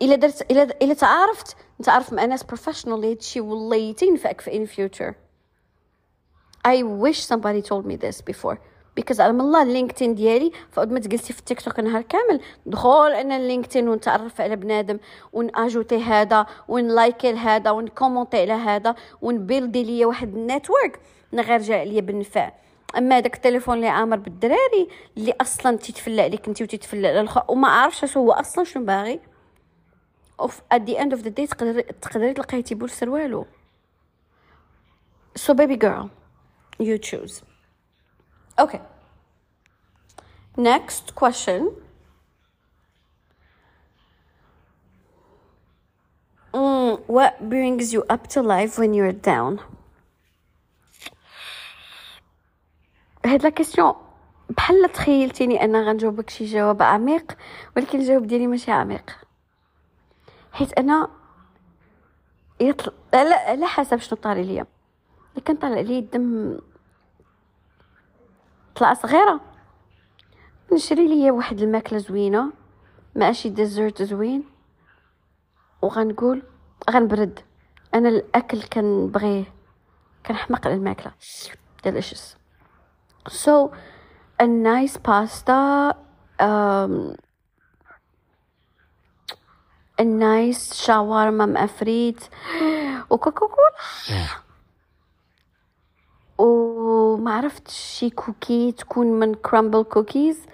إلا 0.02 0.16
درت 0.16 0.52
إلا 0.52 0.64
إلا 0.82 0.94
تعارفت 0.94 1.56
نتعرف 1.82 2.14
مع 2.14 2.26
ناس 2.26 2.44
بروفيشنال 2.44 3.06
هادشي 3.06 3.42
والله 3.42 3.92
تينفعك 3.92 4.42
في 4.42 4.52
in 4.52 4.68
future. 4.68 5.14
I 6.68 6.84
wish 6.84 7.20
somebody 7.26 7.62
told 7.62 7.86
me 7.86 7.96
this 7.96 8.22
before. 8.22 8.58
because 8.95 9.22
على 9.22 9.32
الله 9.32 9.62
ال 9.62 9.68
LinkedIn 9.68 10.16
ديالي 10.16 10.52
فقد 10.72 10.92
ما 10.92 11.00
تجلسي 11.00 11.34
في 11.34 11.40
التيك 11.40 11.62
توك 11.62 11.80
نهار 11.80 12.02
كامل 12.02 12.42
دخول 12.66 13.12
أنا 13.12 13.38
ال 13.38 13.43
LinkedIn 13.43 13.89
ونتعرف 13.90 14.42
على 14.42 14.56
بنادم 14.56 15.00
ونأجوتي 15.34 15.98
هذا 15.98 16.46
ونلايكي 16.68 17.32
لهذا 17.32 17.72
ونكومونتي 17.72 18.42
على 18.42 18.54
هذا 18.54 18.96
ونبيلدي 19.22 19.84
ليا 19.84 20.06
واحد 20.06 20.36
ال 20.36 20.43
network 20.43 20.99
غير 21.34 21.62
جا 21.62 21.84
ليا 21.84 22.02
بالنفع 22.02 22.52
أما 22.98 23.18
هذاك 23.18 23.36
التليفون 23.36 23.76
اللي 23.76 23.88
عامر 23.88 24.18
بالدراري 24.18 24.88
اللي 25.18 25.34
أصلا 25.42 25.78
تيتفلى 25.78 26.22
عليك 26.22 26.48
انت 26.48 26.62
وتيتفلى 26.62 27.08
على 27.08 27.20
الآخر 27.20 27.44
وما 27.48 27.68
عارفش 27.68 28.04
أش 28.04 28.18
هو 28.18 28.32
أصلا 28.32 28.64
شنو 28.64 28.86
باغي 28.86 29.20
اوف 30.40 30.62
at 30.72 30.82
the 30.82 31.01
end 31.01 31.14
of 31.14 31.22
the 31.22 31.30
day 31.30 31.47
تقدري 31.48 31.82
تقدري 31.82 32.34
تلقاي 32.34 32.62
تيبول 32.64 32.90
سروالو 32.90 33.46
so 35.40 35.54
baby 35.54 35.76
girl 35.76 36.10
you 36.80 36.98
choose 36.98 37.42
Okay. 38.58 38.80
Next 40.56 41.14
question. 41.14 41.76
Mm, 46.54 47.02
what 47.08 47.50
brings 47.50 47.92
you 47.92 48.06
up 48.10 48.28
to 48.28 48.42
life 48.42 48.78
when 48.78 48.94
you're 48.94 49.12
down? 49.12 49.60
هاد 53.26 53.43
لا 53.43 53.49
كيسيون 53.49 53.93
بحال 54.49 54.91
تخيلتيني 54.91 55.63
أنا 55.63 55.82
غنجاوبك 55.82 56.30
شي 56.30 56.45
جواب 56.45 56.82
عميق 56.82 57.38
ولكن 57.78 57.99
الجواب 57.99 58.28
ديالي 58.28 58.47
ماشي 58.47 58.71
عميق. 58.71 59.17
حيت 60.51 60.73
أنا 60.73 61.09
يطل... 62.59 62.91
على 63.13 63.36
على 63.36 63.65
حسب 63.65 63.97
شنو 63.97 64.19
طاري 64.19 64.43
ليا. 64.43 64.65
اللي 65.32 65.41
كان 65.45 65.55
طالع 65.55 65.82
لي 65.82 65.99
الدم 65.99 66.59
طلع 68.76 68.93
صغيرة 68.93 69.41
نشري 70.73 71.07
ليا 71.07 71.32
واحد 71.32 71.61
الماكلة 71.61 71.99
زوينة 71.99 72.51
مع 73.15 73.32
شي 73.32 73.49
ديزرت 73.49 74.01
زوين 74.03 74.43
وغنقول 75.82 76.43
غنبرد. 76.89 77.39
أنا 77.93 78.09
الأكل 78.09 78.63
كنبغيه 78.63 79.53
كنحمق 80.26 80.67
على 80.67 80.76
الماكله 80.76 81.11
delicious 81.88 82.45
so 83.28 83.71
a 84.39 84.45
nice 84.45 84.97
pasta 84.97 85.95
um, 86.39 87.15
a 89.97 90.03
nice 90.03 90.73
shawarma 90.86 91.45
مع 91.47 91.65
فريت 91.65 92.23
و 93.10 93.17
Coca 93.17 93.47
Cola 93.47 94.28
وما 96.38 97.34
عرفت 97.34 97.67
شي 97.67 98.09
cookie 98.10 98.72
تكون 98.71 99.07
من 99.19 99.34
Crumbl 99.36 99.84
Cookies 99.84 100.45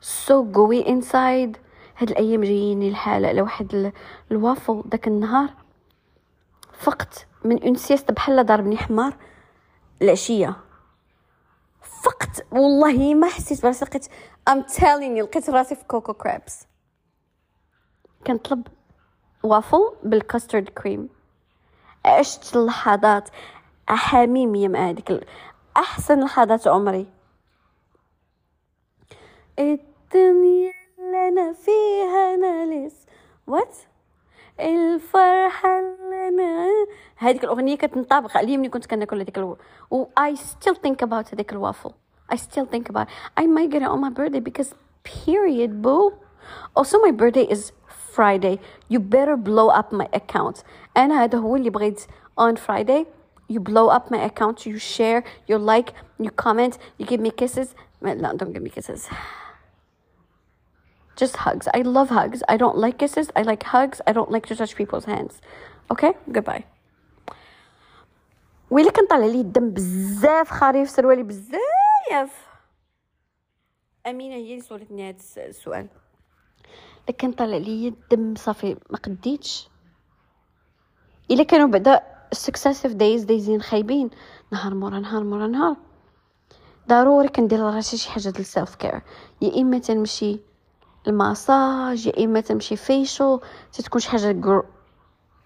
so 0.00 0.52
gooey 0.52 0.88
inside 0.88 1.56
هاد 1.96 2.10
الأيام 2.10 2.40
جايين 2.40 2.82
الحالة 2.82 3.28
على 3.28 3.42
واحد 3.42 3.92
الوافل 4.30 4.82
داك 4.84 5.08
النهار. 5.08 5.50
فقت 6.72 7.26
من 7.44 7.62
une 7.62 7.74
sieste 7.74 8.12
بحال 8.12 8.46
ضربني 8.46 8.76
حمار 8.76 9.16
العشية. 10.02 10.56
فقت 11.82 12.46
والله 12.52 13.14
ما 13.14 13.28
حسيت 13.28 13.62
براسي 13.62 13.84
لقيت 13.84 14.06
ام 14.48 14.62
تيلينغ 14.62 15.22
لقيت 15.22 15.50
راسي 15.50 15.74
في 15.74 15.84
كوكو 15.84 16.14
كرابس 16.14 16.66
كنطلب 18.26 18.66
وافل 19.42 19.96
بالكاسترد 20.02 20.68
كريم 20.68 21.08
عشت 22.04 22.56
اللحظات 22.56 23.28
حميمية 23.88 24.68
مع 24.68 24.90
هذيك 24.90 25.26
أحسن 25.76 26.24
لحظات 26.24 26.68
عمري. 26.68 27.06
الدنيا 29.58 30.72
اللي 30.98 31.28
أنا 31.28 31.52
فيها 31.52 32.36
نالس 32.36 33.06
وات 33.46 33.76
الفرحة 34.59 35.79
اللي 35.79 36.27
أنا 36.27 36.67
هذيك 37.17 37.43
الأغنية 37.43 37.77
كتنطابق 37.77 38.37
عليا 38.37 38.57
ملي 38.57 38.69
كنت 38.69 38.85
كناكل 38.85 39.19
هذيك 39.21 39.37
الو 39.37 39.57
و 39.91 40.05
I 40.05 40.35
still 40.35 40.75
think 40.75 41.07
about 41.07 41.33
هذيك 41.33 41.53
الوافل 41.53 41.91
I 42.33 42.35
still 42.35 42.65
think 42.65 42.89
about 42.89 43.07
I 43.39 43.45
might 43.45 43.69
get 43.69 43.81
it 43.81 43.89
on 43.89 44.01
my 44.01 44.09
birthday 44.09 44.39
because 44.39 44.73
period 45.03 45.81
boo 45.81 46.13
also 46.75 46.99
my 46.99 47.11
birthday 47.11 47.47
is 47.55 47.71
Friday 48.15 48.59
you 48.89 48.99
better 48.99 49.37
blow 49.37 49.67
up 49.69 49.91
my 49.91 50.07
account 50.13 50.63
أنا 50.97 51.23
هذا 51.23 51.37
هو 51.37 51.55
اللي 51.55 51.69
بغيت 51.69 52.01
on 52.39 52.55
Friday 52.55 53.05
you 53.47 53.59
blow 53.59 53.89
up 53.89 54.11
my 54.11 54.23
account, 54.23 54.65
you 54.65 54.77
share, 54.77 55.23
you 55.47 55.57
like, 55.57 55.93
you 56.19 56.31
comment, 56.31 56.77
you 56.97 57.05
give 57.05 57.19
me 57.19 57.31
kisses. 57.31 57.75
No, 58.01 58.13
don't 58.35 58.53
give 58.53 58.61
me 58.61 58.69
kisses. 58.69 59.07
Just 61.16 61.36
hugs. 61.36 61.68
I 61.74 61.82
love 61.82 62.08
hugs. 62.08 62.42
I 62.48 62.56
don't 62.56 62.76
like 62.76 62.98
kisses. 62.98 63.30
I 63.36 63.42
like 63.42 63.62
hugs. 63.62 64.00
I 64.06 64.12
don't 64.12 64.30
like 64.30 64.46
to 64.46 64.56
touch 64.56 64.74
people's 64.76 65.04
hands. 65.04 65.40
Okay? 65.90 66.12
Goodbye. 66.32 66.64
ويلي 68.70 68.90
كان 68.90 69.06
طالع 69.06 69.26
لي 69.26 69.40
الدم 69.40 69.70
بزاف 69.70 70.50
خاري 70.50 70.84
في 70.84 70.90
سروالي 70.90 71.22
بزاف 71.22 72.46
أمينة 74.06 74.34
هي 74.34 74.52
اللي 74.52 74.60
سولتني 74.60 75.08
هذا 75.08 75.16
السؤال 75.36 75.88
لكن 77.08 77.32
طلع 77.32 77.56
لي 77.56 77.88
الدم 77.88 78.34
صافي 78.34 78.76
ما 78.90 78.98
قديتش 78.98 79.68
إلا 81.30 81.42
كانوا 81.42 81.66
بعدا 81.68 82.02
ال 82.32 82.38
successive 82.38 82.92
days 82.92 83.24
دايزين 83.24 83.62
خايبين 83.62 84.10
نهار 84.52 84.74
مورا 84.74 84.98
نهار 84.98 85.24
مورا 85.24 85.46
نهار 85.46 85.76
ضروري 86.88 87.28
كندير 87.28 87.58
لراسي 87.58 87.96
شي 87.96 88.10
حاجة 88.10 88.28
ديال 88.28 88.76
care 88.78 89.02
يا 89.42 89.60
إما 89.62 89.78
تنمشي 89.78 90.40
الماساج 91.06 92.06
يا 92.06 92.24
إما 92.24 92.40
تمشي 92.40 92.76
facial 92.76 93.40
تتكون 93.72 94.00
شي 94.00 94.10
حاجة 94.10 94.62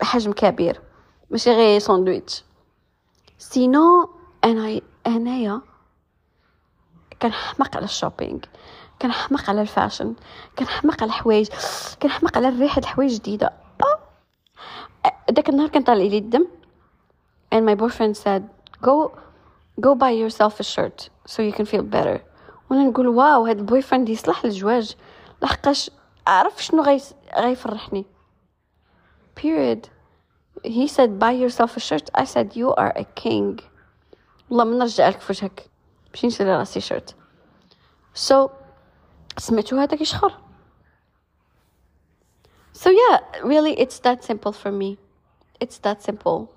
حجم 0.03 0.33
كبير. 0.33 0.81
ماشي 1.31 1.51
غير 1.51 1.79
ساندويتش 1.79 2.45
sinon 3.39 4.11
أنا 4.45 4.81
أنايا 5.07 5.61
كنحمق 7.23 7.77
على 7.77 7.85
ال 7.85 7.91
shopping 7.91 8.39
كنحمق 9.03 9.51
على 9.51 9.61
ال 9.61 9.67
fashion 9.67 10.15
كنحمق 10.59 11.03
على 11.03 11.09
الحوايج 11.09 11.49
كنحمق 12.03 12.37
على 12.37 12.49
الريحه 12.49 12.79
الحوايج 12.79 13.15
جديدة. 13.15 13.53
داك 15.31 15.49
النهار 15.49 15.69
كان 15.69 15.83
طالع 15.83 16.05
لي 16.05 16.19
الدم 16.19 16.47
and 17.55 17.59
my 17.59 17.75
boyfriend 17.75 18.17
said 18.17 18.43
go 18.83 19.13
go 19.81 19.95
buy 19.95 20.11
yourself 20.11 20.61
a 20.61 20.63
shirt 20.63 21.09
so 21.27 21.43
you 21.43 21.53
can 21.53 21.65
feel 21.65 21.83
better. 21.83 22.21
وأنا 22.71 22.85
نقول 22.85 23.09
wow 23.09 23.47
هاد 23.47 23.59
ال 23.59 23.83
boyfriend 23.83 24.09
يصلح 24.09 24.45
للزواج 24.45 24.97
لحقاش 25.42 25.92
عرف 26.28 26.64
شنو 26.64 26.84
غي 26.84 27.02
غيفرحني 27.38 28.06
period 29.40 29.90
he 30.64 30.88
said 30.88 31.20
buy 31.20 31.32
yourself 31.32 31.78
a 31.78 31.80
shirt 31.80 32.10
I 32.14 32.26
said 32.26 32.56
you 32.56 32.74
are 32.74 32.94
a 32.96 33.06
king 33.24 33.62
والله 34.50 34.64
ما 34.64 34.78
نرجع 34.78 35.10
لك 35.10 35.20
في 35.20 35.32
وجهك 35.32 35.70
باش 36.12 36.26
نشري 36.26 36.56
راسي 36.56 36.82
شيرت 36.82 37.16
so 38.30 38.50
سمعتو 39.38 39.78
هذاك 39.78 40.02
يشخر 40.02 40.38
so 42.74 42.90
yeah 42.90 43.20
really 43.44 43.80
it's 43.80 44.00
that 44.00 44.24
simple 44.24 44.52
for 44.52 44.72
me 44.72 44.98
it's 45.64 45.78
that 45.78 46.02
simple 46.02 46.48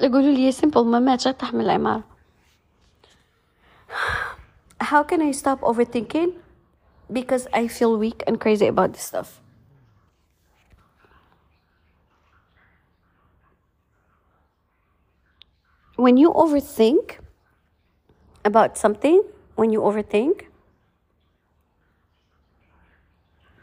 يقولوا 0.00 0.34
لي 0.34 0.52
simple 0.52 0.76
ما 0.76 0.98
ماتش 0.98 1.26
غير 1.26 1.34
تحمل 1.34 1.64
العمار 1.64 2.02
how 4.82 5.02
can 5.02 5.20
I 5.20 5.32
stop 5.32 5.60
overthinking 5.60 6.30
Because 7.11 7.47
I 7.53 7.67
feel 7.67 7.97
weak 7.97 8.23
and 8.27 8.39
crazy 8.39 8.67
about 8.67 8.93
this 8.93 9.03
stuff. 9.03 9.41
When 15.97 16.17
you 16.17 16.29
overthink 16.33 17.19
about 18.43 18.77
something 18.77 19.21
when 19.55 19.71
you 19.71 19.81
overthink 19.81 20.45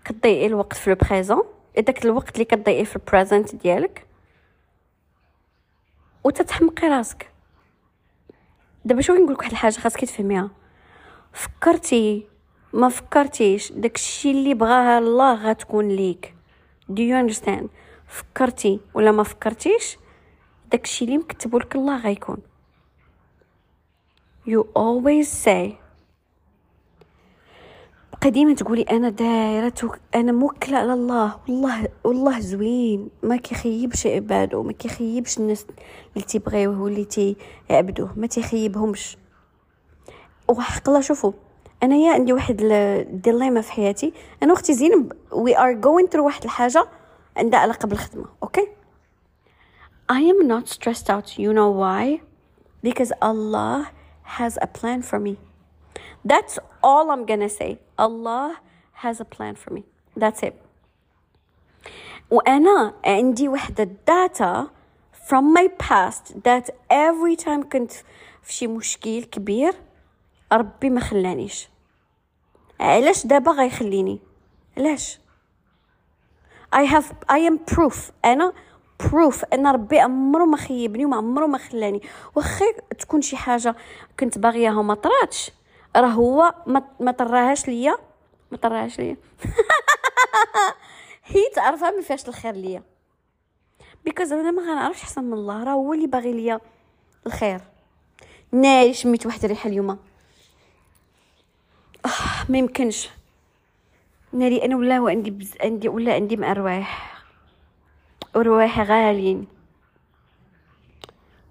كتضيعي 0.04 0.46
الوقت 0.46 0.76
في 0.76 0.88
البريزون 0.88 1.42
داك 1.76 2.04
الوقت 2.04 2.34
اللي 2.34 2.44
كتضيعيه 2.44 2.84
في 2.84 2.96
البريزنت 2.96 3.54
ديالك. 3.54 4.06
وتتحمقي 6.24 6.88
راسك. 6.88 7.30
دابا 8.84 9.00
شوفي 9.00 9.20
نقولك 9.20 9.38
واحد 9.38 9.50
الحاجة 9.50 9.80
خاصك 9.80 10.00
تفهميها. 10.00 10.50
فكرتي 11.32 12.26
ما 12.72 12.88
فكرتيش 12.88 13.72
داكشي 13.72 14.30
اللي 14.30 14.54
بغاها 14.54 14.98
الله 14.98 15.34
غتكون 15.34 15.88
ليك. 15.88 16.34
Do 16.92 17.00
you 17.00 17.30
understand? 17.30 17.66
فكرتي 18.06 18.80
ولا 18.94 19.12
ما 19.12 19.22
فكرتيش؟ 19.22 19.98
داكشي 20.70 21.04
اللي 21.04 21.18
مكتبو 21.18 21.58
لك 21.58 21.76
الله 21.76 22.00
غيكون. 22.00 22.38
You 24.48 24.62
always 24.78 25.44
say. 25.44 25.72
قد 28.22 28.43
ما 28.43 28.54
تقولي 28.54 28.82
أنا 28.82 29.08
دايرة 29.08 29.98
أنا 30.14 30.32
موكلة 30.32 30.78
على 30.78 30.92
الله. 30.92 31.40
والله 31.48 31.88
والله 32.04 32.40
زوين. 32.40 33.10
ما 33.22 33.36
كيخيبش 33.36 34.06
عبادو 34.06 34.62
ما 34.62 34.72
كيخيبش 34.72 35.38
الناس 35.38 35.66
اللي 36.14 36.26
تيبغيوه 36.26 36.82
واللي 36.82 37.04
تيعبدوه. 37.04 38.12
ما 38.16 38.26
تيخيبهمش. 38.26 39.16
وحق 40.48 40.88
الله 40.88 41.00
شوفوا. 41.00 41.32
أنا 41.82 41.96
يا 41.96 42.12
عندي 42.12 42.32
واحد 42.32 42.60
ال 42.62 42.74
dilemma 42.74 43.60
في 43.60 43.72
حياتي. 43.72 44.12
أنا 44.42 44.52
وأختي 44.52 44.74
زينب 44.74 45.12
we 45.32 45.58
are 45.58 45.72
going 45.72 46.06
through 46.06 46.24
واحد 46.24 46.44
الحاجة 46.44 46.86
عندها 47.36 47.60
علاقة 47.60 47.86
بالخدمة 47.86 48.26
okay؟ 48.42 48.60
Okay? 48.60 48.68
i 50.08 50.20
am 50.20 50.46
not 50.46 50.68
stressed 50.68 51.08
out. 51.08 51.38
You 51.38 51.52
know 51.52 51.70
why? 51.70 52.20
Because 52.82 53.12
allah 53.22 53.90
has 54.38 54.58
a 54.60 54.66
plan 54.66 55.00
for 55.02 55.18
me. 55.18 55.34
That's 56.24 56.58
all 56.82 57.10
i'm 57.10 57.24
gonna 57.26 57.48
say. 57.48 57.78
Allah 57.98 58.60
has 59.04 59.20
a 59.20 59.24
plan 59.24 59.54
for 59.54 59.70
me. 59.72 59.82
That's 60.16 60.42
it. 60.42 60.54
وأنا 62.30 62.94
عندي 63.04 63.48
واحد 63.48 63.80
ال 63.80 63.98
data 63.98 64.70
from 65.28 65.54
my 65.54 65.68
past 65.68 66.42
that 66.42 66.70
every 66.90 67.36
time 67.36 67.62
كنت 67.72 67.92
في 68.42 68.52
شي 68.52 68.66
مشكل 68.66 69.24
كبير 69.24 69.74
ربي 70.52 70.90
ما 70.90 71.00
خلانيش. 71.00 71.71
علاش 72.82 73.26
دابا 73.26 73.52
غيخليني؟ 73.52 74.20
علاش؟ 74.78 75.18
I 76.76 76.86
have 76.86 77.06
I 77.32 77.38
am 77.50 77.74
proof. 77.74 77.96
أنا 78.24 78.52
proof 79.10 79.44
ان 79.44 79.66
ربي 79.66 80.00
عمرو 80.00 80.46
ما 80.46 80.56
خيبني 80.56 81.04
وما 81.04 81.16
عمرو 81.16 81.46
ما 81.46 81.58
خلاني. 81.58 82.02
واخا 82.34 82.64
تكون 82.98 83.22
شي 83.22 83.36
حاجة 83.36 83.76
كنت 84.20 84.38
باغياها 84.38 84.78
وما 84.78 84.94
طراتش 84.94 85.50
راه 85.96 86.08
هو 86.08 86.54
ما 87.00 87.12
طراهاش 87.12 87.68
ليا. 87.68 87.96
ما 88.50 88.56
طراهاش 88.58 88.98
ليا. 88.98 89.16
هي 91.24 91.40
تعرفها 91.54 91.90
ما 91.90 92.02
فيهاش 92.02 92.28
الخير 92.28 92.54
ليا. 92.54 92.82
بيكوز 94.04 94.32
أنا 94.32 94.50
ما 94.50 94.62
غنعرفش 94.62 95.02
أحسن 95.02 95.24
من 95.24 95.32
الله 95.32 95.64
راه 95.64 95.72
هو 95.72 95.92
اللي 95.92 96.06
باغي 96.06 96.32
ليا 96.32 96.60
الخير. 97.26 97.60
ناري 98.52 98.94
شميت 98.94 99.26
واحد 99.26 99.44
الريحه 99.44 99.68
اليوم. 99.68 99.98
ما 102.48 102.58
يمكنش. 102.58 103.08
ناري 104.32 104.64
أنا 104.64 104.76
ولا 104.76 104.94
عندي 104.94 105.30
بز... 105.30 105.54
عندي 105.60 105.88
ولا 105.88 106.14
عندي 106.14 106.36
مع 106.36 106.52
رواح 106.52 107.22
ورواح 108.34 108.80
غاليين. 108.80 109.46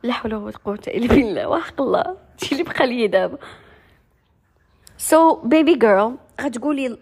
لا 0.04 0.14
حول 0.14 0.36
ولا 0.36 0.58
قوة 0.66 0.80
إلا 0.88 1.08
بالله 1.08 1.48
وحق 1.48 1.82
الله. 1.82 2.18
شي 2.44 2.52
اللي 2.52 2.64
بقى 2.64 2.88
لي 2.88 3.08
دابا. 3.08 3.38
سو 4.98 5.36
بيبي 5.36 5.76
جيرل 5.76 6.18
غتقولي 6.42 6.98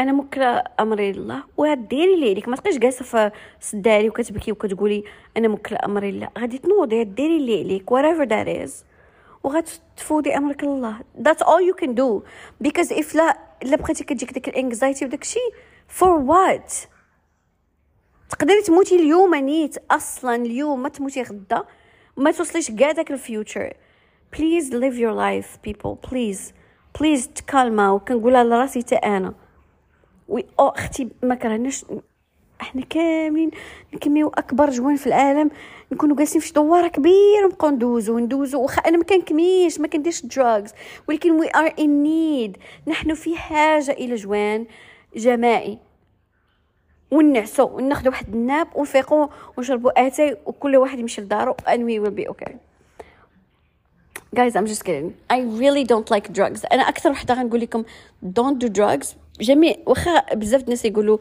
أنا 0.00 0.12
مكرة 0.12 0.64
أمري 0.80 1.12
لله. 1.12 1.42
وديري 1.56 2.14
اللي 2.14 2.30
عليك 2.30 2.48
ما 2.48 2.56
تبقيش 2.56 2.78
جالسة 2.78 3.04
في 3.60 3.74
الداري 3.74 4.08
وكتبكي 4.08 4.52
وكتقولي 4.52 5.04
أنا 5.36 5.48
مكرة 5.48 5.78
أمري 5.84 6.10
لله. 6.10 6.28
غادي 6.38 6.58
تنوضي 6.58 7.04
ديري 7.04 7.36
اللي 7.36 7.60
عليك 7.60 7.90
whatever 7.90 8.28
that 8.28 8.68
is. 8.68 8.87
وغتفوضي 9.48 10.36
أمرك 10.36 10.64
لله. 10.64 11.00
That's 11.18 11.42
all 11.42 11.60
you 11.60 11.74
can 11.74 11.94
do. 11.94 12.22
Because 12.68 12.90
if 12.90 13.16
لا 13.16 13.38
إلا 13.62 13.76
بقيتي 13.76 14.04
كتجيك 14.04 14.32
داك 14.32 14.48
ال 14.48 14.55
anxiety 14.55 15.04
وداك 15.04 15.22
الشيء 15.22 15.52
for 15.98 16.20
what? 16.28 16.88
تقدري 18.30 18.62
تموتي 18.62 18.96
اليوم 18.96 19.34
نيت 19.34 19.76
أصلا 19.90 20.34
اليوم 20.34 20.82
ما 20.82 20.88
تموتي 20.88 21.22
غدا 21.22 21.64
ما 22.16 22.30
توصليش 22.30 22.70
كاع 22.70 22.92
داك 22.92 23.10
ال 23.10 23.18
future. 23.18 23.72
Please 24.36 24.70
live 24.70 24.98
your 24.98 25.14
life 25.14 25.58
people. 25.68 26.10
Please. 26.10 26.52
Please 26.98 27.28
تكالما. 27.34 27.90
وكنقولها 27.90 28.44
لراسي 28.44 28.80
حتى 28.80 28.94
أنا. 28.94 29.34
وي 30.28 30.44
أو 30.60 30.68
أختي 30.68 31.08
ما 31.22 31.34
كرهناش 31.34 31.84
إحنا 32.60 32.82
كاملين 32.82 33.50
نكميو 33.94 34.28
أكبر 34.28 34.70
جوان 34.70 34.96
في 34.96 35.06
العالم. 35.06 35.50
نكونوا 35.92 36.16
جالسين 36.16 36.40
في 36.40 36.46
شي 36.46 36.52
دواره 36.52 36.88
كبيره 36.88 37.56
ندوزو 37.64 38.18
ندوزو. 38.18 38.62
واخا 38.62 38.82
أنا 38.82 38.96
ما 38.96 39.04
كنكميش 39.04 39.80
ما 39.80 39.88
كنديرش 39.88 40.26
drugs 40.26 40.70
ولكن 41.08 41.40
we 41.40 41.50
are 41.56 41.74
in 41.78 42.02
need 42.02 42.56
نحن 42.86 43.14
في 43.14 43.36
حاجة 43.36 43.90
إلى 43.90 44.14
جوان 44.14 44.66
جماعي. 45.16 45.78
ونعسو 47.10 47.64
وناخدو 47.64 48.10
واحد 48.10 48.34
ال 48.34 48.42
nap 48.42 48.68
ونفيقو 48.74 49.28
ونشربو 49.56 49.88
أتاي 49.88 50.36
وكل 50.46 50.76
واحد 50.76 50.98
يمشي 50.98 51.20
لدارو 51.20 51.54
and 51.66 51.78
we 51.78 52.04
will 52.04 52.14
be 52.20 52.28
okay. 52.28 52.54
Guys 54.36 54.56
I'm 54.56 54.66
just 54.66 54.84
kidding. 54.84 55.14
I 55.30 55.40
really 55.40 55.84
don't 55.84 56.10
like 56.10 56.32
drugs. 56.32 56.64
أنا 56.72 56.88
أكثر 56.88 57.10
وحدة 57.10 57.34
غنقول 57.34 57.60
لكم 57.60 57.84
don't 58.24 58.64
do 58.64 58.68
drugs. 58.68 59.06
جميع 59.40 59.74
واخا 59.86 60.34
بزاف 60.34 60.62
الناس 60.62 60.84
يقولوا 60.84 61.18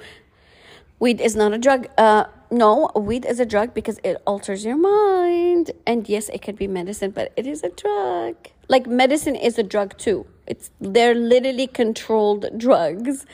weed 1.03 1.21
is 1.21 1.35
not 1.35 1.53
a 1.53 1.57
drug. 1.57 1.85
uh, 1.85 2.36
no 2.50 2.90
weed 2.94 3.24
is 3.24 3.38
a 3.40 3.46
drug 3.46 3.74
because 3.74 3.98
it 4.04 4.16
alters 4.26 4.64
your 4.64 4.76
mind 4.76 5.70
and 5.86 6.08
yes 6.08 6.28
it 6.28 6.40
can 6.42 6.54
be 6.54 6.66
medicine 6.66 7.10
but 7.10 7.32
it 7.36 7.46
is 7.46 7.62
a 7.62 7.70
drug 7.82 8.34
like 8.68 8.86
medicine 8.86 9.36
is 9.48 9.58
a 9.58 9.62
drug 9.62 9.96
too 9.98 10.26
it's 10.46 10.70
they're 10.80 11.14
literally 11.14 11.66
controlled 11.66 12.46
drugs 12.58 13.26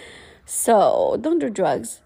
so 0.45 0.77
don't 1.21 1.41
do 1.41 1.51
drugs 1.51 2.01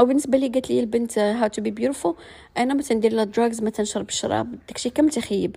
وبالنسبه 0.00 0.38
لي 0.38 0.48
قالت 0.48 0.70
لي 0.70 0.80
البنت 0.80 1.12
how 1.12 1.48
to 1.48 1.62
be 1.62 1.70
beautiful 1.70 2.14
انا 2.58 2.74
ما 2.74 2.82
تندير 2.82 3.12
لا 3.12 3.24
drugs 3.36 3.62
ما 3.62 3.70
تنشرب 3.70 4.08
الشراب 4.08 4.58
داكشي 4.68 4.90
كامل 4.90 5.10
تخيب 5.10 5.56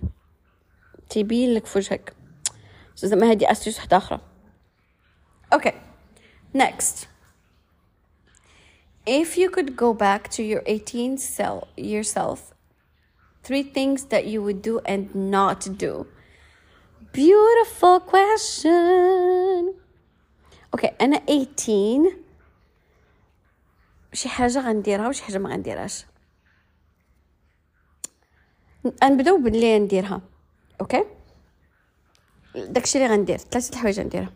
تيبين 1.08 1.54
لك 1.54 1.66
في 1.66 1.78
وجهك 1.78 2.12
زعما 2.96 3.30
هادي 3.30 3.50
استيوس 3.50 3.76
واحده 3.76 3.96
اخرى 3.96 4.20
اوكي 5.52 5.72
next 6.58 7.06
if 9.07 9.37
you 9.37 9.49
could 9.49 9.75
go 9.77 9.93
back 9.93 10.29
to 10.29 10.43
your 10.43 10.61
18 10.65 11.17
self 11.17 11.63
yourself 11.77 12.53
three 13.41 13.63
things 13.63 14.03
that 14.11 14.25
you 14.25 14.43
would 14.43 14.61
do 14.61 14.79
and 14.85 15.15
not 15.15 15.77
do. 15.77 16.05
Beautiful 17.13 17.99
question. 18.01 19.73
okay 20.73 20.87
أنا 21.01 21.17
18 21.25 22.17
شي 24.13 24.29
حاجة 24.29 24.59
غنديرها 24.59 25.07
وشي 25.07 25.23
حاجة 25.23 25.37
ما 25.37 25.49
غنديرهاش. 25.49 26.05
غنبداو 29.03 29.37
باللي 29.37 29.79
نديرها 29.79 30.21
okay 30.81 31.03
داكشي 32.55 32.97
اللي 32.97 33.15
غندير 33.15 33.37
ثلاثة 33.37 33.73
الحوايج 33.73 33.99
غنديرها 33.99 34.33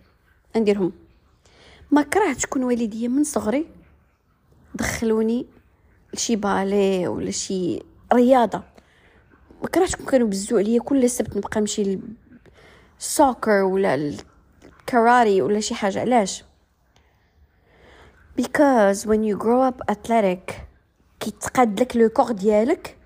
غنديرهم. 0.55 0.93
ما 1.91 2.01
كره 2.01 2.33
تكون 2.33 2.63
والديا 2.63 3.07
من 3.07 3.23
صغري؟ 3.23 3.80
دخلوني 4.75 5.45
لشي 6.13 6.35
بالي 6.35 7.07
ولا 7.07 7.31
شي 7.31 7.79
رياضة. 8.13 8.63
ما 9.61 9.67
كرهتكم 9.67 10.05
كانوا 10.05 10.27
بزو 10.27 10.57
عليا 10.57 10.79
كل 10.81 11.09
سبت 11.09 11.37
نبقى 11.37 11.59
نمشي 11.59 11.99
للسوكر 12.99 13.51
ولا 13.51 13.95
الكاراتي 13.95 15.41
ولا 15.41 15.59
شي 15.59 15.75
حاجة. 15.75 15.99
علاش؟ 15.99 16.43
because 18.41 19.05
when 19.05 19.23
you 19.23 19.35
grow 19.37 19.61
up 19.69 19.81
athletic 19.91 20.53
كيتقاد 21.19 21.79
لك 21.81 21.97
لو 21.97 22.09
كور 22.09 22.31
ديالك 22.31 22.97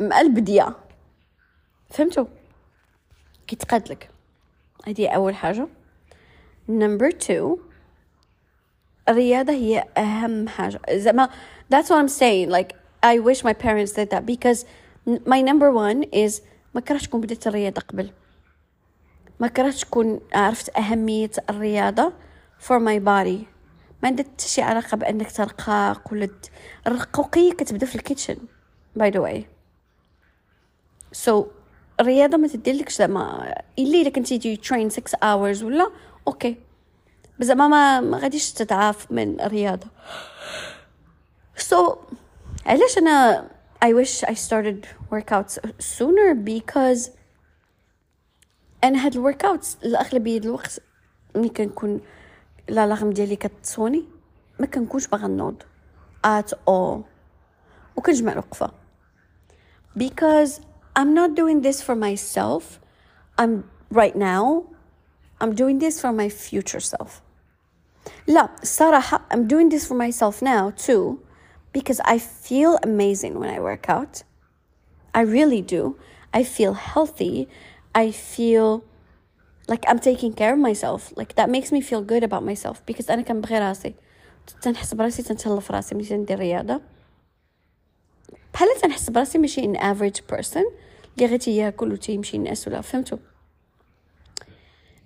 مع 0.00 0.20
البديه 0.20 0.76
فهمتوا 1.90 2.26
كيتقاد 3.46 3.88
لك. 3.88 4.10
هذه 4.86 5.08
أول 5.08 5.34
حاجة. 5.34 5.68
number 6.68 7.08
2 7.08 7.56
الرياضة 9.10 9.52
هي 9.52 9.84
أهم 9.98 10.48
حاجة. 10.48 10.80
زعما 10.90 11.28
that's 11.74 11.86
what 11.86 11.96
I'm 11.96 12.08
saying. 12.08 12.50
Like 12.50 12.76
I 13.02 13.18
wish 13.18 13.44
my 13.44 13.52
parents 13.52 13.92
did 13.92 14.10
that 14.10 14.26
because 14.26 14.64
my 15.26 15.40
number 15.42 15.70
one 15.72 16.04
is 16.12 16.42
ما 16.74 16.80
كرهتش 16.80 17.06
تكون 17.06 17.20
بديت 17.20 17.46
الرياضة 17.46 17.80
قبل. 17.80 18.10
ما 19.40 19.48
كرهتش 19.48 19.80
تكون 19.80 20.20
عرفت 20.34 20.78
أهمية 20.78 21.30
الرياضة 21.50 22.12
for 22.60 22.78
my 22.78 22.98
body. 22.98 23.46
ما 24.02 24.08
عندها 24.08 24.24
حتى 24.24 24.48
شي 24.48 24.62
علاقة 24.62 24.96
بأنك 24.96 25.32
ترقاق 25.32 26.12
ولا 26.12 26.28
الرقوقية 26.86 27.52
كتبدأ 27.52 27.86
في 27.86 27.94
ال 27.94 27.99
kitchen 27.99 28.36
by 28.96 29.10
the 29.10 29.20
way 29.20 29.46
so 31.12 31.46
الرياضة 32.00 32.36
ما 32.36 32.48
تديرلكش 32.48 32.96
زعما 32.96 33.54
إلا 33.78 34.00
إلا 34.00 34.10
كنتي 34.10 34.56
train 34.56 34.90
6 34.90 35.18
hours 35.18 35.62
ولا 35.62 35.90
okay 36.28 36.56
زعما 37.40 37.68
ما 37.68 38.00
ما 38.00 38.18
غاديش 38.18 38.52
تضعاف 38.52 39.12
من 39.12 39.40
الرياضة. 39.40 39.86
So, 41.58 41.98
علاش 42.66 42.98
أنا 42.98 43.48
I 43.84 43.88
wish 43.88 44.24
I 44.24 44.34
started 44.34 44.86
workouts 45.10 45.58
sooner 45.78 46.34
because 46.34 47.10
أنا 48.84 49.06
هاد 49.06 49.14
ال 49.14 49.21
workouts 49.21 49.76
الأغلبية 49.84 50.38
الوقت 50.38 50.80
ملي 51.34 51.48
كنكون 51.48 52.00
ال 52.68 52.75
alarm 52.75 53.10
ديالي 53.10 53.36
كتصوني 53.36 54.04
ما 54.58 54.66
كنكونش 54.66 55.06
باغا 55.06 55.26
نوض 55.26 55.62
at 56.26 56.52
all. 56.68 57.04
وكنجمع 57.96 58.32
الوقفة. 58.32 58.70
Because 59.98 60.60
I'm 60.98 61.14
not 61.14 61.34
doing 61.34 61.62
this 61.62 61.82
for 61.82 61.94
myself. 61.96 62.80
I'm 63.38 63.64
right 63.90 64.16
now 64.16 64.64
I'm 65.40 65.54
doing 65.54 65.78
this 65.78 66.00
for 66.00 66.12
my 66.12 66.28
future 66.28 66.80
self. 66.80 67.22
لا 68.27 68.49
الصراحة 68.61 69.25
I'm 69.33 69.47
doing 69.47 69.69
this 69.69 69.85
for 69.85 69.95
myself 69.95 70.41
now 70.41 70.71
too 70.87 71.19
because 71.77 71.99
I 72.05 72.17
feel 72.17 72.77
amazing 72.83 73.39
when 73.39 73.49
I 73.49 73.59
work 73.59 73.89
out 73.89 74.23
I 75.13 75.21
really 75.21 75.61
do 75.61 75.97
I 76.33 76.43
feel 76.43 76.73
healthy 76.73 77.47
I 77.93 78.11
feel 78.11 78.83
like 79.67 79.83
I'm 79.89 79.99
taking 79.99 80.33
care 80.33 80.53
of 80.53 80.59
myself 80.59 81.13
like 81.19 81.35
that 81.35 81.49
makes 81.49 81.71
me 81.71 81.81
feel 81.81 82.01
good 82.01 82.23
about 82.23 82.43
myself 82.43 82.85
because 82.85 83.09
أنا 83.09 83.21
كنبغي 83.21 83.59
راسي 83.59 83.93
تنحس 84.61 84.93
براسي 84.93 85.23
تنتهلا 85.23 85.59
في 85.59 85.73
راسي 85.73 85.95
ملي 85.95 86.05
تندير 86.05 86.39
رياضة 86.39 86.81
بحال 88.53 88.67
تنحس 88.81 89.09
براسي 89.09 89.37
ماشي 89.37 89.63
ان 89.63 89.77
average 89.77 90.35
person 90.35 90.63
اللي 91.17 91.27
غير 91.27 91.39
تياكل 91.39 91.93
وتيمشي 91.93 92.37
الناس 92.37 92.67
ولا 92.67 92.81
فهمتوا 92.81 93.17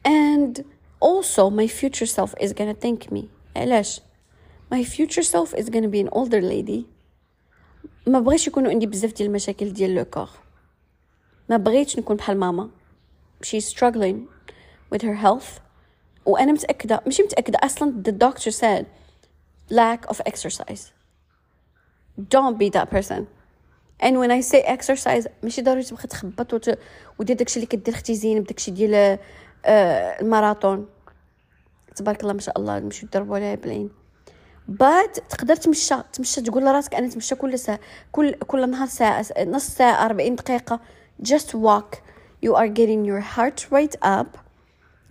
and 0.07 0.61
also 1.00 1.50
my 1.50 1.66
future 1.68 2.06
self 2.06 2.34
is 2.40 2.52
gonna 2.52 2.74
thank 2.84 3.12
me 3.12 3.22
علاش 3.56 4.00
my 4.74 4.84
future 4.84 5.22
self 5.22 5.54
is 5.54 5.68
gonna 5.70 5.88
be 5.88 6.00
an 6.00 6.08
older 6.12 6.40
lady 6.42 6.82
ما 8.06 8.20
بغيتش 8.20 8.46
يكونوا 8.46 8.70
عندي 8.70 8.86
بزاف 8.86 9.12
ديال 9.12 9.28
المشاكل 9.28 9.72
ديال 9.72 9.94
لو 9.94 10.04
كور 10.04 10.28
ما 11.48 11.56
بغيتش 11.56 11.98
نكون 11.98 12.16
بحال 12.16 12.38
ماما 12.38 12.70
she's 13.46 13.64
struggling 13.64 14.16
with 14.94 15.02
her 15.02 15.24
health 15.24 15.60
وأنا 16.26 16.52
متاكده 16.52 17.00
ماشي 17.06 17.22
متاكده 17.22 17.58
أصلا 17.64 18.02
the 18.08 18.12
doctor 18.12 18.50
said 18.50 18.84
lack 19.74 20.14
of 20.14 20.20
exercise 20.32 20.82
don't 22.34 22.58
be 22.58 22.70
that 22.70 22.90
person 22.90 23.26
and 24.00 24.18
when 24.18 24.30
I 24.30 24.40
say 24.40 24.62
exercise 24.62 25.28
ماشي 25.42 25.62
ضروري 25.62 25.82
تبقى 25.82 26.06
تخبط 26.06 26.54
وت... 26.54 26.78
ودير 27.18 27.36
داكشي 27.36 27.56
اللي 27.56 27.66
كدير 27.66 27.94
أختي 27.94 28.14
زينب 28.14 28.44
داكشي 28.44 28.70
ديال 28.70 28.94
آه 28.94 29.18
الماراثون 29.66 30.86
تبارك 31.96 32.20
الله 32.20 32.32
ما 32.32 32.40
شاء 32.40 32.58
الله 32.58 32.78
نمشيو 32.78 33.08
نضربوا 33.08 33.36
عليها 33.36 33.54
بلين 33.54 33.90
بات 34.68 35.18
تقدر 35.18 35.56
تمشى 35.56 35.94
تمشى 36.12 36.40
تقول 36.40 36.64
لراسك 36.64 36.94
أنا 36.94 37.06
نتمشى 37.06 37.34
كل 37.34 37.58
ساعه 37.58 37.80
كل 38.12 38.34
كل 38.34 38.70
نهار 38.70 38.88
ساعه 38.88 39.24
نص 39.38 39.68
ساعه 39.68 40.04
40 40.06 40.34
دقيقه 40.34 40.80
just 41.22 41.54
walk 41.54 41.96
you 42.44 42.54
are 42.54 42.68
getting 42.68 43.04
your 43.04 43.20
heart 43.20 43.66
rate 43.70 43.96
up 44.02 44.38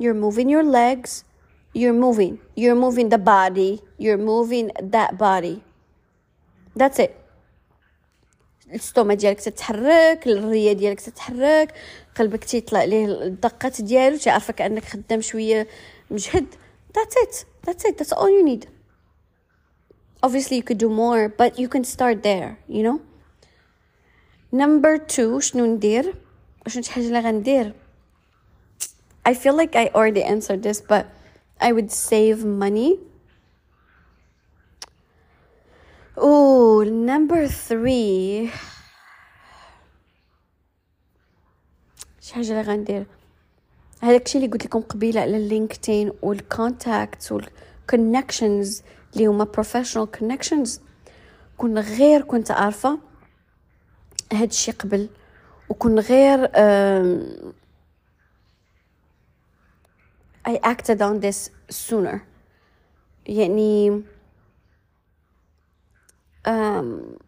you're 0.02 0.20
moving 0.26 0.50
your 0.50 0.64
legs 0.64 1.24
you're 1.74 2.00
moving 2.06 2.38
you're 2.56 2.80
moving 2.86 3.10
the 3.10 3.18
body 3.18 3.82
you're 4.00 4.24
moving 4.32 4.72
that 4.96 5.18
body 5.18 5.64
that's 6.80 7.00
it 7.00 7.23
الستوما 8.72 9.14
ديالك 9.14 9.40
تتحرك 9.40 10.28
الريه 10.28 10.74
ديالك 10.74 11.02
تتحرك 11.02 11.74
قلبك 12.16 12.44
تيطلع 12.44 12.84
ليه 12.84 13.06
الدقات 13.06 13.82
ديالو 13.82 14.18
تعرفك 14.18 14.62
انك 14.62 14.86
خدام 14.86 15.22
شوية 15.22 15.68
مجهد 16.12 16.46
that's 16.98 17.16
it 17.24 17.46
that's 17.68 17.84
it 17.86 17.98
that's 17.98 18.14
all 18.14 18.30
you 18.30 18.44
need 18.44 18.68
obviously 20.26 20.56
you 20.58 20.64
could 20.64 20.78
do 20.78 20.90
more 20.90 21.28
but 21.28 21.60
you 21.60 21.68
can 21.68 21.84
start 21.84 22.24
there 22.24 22.58
you 22.70 22.84
know 22.84 23.00
number 24.52 24.98
two 24.98 25.40
شنو 25.40 25.66
ندير 25.66 26.16
شنو 26.68 26.84
شي 26.84 26.92
حاجة 26.92 27.04
اللي 27.08 27.20
غندير 27.20 27.74
I 29.30 29.34
feel 29.34 29.56
like 29.56 29.76
I 29.76 29.86
already 29.96 30.24
answered 30.24 30.64
this 30.64 30.82
but 30.82 31.06
I 31.62 31.72
would 31.72 31.92
save 31.92 32.46
money 32.46 33.00
Oh, 36.16 36.84
number 36.84 37.48
three. 37.48 38.50
شي 42.22 42.34
حاجة 42.34 42.50
اللي 42.50 42.62
غندير. 42.62 43.06
هذاك 44.02 44.26
الشيء 44.26 44.42
اللي 44.42 44.52
قلت 44.54 44.66
لكم 44.66 44.82
قبيلة 44.82 45.22
على 45.22 45.38
ال 45.38 45.46
LinkedIn 45.46 46.12
وال 46.22 46.44
contacts 46.44 47.32
وال 47.32 47.55
connections 47.55 48.84
اللي 49.14 49.26
هما 49.28 49.44
professional 49.44 50.12
connections 50.12 50.82
كون 51.58 51.80
غير 51.80 52.22
كنت 52.22 52.52
عارفة 52.52 53.00
هاد 54.34 54.50
الشيء 54.50 54.74
قبل 54.74 55.10
وكون 55.70 56.00
غير 56.00 56.48
um, 56.48 57.54
I 60.50 60.58
acted 60.66 61.00
on 61.02 61.20
this 61.26 61.50
sooner. 61.72 62.18
يعني 63.26 64.04
um, 66.48 67.20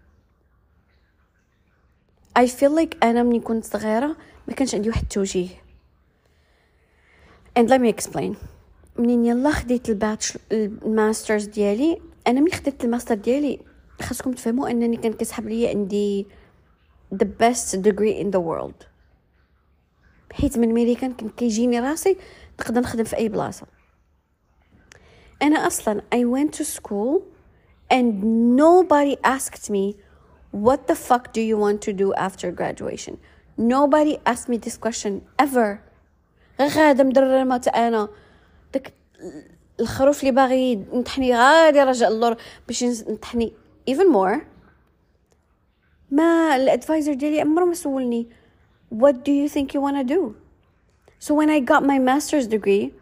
I 2.39 2.47
feel 2.47 2.71
like 2.71 2.97
أنا 3.03 3.23
مني 3.23 3.39
كنت 3.39 3.65
صغيرة 3.65 4.17
ما 4.47 4.53
كانش 4.53 4.75
عندي 4.75 4.89
واحد 4.89 5.01
التوجيه 5.01 5.47
and 7.59 7.69
let 7.69 7.79
me 7.79 7.89
explain. 7.89 8.35
منين 8.97 9.25
يلا 9.25 9.51
خديت 9.51 9.89
الباتش 9.89 10.37
ال 10.51 10.62
master's 10.62 11.45
ديالي 11.45 12.01
أنا 12.27 12.41
ملي 12.41 12.51
خديت 12.51 12.83
الماستر 12.83 13.15
ديالي 13.15 13.59
خاصكم 14.01 14.31
تفهموا 14.31 14.69
أنني 14.69 14.97
كان 14.97 15.13
كيسحب 15.13 15.47
ليا 15.47 15.69
عندي 15.69 16.27
the 17.13 17.25
best 17.25 17.75
degree 17.75 18.23
in 18.23 18.31
the 18.31 18.39
world. 18.39 18.85
حيت 20.33 20.57
من 20.57 20.73
ميريكان 20.73 21.13
كان 21.13 21.29
كيجيني 21.29 21.79
راسي 21.79 22.17
نقدر 22.59 22.81
نخدم 22.81 23.03
في 23.03 23.17
أي 23.17 23.29
بلاصة. 23.29 23.67
أنا 25.41 25.67
أصلا 25.67 26.01
I 26.15 26.17
went 26.17 26.57
to 26.57 26.63
school 26.63 27.21
and 27.90 28.22
nobody 28.56 29.16
asked 29.24 29.70
me 29.70 29.96
what 30.66 30.80
the 30.88 30.94
fuck 31.08 31.32
do 31.32 31.40
you 31.40 31.56
want 31.64 31.78
to 31.86 31.92
do 31.92 32.12
after 32.26 32.46
graduation 32.60 33.14
nobody 33.56 34.14
asked 34.32 34.48
me 34.48 34.56
this 34.66 34.76
question 34.76 35.12
ever 35.38 35.78
غير 36.60 36.70
غاده 36.70 37.04
مدرمه 37.04 37.56
تا 37.56 37.70
انا 37.70 38.08
داك 38.74 38.92
الخروف 39.80 40.20
اللي 40.20 40.32
باغي 40.32 40.72
ينطحني 40.72 41.36
غادي 41.36 41.82
رجع 41.82 42.08
اللور 42.08 42.36
باش 42.66 42.82
ينطحني 42.82 43.52
even 43.90 44.12
more 44.14 44.38
ما 46.10 46.56
الادفايزر 46.56 47.14
ديالي 47.14 47.40
عمره 47.40 47.64
ما 47.64 47.74
سولني 47.74 48.28
what 48.94 49.14
do 49.14 49.32
you 49.32 49.48
think 49.48 49.74
you 49.74 49.80
wanna 49.80 50.04
do 50.04 50.34
so 51.18 51.34
when 51.34 51.50
I 51.50 51.60
got 51.60 51.82
my 51.82 51.98
master's 51.98 52.46
degree 52.46 52.92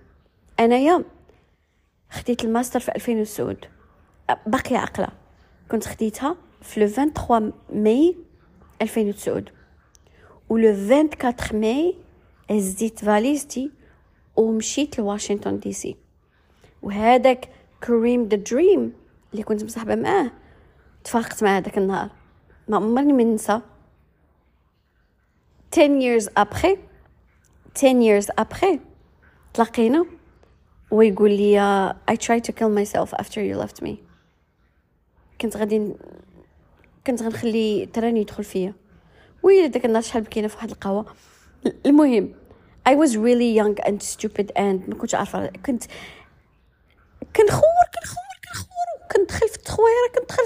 انايا 0.60 1.04
خديت 2.10 2.44
الماستر 2.44 2.80
في 2.80 2.92
2009 2.94 3.56
باقية 4.47 4.77
عقلة 4.77 5.07
كنت 5.71 5.87
خديتها 5.87 6.35
في 6.61 6.79
le 6.79 6.87
23 6.87 7.53
ماي 7.73 8.15
2009 8.81 9.43
و 10.49 10.57
le 10.57 10.69
24 10.69 11.61
ماي 11.61 11.95
هزيت 12.51 12.99
فاليزتي 12.99 13.71
ومشيت 14.35 14.99
لواشنطن 14.99 15.59
دي 15.59 15.73
سي. 15.73 15.95
وهذاك 16.81 17.49
كريم 17.83 18.27
the 18.27 18.37
dream 18.37 18.93
اللي 19.31 19.43
كنت 19.43 19.63
مصاحبة 19.63 19.95
معاه 19.95 20.31
تفارقت 21.03 21.43
معاه 21.43 21.59
داك 21.59 21.77
النهار. 21.77 22.09
ما 22.67 22.77
عمرني 22.77 23.13
ما 23.13 23.23
ننسى. 23.23 23.61
10 25.71 25.99
years 25.99 26.27
après 26.39 26.77
10 27.75 28.01
years 28.01 28.27
après 28.41 28.77
تلاقينا. 29.53 30.05
ويقول 30.91 31.31
لي 31.31 31.93
I 32.11 32.13
tried 32.13 32.43
to 32.43 32.51
kill 32.51 32.69
myself 32.69 33.13
after 33.19 33.41
you 33.41 33.57
left 33.57 33.81
me. 33.81 34.12
كنت 35.43 35.57
غادي 35.57 35.93
كنت 37.07 37.21
غنخلي 37.23 37.85
train 37.85 38.21
يدخل 38.21 38.43
فيا. 38.43 38.73
ويلي 39.43 39.67
داك 39.67 39.85
النهار 39.85 40.03
شحال 40.03 40.23
بكينا 40.23 40.47
في 40.47 40.55
واحد 40.55 40.69
القهوة. 40.69 41.05
المهم 41.85 42.33
I 42.89 42.91
was 42.91 43.11
really 43.11 43.59
young 43.59 43.85
and 43.85 44.03
stupid 44.13 44.47
and 44.57 44.89
ما 44.89 44.95
كنتش 44.97 45.15
عارفة 45.15 45.47
كنت 45.47 45.83
كنخور 47.35 47.83
كنخور 47.93 48.33
كنخور 48.47 49.09
كندخل 49.15 49.49
في 49.49 49.55
التخويرة 49.55 50.11
كندخل 50.19 50.43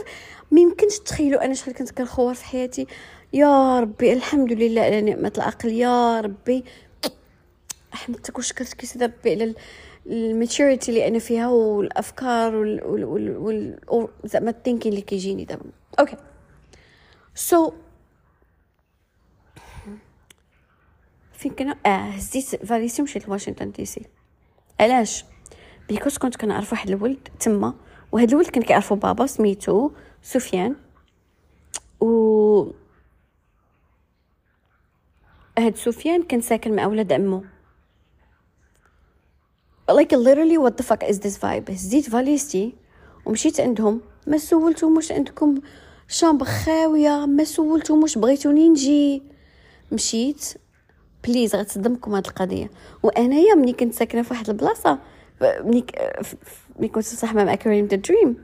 ما 0.52 0.62
يمكنش 0.62 1.00
تخيلوا 1.00 1.46
أنا 1.46 1.54
شحال 1.54 1.74
كنت 1.74 1.92
كنخور 1.92 2.34
في 2.34 2.46
حياتي. 2.46 2.88
يا 3.34 3.80
ربي 3.80 4.14
الحمد 4.14 4.54
لله 4.54 4.82
على 4.82 5.02
نعمة 5.02 5.32
العقل. 5.38 5.70
يا 5.70 6.22
ربي. 6.22 6.64
حمدتك 7.92 8.38
وشكرتك 8.38 8.86
سيدي 8.86 9.06
ربي 9.06 9.32
على 9.32 9.56
الماتوريتي 10.08 10.92
اللي 10.92 11.08
أنا 11.08 11.20
فيها 11.20 11.48
والأفكار 11.48 12.56
وال 12.56 12.84
وال 13.06 13.38
وال 13.38 14.10
زعما 14.24 14.50
الثينكين 14.50 14.92
اللي 14.92 15.02
كيجيني 15.02 15.46
دابا 15.46 15.66
okay 16.00 16.18
so 17.36 17.74
فين 21.34 21.52
كنا 21.52 21.78
آه 21.86 21.90
هزيت 21.90 22.66
فاليزتي 22.66 23.02
ومشيت 23.02 23.28
لواشنطن 23.28 23.72
دي 23.72 23.86
سي 23.86 24.06
علاش؟ 24.80 25.26
because 25.90 26.18
كنت 26.18 26.36
كنعرف 26.36 26.72
واحد 26.72 26.90
الولد 26.90 27.30
تما 27.40 27.74
وهذا 28.12 28.32
الولد 28.32 28.48
كان 28.48 28.64
كيعرفو 28.64 28.96
بابا 28.96 29.26
سميتو 29.26 29.92
سفيان. 30.22 30.76
و 32.00 32.72
هاد 35.60 35.76
سفيان 35.76 36.24
كان 36.24 36.42
ساكن 36.42 36.76
مع 36.76 36.86
ولاد 36.86 37.14
عمو 37.14 37.44
like 39.92 40.12
literally 40.12 40.58
what 40.58 40.78
the 40.78 40.84
fuck 40.84 41.04
is 41.04 41.20
this 41.20 41.38
vibe? 41.38 41.72
هزيت 41.72 42.10
فاليزتي 42.10 42.74
ومشيت 43.26 43.60
عندهم 43.60 44.02
ما 44.28 44.38
سولتهم 44.38 44.96
واش 44.96 45.12
عندكم 45.12 45.56
chambre 46.08 46.46
خاوية 46.46 47.26
ما 47.26 47.44
سولتهم 47.44 48.02
واش 48.02 48.18
بغيتوني 48.18 48.70
نجي 48.70 49.24
مشيت. 49.92 50.54
please 51.24 51.56
غتصدمكم 51.56 52.16
هاد 52.16 52.28
القضية. 52.28 52.72
وأنايا 53.04 53.56
ملي 53.56 53.74
كنت 53.74 53.94
ساكنة 53.94 54.22
في 54.22 54.34
واحد 54.34 54.50
البلاصة 54.50 55.00
ملي 55.42 55.86
ملي 56.80 56.88
كنت 56.88 57.04
صاحبة 57.04 57.44
مع 57.44 57.56
كريم 57.56 57.86
the 57.86 57.98
dream 57.98 58.38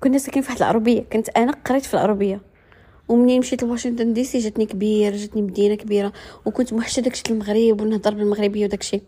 كنا 0.00 0.18
ساكنين 0.18 0.42
في 0.42 0.48
واحد 0.48 0.62
العروبية 0.62 1.02
كنت 1.12 1.28
أنا 1.28 1.52
قريت 1.52 1.84
في 1.84 1.94
العروبية. 1.94 2.40
ومنين 3.08 3.38
مشيت 3.38 3.62
لواشنطن 3.62 4.12
دي 4.12 4.24
سي 4.24 4.38
جاتني 4.38 4.66
كبير 4.66 5.16
جاتني 5.16 5.42
مدينة 5.42 5.74
كبيرة 5.74 6.12
وكنت 6.46 6.72
موحشة 6.72 7.00
داكشي 7.00 7.22
المغرب 7.30 7.80
ونهضر 7.80 8.14
بالمغربية 8.14 8.64
وداكشي. 8.64 9.00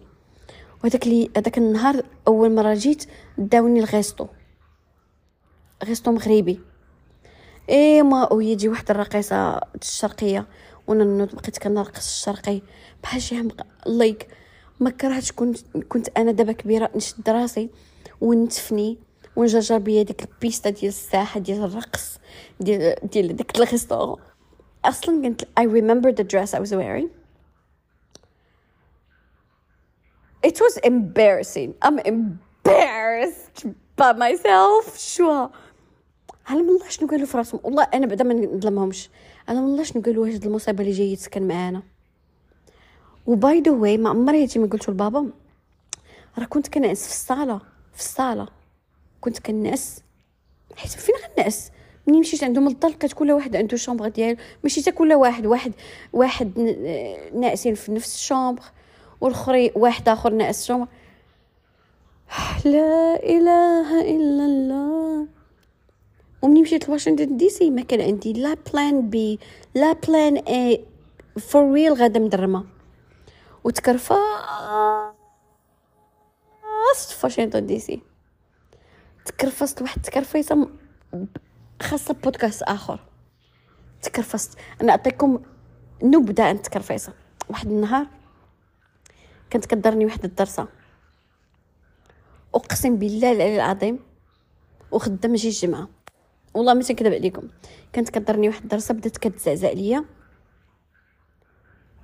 وهداك 0.85 1.07
لي 1.07 1.31
هداك 1.37 1.59
النهار 1.59 2.03
أول 2.29 2.55
مرة 2.55 2.75
جيت 2.75 3.05
داوني 3.39 3.81
ال 3.81 3.89
resto 3.89 4.27
resto 5.85 6.13
مغربي. 6.13 6.61
إيه 7.69 8.03
ما 8.03 8.33
ويجي 8.33 8.69
واحد 8.69 8.91
الرقيصة 8.91 9.61
الشرقية. 9.83 10.47
وأنا 10.87 11.05
نوض 11.05 11.35
بقيت 11.35 11.59
كنرقص 11.59 12.07
الشرقي. 12.07 12.63
بحال 13.03 13.23
شي 13.23 13.49
like 13.87 14.29
ما 14.81 14.91
كرهتش 14.91 15.33
كنت 15.33 15.59
كنت 15.89 16.09
أنا 16.09 16.33
دابا 16.33 16.53
كبيرة 16.53 16.91
نشد 16.97 17.31
راسي 17.31 17.71
ونتفني 18.21 18.99
ونجرجر 19.37 19.79
بيا 19.79 20.03
ديك 20.03 20.23
البيستا 20.23 20.71
ديال 20.71 20.89
الساحة 20.89 21.41
ديال 21.41 21.65
الرقص 21.65 22.19
ديال 22.61 22.95
ديال 23.03 23.37
ديك 23.37 23.57
ال 23.57 23.63
restaurant 23.63 24.21
أصلا 24.85 25.23
كنت 25.23 25.43
I 25.43 25.63
remember 25.63 26.13
the 26.13 26.25
dress 26.25 26.55
I 26.55 26.61
was 26.61 26.73
wearing. 26.73 27.22
It 30.47 30.57
was 30.61 30.75
embarrassing. 30.91 31.71
I'm 31.87 31.99
embarrassed 32.13 33.67
by 33.97 34.13
myself. 34.13 34.99
شو؟ 34.99 35.49
على 36.47 36.63
من 36.63 36.69
الله 36.69 36.89
شنو 36.89 37.09
قالوا 37.09 37.27
في 37.27 37.37
راسهم؟ 37.39 37.61
والله 37.65 37.89
أنا 37.95 38.07
بعدا 38.07 38.25
ما 38.25 38.35
نظلمهمش 38.35 39.11
على 39.49 39.61
من 39.61 39.67
الله 39.67 39.83
شنو 39.83 40.03
قالوا 40.03 40.29
هاد 40.29 40.47
المصيبه 40.47 40.85
اللي 40.85 40.93
جاي 40.93 41.13
يتسكن 41.13 41.49
معانا. 41.49 41.83
و 43.27 43.38
by 43.38 43.61
the 43.61 43.71
way 43.71 43.97
ما 43.97 44.11
عمري 44.11 44.43
هادشي 44.43 44.59
ما 44.59 44.67
قلتو 44.67 44.93
لبابا. 44.93 45.31
راه 46.39 46.45
كنت 46.45 46.69
كنعس 46.69 47.07
في 47.07 47.13
الصالة 47.13 47.59
في 47.95 48.01
الصالة. 48.01 48.49
كنت 49.21 49.39
كنعس 49.39 50.03
حيت 50.77 50.91
فين 50.91 51.15
غنعس 51.39 51.71
ملي 52.07 52.21
مشيت 52.21 52.45
عندهم؟ 52.45 52.69
للدار 52.69 52.91
لقيت 52.91 53.13
كل 53.13 53.33
واحد 53.33 53.57
عنده 53.57 53.77
chambre 53.77 54.09
ديالو. 54.09 54.37
ماشي 54.63 54.93
كل 54.93 55.13
واحد 55.13 55.47
واحد 55.47 55.73
واحد 56.13 56.59
ناعسين 57.35 57.75
في 57.75 57.93
نفس 57.93 58.15
ال 58.15 58.21
chambre 58.21 58.63
والاخرين 59.23 59.71
واحد 59.75 60.09
آخر 60.09 60.53
chambre 60.53 60.87
لا 62.65 63.15
إله 63.23 64.01
إلا 64.01 64.45
الله. 64.45 65.27
ومني 66.43 66.63
مشيت 66.63 66.89
لواشنطن 66.89 67.37
دي 67.37 67.49
سي 67.49 67.71
ما 67.71 67.83
كان 67.83 68.01
عندي. 68.01 68.33
لا 68.33 68.57
plan 68.73 69.11
B. 69.11 69.39
لا 69.75 69.93
plan 69.93 70.37
A 70.37 70.85
for 71.39 71.73
real 71.73 71.93
غادا 71.93 72.21
مدرمة. 72.21 72.65
وتكرفست 73.65 74.13
في 77.11 77.27
واشنطن 77.27 77.67
دي 77.67 77.79
سي. 77.79 78.03
تكرفست 79.25 79.83
واحد 79.83 79.97
التكرفيصه 79.97 80.69
خاصة 81.83 82.15
بودكاست 82.15 82.63
آخر. 82.63 83.01
تكرفست 84.03 84.59
أنا 84.81 84.91
أعطيكم 84.91 85.43
نبذه 86.03 86.43
عن 86.43 86.55
التكرفيصه 86.55 87.13
واحد 87.51 87.67
النهار. 87.67 88.07
كانت 89.53 89.67
كدرني 89.67 90.05
واحد 90.05 90.25
الدرسة. 90.25 90.69
أقسم 92.55 92.97
بالله 92.97 93.33
العلي 93.33 93.57
العظيم 93.57 93.99
وخدام 94.91 95.37
شي 95.37 95.49
الجمعة. 95.49 95.89
والله 96.55 96.75
ما 96.75 96.83
تنكذب 96.83 97.13
عليكم. 97.13 97.49
كانت 97.93 98.09
كدرني 98.09 98.49
واحد 98.49 98.63
الدرسة 98.63 98.95
بدات 98.95 99.17
كتزعزع 99.17 99.71
ليا 99.71 100.05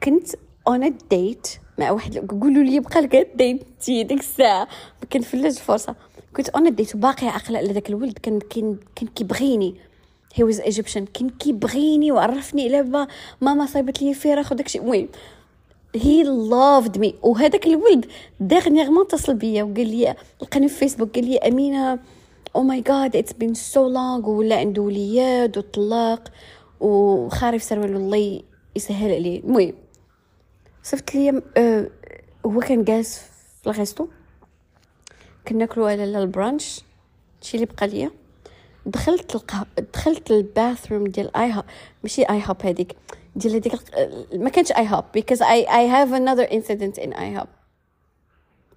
كنت 0.03 0.29
اون 0.69 0.99
ديت 1.11 1.49
مع 1.79 1.91
واحد 1.91 2.17
قولوا 2.19 2.63
لي 2.63 2.81
بقى 2.81 3.01
لك 3.01 3.17
ديت 3.35 3.63
ديك 3.89 4.21
الساعة. 4.21 4.69
ما 5.03 5.09
كنفلش 5.13 5.59
الفرصة. 5.59 5.97
كنت 6.37 6.49
on 6.49 6.75
date 6.75 6.97
باقي 6.97 7.29
عاقله 7.29 7.59
على 7.59 7.73
داك 7.73 7.89
الولد. 7.89 8.19
كان 8.19 8.41
كان 8.41 8.79
كان 8.97 9.09
كيبغيني. 9.09 9.81
he 10.35 10.45
was 10.45 10.61
Egyptian 10.61 11.05
كان 11.07 11.31
كيبغيني 11.31 12.13
وعرفني 12.13 12.77
على 12.77 13.07
ماما 13.41 13.67
صايبت 13.67 14.03
لي 14.03 14.15
فراخ 14.15 14.53
وداكشي 14.53 14.79
المهم 14.79 15.09
he 15.95 16.23
loved 16.23 16.99
me 16.99 17.15
وهذاك 17.23 17.67
الولد 17.67 18.07
dernièrement 18.41 19.05
اتصل 19.05 19.35
بيا 19.35 19.63
وقال 19.63 19.87
لي 19.87 20.15
لقاني 20.43 20.69
في 20.69 20.75
فيسبوك 20.75 21.15
قال 21.15 21.25
لي 21.25 21.39
أمينة 21.39 21.99
oh 22.57 22.63
my 22.63 22.81
God 22.81 23.17
it's 23.17 23.33
been 23.33 23.55
so 23.55 23.89
long 23.89 24.31
ولا 24.31 24.57
عنده 24.57 24.83
ولياد 24.83 25.59
وطلاق 25.59 26.29
وخارف 26.81 27.63
سروال 27.63 27.97
الله 27.97 28.43
يسهل 28.77 29.15
عليه. 29.15 29.41
المهم 29.41 29.73
صفت 30.83 31.15
لي 31.15 31.43
أه 31.57 31.91
هو 32.47 32.61
كان 32.61 32.85
جالس 32.85 33.19
في 33.63 33.67
ال 33.67 33.73
resto 33.73 34.07
كناكلو 35.49 35.87
على 35.87 36.05
ال 36.05 36.16
brunch 36.16 36.81
شي 37.43 37.55
اللي 37.57 37.67
بقى 37.67 37.89
ليا. 37.89 38.11
دخلت 38.87 39.35
القه... 39.35 39.67
دخلت 39.95 40.31
ال 40.31 40.39
bathroom 40.39 41.05
ديال 41.07 41.37
IHOP 41.37 41.65
ماشي 42.03 42.23
IHOP 42.23 42.57
هذيك 42.63 42.97
ديال 43.37 43.55
هذيك 43.55 43.75
ما 44.35 44.51
كانش 44.51 44.73
IHOP 44.73 45.05
because 45.19 45.39
I 45.41 45.67
I 45.67 45.85
have 45.95 46.13
another 46.13 46.51
incident 46.51 47.05
in 47.05 47.19
IHOP 47.19 47.49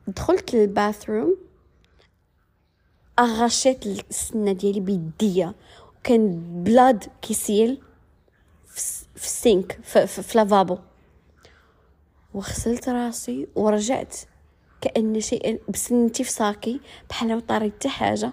دخلت 0.08 0.54
للباثروم 0.54 1.38
أغشيت 3.20 3.86
السنة 3.86 4.52
ديالي 4.52 4.80
بيديا 4.80 5.54
وكان 6.00 6.42
بلاد 6.64 7.04
كيسيل 7.22 7.82
في 9.16 9.26
ال 9.26 9.37
sink 9.37 9.80
في, 9.84 10.38
lavabo 10.38 10.78
وغسلت 12.34 12.90
راسي 12.90 13.48
ورجعت 13.56 14.16
كأن 14.82 15.20
شيء 15.20 15.62
بسنتي 15.70 16.24
في 16.24 16.32
ساكي 16.32 16.82
بحال 17.10 17.30
ما 17.36 17.40
طاريت 17.40 17.74
حتى 17.74 17.90
حاجة. 17.90 18.32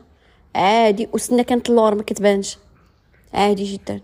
عادي 0.55 1.09
وسنة 1.13 1.43
كانت 1.43 1.71
اللور 1.71 1.95
ما 1.95 2.03
كتبانش. 2.03 2.59
عادي 3.35 3.65
جدا. 3.65 4.01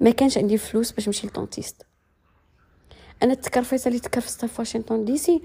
ما 0.00 0.10
كانش 0.10 0.38
عندي 0.38 0.58
فلوس 0.58 0.92
باش 0.92 1.08
نمشي 1.08 1.26
لل 1.26 1.38
dentiste 1.38 1.86
أنا 3.22 3.32
التكرفيصه 3.32 3.88
اللي 3.88 3.98
تكرفستها 4.00 4.46
في 4.46 4.54
واشنطن 4.58 5.04
DC 5.04 5.42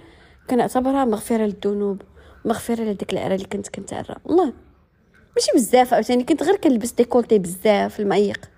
كنعتبرها 0.50 1.06
مغفرة 1.06 1.44
للذنوب 1.46 2.02
مغفرة 2.46 2.84
لديك 2.84 3.14
العرا 3.14 3.36
اللي 3.36 3.46
كنت 3.46 3.68
كنتعرى 3.68 4.16
والله 4.26 4.54
ماشي 5.36 5.52
بزاف 5.56 5.94
عاوتاني 5.94 6.24
كنت 6.24 6.44
غير 6.44 6.56
كنلبس 6.56 6.92
décolleté 6.92 7.40
بزاف 7.40 8.00
المعيق. 8.00 8.50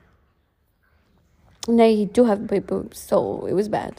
I 1.67 2.05
do 2.15 2.23
big 2.51 2.67
boobs 2.67 2.99
so 3.09 3.47
it 3.47 3.53
was 3.53 3.67
bad. 3.67 3.93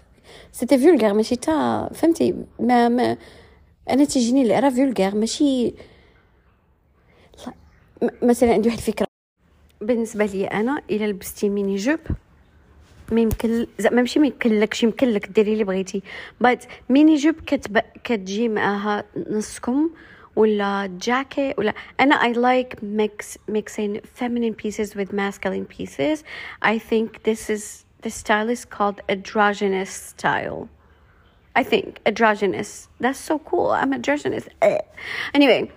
c'était 0.52 0.78
vulgaire 0.78 1.14
ماشي 1.14 1.36
تا 1.36 1.88
فهمتي؟ 1.94 2.34
ما 2.60 2.88
ما 2.88 3.16
أنا 3.90 4.04
تيجيني 4.04 4.42
العرا 4.42 4.70
vulgaire 4.70 5.14
ماشي. 5.14 5.74
مثلا 8.22 8.52
عندي 8.52 8.68
واحد 8.68 8.78
الفكرة. 8.78 9.06
بالنسبة 9.80 10.24
لي 10.24 10.46
أنا 10.46 10.82
إلا 10.90 11.04
لبستي 11.04 11.48
mini-jupe 11.48 11.98
ممكن 13.12 13.66
زعما 13.78 14.00
ماشي 14.00 14.18
يمكن 14.18 14.60
لك 14.60 14.74
شي 14.74 14.86
يمكن 14.86 15.08
لك 15.08 15.26
ديري 15.26 15.52
اللي 15.52 15.64
بغيتي. 15.64 16.02
but 16.40 16.64
mini-jupe 16.88 17.34
كتب 17.46 17.82
كتجي 18.04 18.48
معاها 18.48 19.04
نص 19.30 19.58
كم 19.58 19.90
ولا 20.36 20.90
جاكي 21.02 21.54
ولا. 21.58 21.74
أنا 22.00 22.14
I 22.14 22.32
like 22.32 22.76
mix 22.82 23.38
mixing 23.48 24.00
feminine 24.14 24.52
pieces 24.52 24.96
with 24.96 25.16
masculine 25.16 25.66
pieces 25.78 26.24
I 26.66 26.78
think 26.78 27.28
this 27.28 27.50
is 27.50 27.84
the 28.04 28.08
style 28.08 28.50
is 28.50 28.64
called 28.64 29.00
androgynous 29.10 29.88
style 29.88 30.64
I 31.56 31.64
think 31.64 32.00
androgynous 32.06 32.88
that's 33.02 33.26
so 33.26 33.38
cool 33.38 33.76
um 33.76 33.94
androgynous 33.94 34.44
anyway 35.36 35.68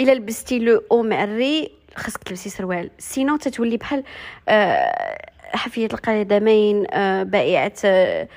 إلا 0.00 0.12
لبستي 0.12 0.58
le 0.58 0.82
haut 0.90 1.02
معري 1.02 1.72
خاصك 1.96 2.22
تلبسي 2.22 2.50
سروال. 2.50 2.90
sinon 2.98 3.36
تتولي 3.36 3.76
بحال 3.76 4.04
آه 4.48 5.28
حفية 5.42 5.86
القدمين 5.86 6.86
آه 6.90 7.22
بائعة 7.22 7.72
آه 7.84 8.28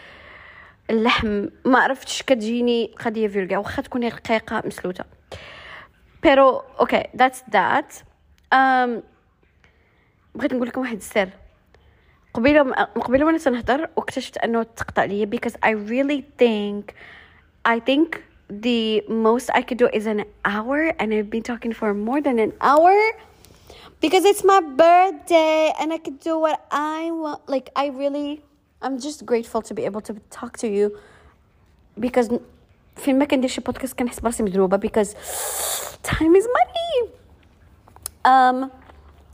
اللحم. 0.90 1.48
ما 1.66 1.80
عرفتش 1.80 2.24
كتجيني 2.24 2.96
قضية 3.06 3.28
vulgaire 3.28 3.58
واخا 3.58 3.82
تكوني 3.82 4.10
رقيقة 4.10 4.64
مسلوتة. 4.66 5.04
pero 6.24 6.64
okay 6.80 7.04
that's 7.18 7.44
that 7.52 7.94
بغيت 10.36 10.54
نقول 10.54 10.68
لكم 10.68 10.82
واحد 10.82 10.96
السر. 10.96 11.30
قبيلة 12.34 12.74
قبيلة 12.84 13.26
وأنا 13.26 13.38
تنهضر 13.38 13.90
واكتشفت 13.96 14.38
أنه 14.38 14.64
تقطع 14.64 15.04
ليا 15.04 15.26
because 15.26 15.54
I 15.66 15.70
really 15.70 16.24
think 16.42 16.94
I 17.66 17.80
think 17.80 18.20
the 18.50 19.02
most 19.10 19.50
I 19.60 19.62
could 19.62 19.78
do 19.78 19.88
is 20.00 20.06
an 20.06 20.22
hour, 20.46 20.80
and 21.00 21.14
I've 21.14 21.30
been 21.30 21.46
talking 21.52 21.74
for 21.80 21.94
more 21.94 22.22
than 22.22 22.38
an 22.40 22.54
hour. 22.62 22.96
Because 24.04 24.26
it's 24.26 24.44
my 24.44 24.60
birthday 24.60 25.72
and 25.80 25.94
I 25.94 25.98
could 25.98 26.20
do 26.20 26.38
what 26.38 26.60
I 26.70 27.10
want. 27.22 27.40
Like, 27.48 27.70
I 27.84 27.86
really, 28.02 28.44
I'm 28.82 29.00
just 29.00 29.26
grateful 29.26 29.62
to 29.62 29.74
be 29.74 29.86
able 29.86 30.02
to 30.02 30.14
talk 30.30 30.58
to 30.58 30.68
you. 30.68 30.86
Because 31.98 32.30
فين 32.96 33.20
ما 33.20 33.26
كندير 33.26 33.50
شي 33.50 33.62
بودكاست 33.62 34.00
كنحس 34.00 34.20
براسي 34.20 34.44
مدروبه 34.44 34.78
because 34.78 35.10
time 36.10 36.36
is 36.36 36.44
money. 36.44 37.10
Um 38.26 38.70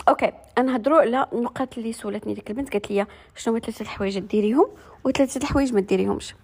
okay 0.09 0.31
نهضروا 0.59 1.01
على 1.01 1.27
النقاط 1.33 1.77
اللي 1.77 1.93
سولتني 1.93 2.33
ديك 2.33 2.49
البنت. 2.49 2.73
قالت 2.73 2.91
لي 2.91 3.05
شنو 3.35 3.53
هما 3.53 3.59
ثلاثة 3.59 3.81
الحوايج 3.81 4.19
ديريهم 4.19 4.67
وثلاثه 5.03 5.37
الحوايج 5.37 5.73
ما 5.73 5.79
ديريهمش؟ 5.79 6.35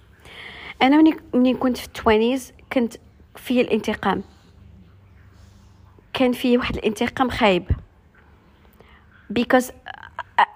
أنا 0.82 0.97
مني 0.97 1.17
مني 1.34 1.53
كنت 1.53 1.78
في 1.78 1.86
ال 1.86 1.93
twenties 1.93 2.53
كنت 2.73 2.93
في 3.36 3.61
الانتقام. 3.61 4.23
كان 6.13 6.32
في 6.32 6.57
واحد 6.57 6.76
الانتقام 6.78 7.30
خايب. 7.30 7.84
because 9.32 9.72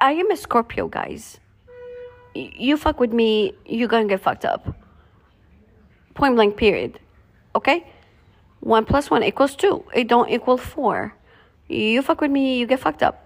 I 0.01 0.13
am 0.13 0.31
a 0.31 0.37
Scorpio 0.37 0.89
guys 0.89 1.41
you 2.35 2.77
fuck 2.77 2.99
with 3.01 3.13
me 3.13 3.55
you 3.67 3.87
gonna 3.87 4.07
get 4.07 4.21
fucked 4.21 4.45
up 4.45 4.63
point 6.15 6.35
blank 6.37 6.57
period 6.57 7.01
okay 7.55 7.87
one 8.61 8.85
plus 8.85 9.11
one 9.11 9.23
equals 9.23 9.55
two 9.55 9.85
it 9.95 10.09
don't 10.09 10.31
equal 10.31 10.57
four 10.57 11.15
you 11.69 12.03
fuck 12.03 12.21
with 12.21 12.31
me 12.31 12.59
you 12.59 12.67
get 12.67 12.81
fucked 12.81 13.03
up 13.03 13.21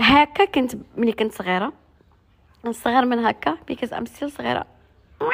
هكا 0.00 0.44
كنت 0.44 0.76
ملي 0.96 1.12
كنت 1.12 1.32
صغيره 1.32 1.72
صغير 2.70 3.04
من 3.04 3.18
هكا 3.18 3.58
because 3.70 3.88
I'm 3.92 4.06
still 4.06 4.28
صغيره 4.28 4.66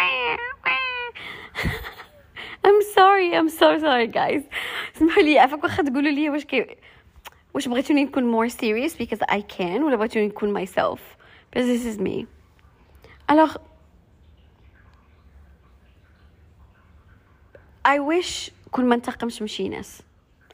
I'm 2.66 2.80
sorry 2.94 3.34
I'm 3.34 3.48
so 3.48 3.78
sorry 3.78 4.06
guys 4.06 4.42
اسمحوا 4.96 5.22
لي 5.22 5.38
عفاك 5.38 5.64
واخا 5.64 5.82
تقولوا 5.82 6.10
لي 6.10 6.30
واش 6.30 6.44
كي 6.44 6.76
واش 7.53 7.67
بغيتوني 7.67 8.03
نكون 8.03 8.33
more 8.33 8.51
serious 8.51 8.93
because 8.93 9.19
I 9.31 9.41
can 9.57 9.81
ولا 9.83 9.95
بغيتوني 9.95 10.27
نكون 10.27 10.65
myself 10.65 10.99
but 11.55 11.59
this 11.59 11.85
is 11.85 11.99
me. 11.99 12.25
Alors 13.31 13.57
I 17.85 17.99
wish 17.99 18.51
كون 18.71 18.85
ما 18.85 18.95
انتقمش 18.95 19.41
من 19.41 19.47
شي 19.47 19.69
ناس. 19.69 20.01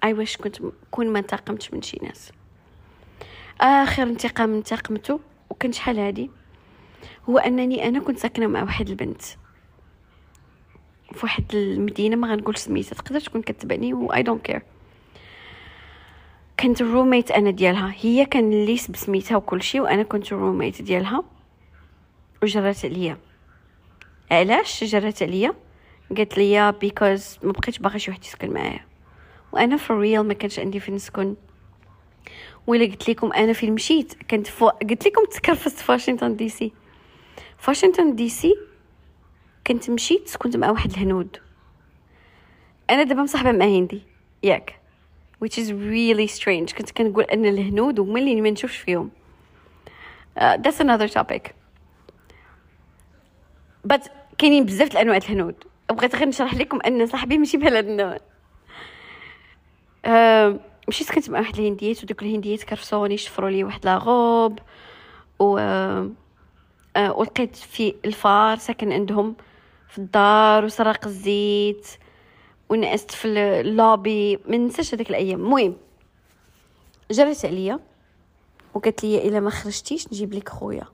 I 0.05 0.09
wish 0.09 0.37
كنت 0.41 0.57
كون 0.91 1.07
ما 1.07 1.19
انتقمتش 1.19 1.73
من 1.73 1.81
شي 1.81 1.97
ناس. 2.01 2.31
آخر 3.61 4.03
انتقام 4.03 4.53
انتقمته 4.53 5.19
وكان 5.49 5.71
شحال 5.71 5.99
هادي؟ 5.99 6.31
هو 7.29 7.37
أنني 7.37 7.87
أنا 7.87 7.99
كنت 7.99 8.17
ساكنة 8.17 8.47
مع 8.47 8.63
واحد 8.63 8.89
البنت. 8.89 9.21
في 11.13 11.19
واحد 11.23 11.55
المدينة 11.55 12.15
ما 12.15 12.27
غنقولش 12.27 12.59
سميتها 12.59 12.95
تقدر 12.95 13.19
تكون 13.19 13.41
كتبعني 13.41 13.93
و 13.93 14.13
I 14.13 14.23
don't 14.23 14.45
care 14.45 14.61
كنت 16.59 16.81
ال 16.81 16.87
roommate 16.87 17.31
أنا 17.31 17.51
ديالها. 17.51 17.95
هي 18.01 18.25
كان 18.25 18.65
lease 18.65 18.91
بسميتها 18.91 19.37
وكل 19.37 19.63
شيء 19.63 19.81
وأنا 19.81 20.03
كنت 20.03 20.31
ال 20.31 20.37
roommate 20.37 20.81
ديالها. 20.81 21.23
وجرات 22.43 22.85
عليا. 22.85 23.17
علاش 24.31 24.83
جرات 24.83 25.23
عليا؟ 25.23 25.53
قالت 26.17 26.37
لي 26.37 26.71
because 26.71 27.39
ما 27.43 27.51
بقيتش 27.51 27.79
باغا 27.79 27.97
شي 27.97 28.11
واحد 28.11 28.23
يسكن 28.23 28.53
معايا. 28.53 28.85
وأنا 29.51 29.77
في 29.77 29.89
ال 29.89 29.97
real 29.97 30.27
ما 30.27 30.33
كانش 30.33 30.59
عندي 30.59 30.79
فين 30.79 30.95
نسكن. 30.95 31.35
ولا 32.67 32.85
قلت 32.85 33.09
لكم 33.09 33.33
أنا 33.33 33.53
فين 33.53 33.73
مشيت 33.73 34.23
كنت 34.31 34.47
فو... 34.47 34.67
قلت 34.67 35.07
لكم 35.07 35.25
تكرفست 35.31 35.79
في 35.79 35.91
واشنطن 35.91 36.35
DC 36.35 36.73
في 37.57 37.71
واشنطن 37.71 38.15
DC 38.15 38.55
كنت 39.67 39.89
مشيت 39.89 40.35
كنت 40.37 40.57
مع 40.57 40.69
واحد 40.69 40.91
الهنود. 40.91 41.37
أنا 42.89 43.03
دابا 43.03 43.21
مصاحبة 43.21 43.51
مع 43.51 43.65
هندي. 43.65 44.01
ياك. 44.43 44.82
Which 45.43 45.57
is 45.57 45.71
really 45.71 46.27
strange 46.27 46.75
كنت 46.75 46.91
كنقول 46.91 47.23
إن 47.23 47.45
الهنود 47.45 47.99
هما 47.99 48.19
اللي 48.19 48.41
ما 48.41 48.49
نشوفش 48.49 48.77
فيهم. 48.77 49.11
Uh, 50.39 50.57
that's 50.57 50.79
another 50.79 51.07
topic. 51.07 51.51
But 53.93 54.09
كاينين 54.37 54.65
بزاف 54.65 54.91
الأنواع 54.91 55.17
الهنود. 55.17 55.55
بغيت 55.91 56.15
غير 56.15 56.27
نشرح 56.27 56.53
لكم 56.53 56.79
إن 56.87 57.07
صاحبي 57.07 57.37
ماشي 57.37 57.57
بحال 57.57 57.75
هاد 57.75 57.87
النوع. 57.87 58.17
Uh, 60.05 60.59
مشيت 60.87 61.11
كنت 61.11 61.29
مع 61.29 61.39
واحد 61.39 61.59
الهنديات 61.59 62.03
ودوك 62.03 62.23
الهنديات 62.23 62.63
كرفسوني 62.63 63.17
شفروا 63.17 63.49
لي 63.49 63.63
واحد 63.63 63.85
لاغوب 63.85 64.59
و 65.39 65.57
uh, 65.57 66.09
ولقيت 66.97 67.55
في 67.55 67.95
الفار 68.05 68.57
ساكن 68.57 68.91
عندهم 68.91 69.35
في 69.89 69.97
الدار 69.97 70.65
وسرق 70.65 71.05
الزيت. 71.05 71.87
ونعست 72.69 73.11
في 73.11 73.27
اللوبي 73.27 74.37
ما 74.37 74.57
ننساش 74.57 74.93
هذيك 74.93 75.09
الأيام. 75.09 75.39
المهم 75.39 75.77
جرت 77.11 77.45
عليا 77.45 77.79
وقالت 78.73 79.03
لي 79.03 79.27
إلا 79.27 79.39
ما 79.39 79.49
خرجتيش 79.49 80.07
نجيب 80.07 80.33
لك 80.33 80.49
خويا. 80.49 80.85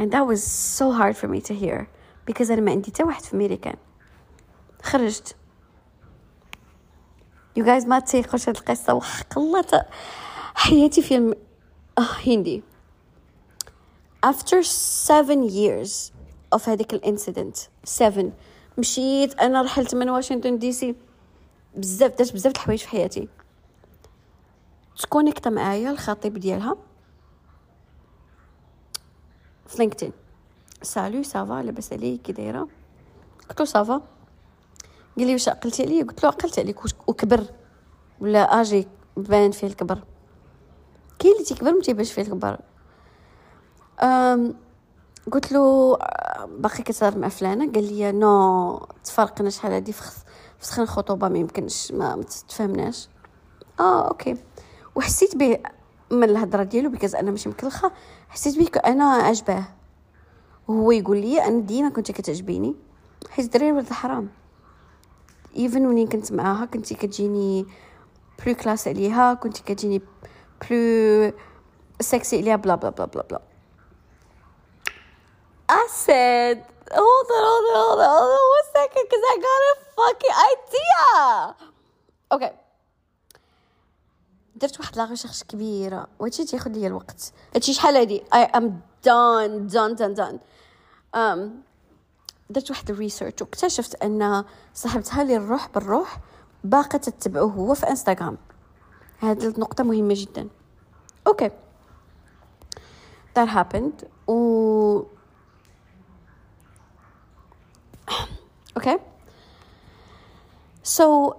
And 0.00 0.10
that 0.12 0.26
was 0.26 0.42
so 0.78 0.92
hard 0.92 1.16
for 1.16 1.28
me 1.28 1.40
to 1.40 1.54
hear 1.54 1.88
because 2.26 2.50
أنا 2.50 2.60
ما 2.60 2.70
عندي 2.70 2.90
حتى 2.90 3.02
واحد 3.02 3.22
في 3.22 3.36
ميريكان 3.36 3.76
خرجت. 4.82 5.36
You 7.58 7.62
guys 7.62 7.86
ما 7.86 7.98
تيقوش 7.98 8.48
هاد 8.48 8.56
القصة 8.56 8.94
وحق 8.94 9.38
الله 9.38 9.64
حياتي 10.54 11.02
فيلم 11.02 11.34
آه 11.98 12.26
هندي. 12.26 12.62
After 14.26 14.62
seven 14.62 15.48
years 15.48 16.12
of 16.54 16.68
هذيك 16.68 16.94
ال 16.94 17.01
incident 17.01 17.56
seven 17.86 18.24
مشيت 18.78 19.38
أنا 19.40 19.62
رحلت 19.62 19.94
من 19.94 20.08
واشنطن 20.10 20.58
DC. 20.58 20.94
بزاف 21.76 22.18
درت 22.18 22.32
بزاف 22.32 22.52
الحوايج 22.52 22.78
في 22.78 22.88
حياتي. 22.88 23.28
ت 24.98 25.04
connecta 25.04 25.50
معايا 25.50 25.90
الخطيب 25.90 26.38
ديالها. 26.38 26.76
في 29.66 29.78
LinkedIn. 29.78 30.12
salut 30.82 31.22
ça 31.22 31.42
va 31.42 31.62
لاباس 31.62 31.92
عليك 31.92 32.22
كي 32.22 32.32
دايره 32.32 32.68
قلت 33.48 33.60
له 33.60 33.66
ça 33.66 33.80
va. 33.80 34.02
قال 35.18 35.26
لي 35.26 35.32
واش 35.32 35.48
عقلتي 35.48 35.82
عليا؟ 35.82 36.04
قلت 36.04 36.22
له 36.22 36.28
عقلت 36.28 36.58
عليك 36.58 36.84
وكبر. 37.08 37.44
ولا 38.20 38.60
آجي 38.60 38.88
بان 39.16 39.50
فيه 39.50 39.66
الكبر. 39.66 40.04
كاين 41.18 41.32
اللي 41.32 41.44
تيكبر 41.44 41.72
ما 41.72 41.80
تيبانش 41.80 42.12
فيه 42.12 42.22
الكبر. 42.22 42.60
قلت 45.32 45.52
له 45.52 45.96
باقي 46.58 46.82
كتهضر 46.82 47.18
مع 47.18 47.28
فلانة 47.28 47.72
قال 47.72 47.92
لي 47.92 48.12
no 48.12 48.86
تفرقنا 49.04 49.50
شحال 49.50 49.72
هادي 49.72 49.92
فسخنا 49.92 50.84
الخطوبة 50.84 51.28
ما 51.28 51.38
يمكنش 51.38 51.92
ما, 51.92 52.22
تفهمناش 52.48 53.08
آه 53.80 54.08
okay. 54.08 54.36
وحسيت 54.94 55.36
به 55.36 55.58
من 56.10 56.24
الهضرة 56.24 56.62
ديالو 56.62 56.90
because 56.90 57.14
أنا 57.14 57.30
ماشي 57.30 57.48
مكلخة 57.48 57.92
حسيت 58.28 58.58
به 58.58 58.80
أنا 58.86 59.04
عجباه 59.04 59.64
وهو 60.68 60.90
يقول 60.90 61.16
لي 61.16 61.44
أنا 61.44 61.60
ديما 61.60 61.88
كنت 61.88 62.12
كتعجبيني 62.12 62.76
حيت 63.30 63.52
دراري 63.52 63.72
ولد 63.72 63.86
الحرام 63.86 64.28
even 65.56 65.82
منين 65.86 66.08
كنت 66.08 66.32
معاها 66.32 66.64
كنتي 66.64 66.94
كتجيني 66.94 67.66
plus 68.44 68.54
classe 68.54 68.88
عليها 68.88 69.34
كنتي 69.34 69.62
كتجيني 69.62 70.02
plus 70.70 71.32
sexy 72.00 72.38
عليها 72.38 72.56
blah 72.56 72.74
blah 72.74 72.90
blah 72.90 73.04
blah 73.06 73.22
blah 73.30 73.40
I 75.68 75.86
said 76.06 76.56
hold 76.98 77.28
on 77.36 77.42
hold 77.48 77.66
on 77.68 77.74
hold 77.82 78.00
on, 78.00 78.10
hold 78.16 78.32
on 78.38 78.46
one 78.58 78.68
second 78.78 79.04
because 79.06 79.24
I 79.32 79.34
got 79.48 79.60
a 79.72 79.74
fucking 79.98 80.36
idea. 80.52 81.04
Okay. 82.36 82.52
درت 84.56 84.80
واحد 84.80 84.96
la 84.96 85.04
recherche 85.04 85.42
كبيره 85.42 86.06
وهادشي 86.18 86.44
تياخد 86.44 86.76
ليا 86.76 86.88
الوقت. 86.88 87.32
هادشي 87.54 87.72
شحال 87.72 87.96
هادي؟ 87.96 88.22
I 88.34 88.56
am 88.56 88.64
done 89.06 89.68
done 89.72 89.94
done 89.98 90.14
done. 90.20 90.38
Um, 91.16 91.38
درت 92.50 92.70
واحد 92.70 92.90
ال 92.90 92.96
research 92.96 93.42
واكتشفت 93.42 94.02
أن 94.02 94.44
صاحبتها 94.74 95.22
اللي 95.22 95.36
الروح 95.36 95.68
بالروح 95.68 96.20
باقا 96.64 96.98
تتبعه 96.98 97.42
هو 97.42 97.74
في 97.74 97.90
انستغرام 97.90 98.38
هذه 99.18 99.46
النقطة 99.46 99.84
مهمة 99.84 100.14
جدا. 100.16 100.48
okay 101.26 101.50
that 103.38 103.48
happened. 103.48 104.04
و 104.28 105.02
okay 108.76 108.98
so 110.82 111.34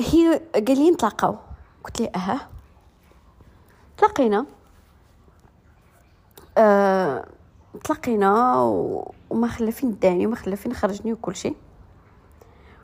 هي 0.00 0.40
قال 0.54 0.78
لي 0.78 0.90
نتلاقاو 0.90 1.36
قلت 1.84 2.00
لي 2.00 2.10
آه 2.16 2.40
تلاقينا 3.96 4.46
أه 6.58 7.28
تلاقينا 7.84 8.54
وما 9.30 9.48
خلى 9.48 9.72
فين 9.72 9.98
داني 9.98 10.26
وما 10.26 10.36
خلى 10.36 10.56
فين 10.56 10.74
خرجني 10.74 11.12
وكل 11.12 11.36
شيء. 11.36 11.56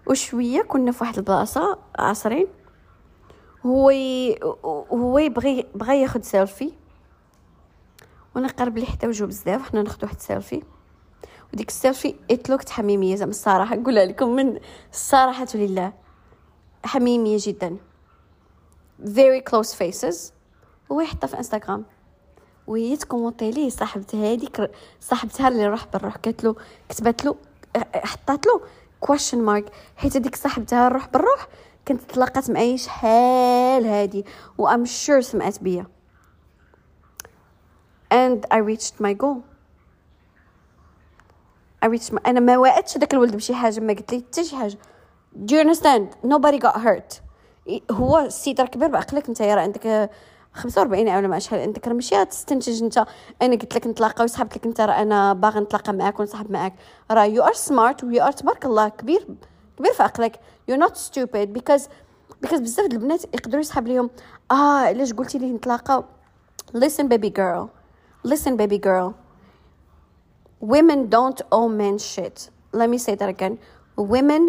وشوية 0.06 0.62
كنا 0.62 0.92
في 0.92 1.04
واحد 1.04 1.16
البلاصة 1.16 1.78
عصرين. 1.98 2.46
هو 3.66 3.90
ي... 3.90 4.38
هو 4.92 5.18
يبغي 5.18 5.66
بغى 5.74 6.02
ياخد 6.02 6.24
سيلفي 6.24 6.72
وأنا 8.34 8.48
قرب 8.48 8.78
لي 8.78 8.86
حتى 8.86 9.06
وجهو 9.06 9.26
بزاف 9.26 9.70
حنا 9.70 9.82
ناخدو 9.82 10.06
واحد 10.06 10.20
سيلفي 10.20 10.62
وديك 11.52 11.68
ال 11.68 11.75
selfie 11.75 12.14
it 12.30 12.40
looked 12.40 12.70
حميميه 12.70 13.16
زعما 13.16 13.30
الصراحة 13.30 13.76
نقولها 13.76 14.04
لكم 14.04 14.28
من 14.28 14.58
الصراحه 14.92 15.46
لله. 15.54 15.92
حميمية 16.84 17.38
جدا. 17.40 17.76
Very 19.04 19.42
close 19.50 19.72
faces. 19.74 20.32
هو 20.92 21.00
يحطها 21.00 21.26
في 21.26 21.38
انستغرام 21.38 21.84
وهي 22.66 22.96
تـ 22.96 23.02
commenter 23.02 23.50
ليه 23.50 23.68
صاحبت 23.68 24.14
هذيك 24.14 24.70
صاحبتها 25.00 25.48
اللي 25.48 25.66
راح 25.66 25.86
بالروح 25.86 26.16
قالت 26.16 26.44
له 26.44 26.56
كتبت 26.88 27.24
له 27.24 27.36
حطات 27.94 28.46
له 28.46 28.60
question 29.00 29.42
mark 29.42 29.72
حيت 29.96 30.16
هذيك 30.16 30.36
صاحبتها 30.36 30.86
الروح 30.86 31.08
بالروح 31.08 31.48
كنت 31.88 32.02
تلاقات 32.02 32.50
معايا 32.50 32.76
شحال 32.76 33.86
هادي. 33.86 34.24
و 34.58 34.68
I'm 34.68 34.84
sure 34.84 35.20
سمعت 35.20 35.62
بيا. 35.62 35.86
And 38.14 38.46
I 38.54 38.58
reached 38.58 39.00
my 39.00 39.14
goal. 39.22 39.55
Reached 41.88 42.12
my... 42.12 42.20
أنا 42.26 42.40
ما 42.40 42.58
وعدتش 42.58 42.98
داك 42.98 43.14
الولد 43.14 43.36
بشي 43.36 43.54
حاجة 43.54 43.80
ما 43.80 43.92
قلت 43.92 44.12
لي 44.12 44.18
حتى 44.18 44.44
شي 44.44 44.56
حاجة. 44.56 44.78
Do 45.46 45.52
you 45.52 45.64
understand? 45.64 46.28
Nobody 46.30 46.58
got 46.58 46.76
hurt. 46.76 47.20
هو 47.90 48.18
السيد 48.18 48.60
راه 48.60 48.66
كبير 48.66 48.88
بعقلك 48.88 49.28
انت 49.28 49.42
راه 49.42 49.60
عندك 49.60 50.10
45 50.54 51.08
ولا 51.16 51.28
ما 51.28 51.38
شحال 51.38 51.60
انت 51.60 51.88
راه 51.88 51.94
ماشي 51.94 52.24
تستنتج 52.24 52.82
أنت. 52.82 53.06
أنا 53.42 53.56
قلت 53.56 53.74
لك 53.74 53.86
نتلاقى 53.86 54.24
وسحبت 54.24 54.56
لك 54.56 54.66
أنت 54.66 54.80
راه 54.80 55.02
أنا 55.02 55.32
باغي 55.32 55.60
نتلاقى 55.60 55.92
معاك 55.92 56.20
ونصاحب 56.20 56.50
معاك. 56.50 56.74
راه 57.10 57.24
you 57.24 57.42
are 57.42 57.52
smart 57.52 58.04
و 58.04 58.24
you 58.24 58.28
are 58.28 58.32
تبارك 58.32 58.64
الله 58.64 58.88
كبير 58.88 59.26
كبير 59.78 59.92
في 59.92 60.02
عقلك. 60.02 60.40
you 60.68 60.76
not 60.76 60.96
stupid 60.96 61.52
because 61.52 61.88
because 62.42 62.60
بزاف 62.60 62.86
البنات 62.86 63.24
يقدروا 63.24 63.60
يسحب 63.60 63.86
ليهم. 63.86 64.10
آه 64.50 64.78
علاش 64.78 65.12
قلتي 65.12 65.38
لي 65.38 65.52
نتلاقى 65.52 66.04
listen 66.76 67.04
baby 67.04 67.30
girl. 67.38 67.68
Listen 68.30 68.52
baby 68.56 68.78
girl. 68.78 69.25
Women 70.72 70.98
don't 71.16 71.40
owe 71.58 71.68
men 71.82 71.96
shit. 71.98 72.36
Let 72.78 72.88
me 72.92 72.98
say 73.06 73.14
that 73.20 73.30
again. 73.36 73.54
Women 74.12 74.42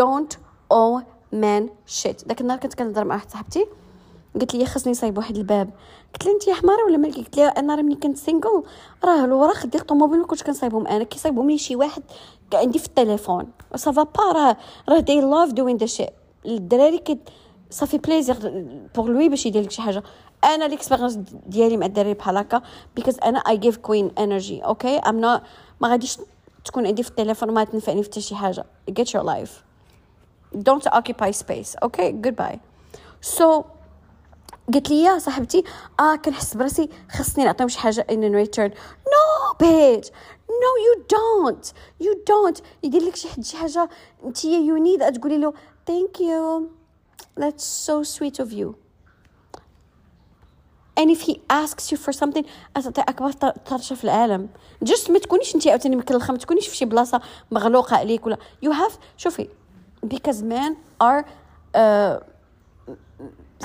don't 0.00 0.32
owe 0.80 0.98
men 1.32 1.62
shit. 1.86 2.28
داك 2.28 2.40
النهار 2.40 2.58
كنت 2.58 2.74
كنهضر 2.74 3.04
مع 3.04 3.14
واحد 3.14 3.30
صاحبتي. 3.30 3.66
قالت 4.34 4.54
لي 4.54 4.66
خصني 4.66 4.92
نصايب 4.92 5.18
واحد 5.18 5.36
الباب. 5.36 5.70
قلت 6.12 6.26
لها 6.26 6.34
انت 6.34 6.50
حماره 6.50 6.84
ولا 6.84 6.96
مالك 6.96 7.16
قلت 7.16 7.36
لها 7.36 7.46
أنا 7.46 7.74
راه 7.74 7.82
ملي 7.82 7.94
كنت 7.94 8.16
single 8.16 8.62
راه 9.04 9.24
الوراق 9.24 9.66
ديال 9.66 9.82
الطوموبيل 9.82 10.20
ما 10.20 10.26
كنتش 10.26 10.42
كنصايبهم 10.42 10.86
أنا. 10.86 11.04
كيصايبهم 11.04 11.50
لي 11.50 11.58
شي 11.58 11.76
واحد 11.76 12.02
عندي 12.54 12.78
في 12.78 12.86
التليفون. 12.86 13.46
صافا 13.74 14.02
با 14.02 14.32
راه 14.32 14.56
راه 14.88 15.00
they 15.00 15.20
love 15.20 15.52
doing 15.52 15.76
that 15.76 15.86
shit 15.86 16.12
الدراري 16.46 16.98
que 16.98 17.18
ça 17.70 17.79
fait 17.79 17.98
plaisir 17.98 18.36
pour 18.94 19.08
lui 19.08 19.28
باش 19.28 19.46
يدير 19.46 19.62
لك 19.62 19.70
شي 19.70 19.82
حاجة. 19.82 20.02
أنا 20.44 20.64
l'expérience 20.64 21.18
ديالي 21.46 21.76
مع 21.76 21.86
الدراري 21.86 22.14
بحال 22.14 22.36
هكا 22.36 22.62
because 22.96 23.18
أنا 23.18 23.38
I 23.38 23.56
give 23.56 23.76
queen 23.76 24.10
energy 24.18 24.64
okay 24.64 24.98
I'm 24.98 25.20
not 25.20 25.40
ما 25.80 25.88
غاديش 25.88 26.18
تكون 26.64 26.86
عندي 26.86 27.02
في 27.02 27.08
التليفون 27.08 27.50
ما 27.50 27.64
تنفعني 27.64 28.02
في 28.02 28.08
حتى 28.08 28.20
شي 28.20 28.34
حاجة. 28.34 28.64
Get 28.90 29.04
your 29.04 29.22
life. 29.22 29.50
Don't 30.54 30.86
occupy 30.92 31.30
space 31.30 31.76
okay 31.84 32.12
goodbye. 32.12 32.58
So 33.20 33.64
قالت 34.72 34.90
لي 34.90 35.02
يا 35.02 35.18
صاحبتي 35.18 35.64
آه 36.00 36.16
كنحس 36.16 36.54
براسي 36.54 36.88
خصني 37.10 37.44
نعطيهم 37.44 37.68
شي 37.68 37.78
حاجة 37.78 38.06
in 38.10 38.34
return 38.34 38.70
no 38.70 39.54
bitch 39.60 40.04
no 40.50 40.72
you 40.86 41.04
don't 41.10 41.66
you 42.00 42.14
don't 42.28 42.58
يدير 42.82 43.02
لك 43.02 43.16
شي 43.16 43.28
حد 43.28 43.44
شي 43.44 43.56
حاجة 43.56 43.88
انت 44.24 44.44
you 44.44 44.76
need 44.76 45.12
تقولي 45.12 45.38
له 45.38 45.54
thank 45.86 46.20
you 46.20 46.68
that's 47.40 47.64
so 47.64 48.02
sweet 48.02 48.38
of 48.38 48.52
you. 48.52 48.83
And 51.00 51.10
if 51.10 51.20
he 51.28 51.34
asks 51.52 51.92
you 51.92 51.96
for 51.96 52.12
something 52.12 52.44
تعطي 52.74 53.00
أكبر 53.00 53.32
طرشه 53.66 53.94
في 53.94 54.04
العالم. 54.04 54.48
just 54.82 55.10
ما 55.10 55.18
تكونيش 55.18 55.54
انت 55.54 55.68
عاوتاني 55.68 55.96
مكلخه 55.96 56.32
ما 56.32 56.38
تكونيش 56.38 56.68
في 56.68 56.76
شي 56.76 56.84
بلاصة 56.84 57.20
مغلوقة 57.50 57.96
عليك 57.96 58.26
ولا. 58.26 58.38
You 58.66 58.68
have 58.68 58.92
شوفي 59.16 59.48
because 60.06 60.42
men 60.42 60.74
are 61.02 61.24
uh, 61.76 62.24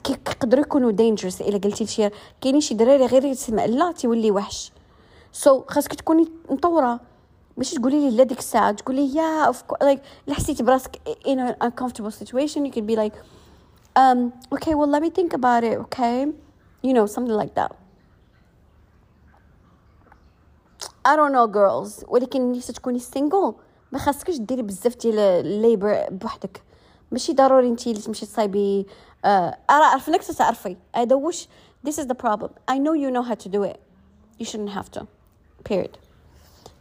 كيقدروا 0.04 0.64
يكونوا 0.64 0.92
dangerous 0.92 1.42
إلا 1.42 1.58
قلتي 1.58 1.84
لشي 1.84 2.10
كاينين 2.42 2.62
شي 2.62 2.74
دراري 2.74 3.06
غير 3.06 3.26
يسمع 3.26 3.66
لا 3.66 3.92
تيولي 3.92 4.32
وحش. 4.32 4.72
So, 5.44 5.50
خاصك 5.68 5.94
تكوني 5.94 6.28
مطورة. 6.50 7.00
ماشي 7.58 7.76
تقولي 7.76 8.10
لي 8.10 8.18
لا 8.18 8.24
ديك 8.24 8.40
الساعة 8.40 8.72
تقولي 8.72 9.16
يا 9.16 9.46
اوف 9.46 9.64
لايك 9.82 10.02
إلا 10.28 10.36
حسيتي 10.36 10.64
براسك 10.64 10.96
in 11.28 11.40
an 11.40 11.68
uncomfortable 11.68 12.12
situation 12.12 12.66
you 12.66 12.72
could 12.72 12.88
be 12.88 12.96
like 12.96 13.16
um 14.00 14.34
okay 14.56 14.74
well 14.76 14.88
let 14.88 15.02
me 15.02 15.10
think 15.10 15.34
about 15.34 15.64
it 15.64 15.78
okay. 15.86 16.28
you 16.83 16.93
know 16.93 17.07
something 17.07 17.37
like 17.43 17.55
that 17.55 17.73
I 21.05 21.17
don't 21.17 21.33
know 21.33 21.47
girls 21.47 22.05
ولكن 22.09 22.53
نفسك 22.53 22.75
تكوني 22.75 23.01
single 23.01 23.55
ما 23.93 23.99
خاصكش 23.99 24.37
ديري 24.37 24.63
بزاف 24.63 24.97
ديال 24.97 25.19
الليبر 25.19 26.07
بوحدك 26.11 26.63
ماشي 27.13 27.33
ضروري 27.33 27.69
انت 27.69 27.87
اللي 27.87 28.01
تمشي 28.01 28.27
تصايبي 28.27 28.87
uh, 28.87 29.27
أرى 29.27 29.55
عرفنك 29.71 30.23
تعرفي 30.23 30.77
هذا 30.97 31.17
وش 31.17 31.49
this 31.89 31.93
is 31.93 32.07
the 32.07 32.15
problem 32.15 32.51
I 32.71 32.79
know 32.79 32.95
you 32.95 33.11
know 33.11 33.23
how 33.23 33.35
to 33.35 33.49
do 33.49 33.63
it 33.63 33.81
you 34.39 34.45
shouldn't 34.45 34.75
have 34.79 34.91
to 34.99 35.07
period 35.65 35.99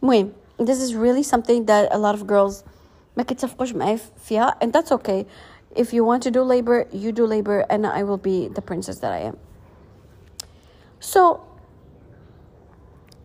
المهم 0.02 0.32
this 0.58 0.80
is 0.82 0.94
really 0.94 1.22
something 1.22 1.66
that 1.66 1.92
a 1.92 1.98
lot 1.98 2.14
of 2.14 2.26
girls 2.26 2.64
ما 3.16 3.22
كيتفقوش 3.22 3.74
معايا 3.74 3.98
فيها 4.16 4.58
and 4.64 4.68
that's 4.68 4.92
okay 4.92 5.24
if 5.76 5.86
you 5.92 6.04
want 6.04 6.22
to 6.22 6.30
do 6.30 6.42
labor 6.42 6.86
you 6.92 7.12
do 7.12 7.26
labor 7.26 7.64
and 7.70 7.86
I 7.86 8.02
will 8.02 8.22
be 8.30 8.48
the 8.48 8.62
princess 8.62 8.98
that 8.98 9.12
I 9.12 9.20
am 9.30 9.36
So 10.99 11.39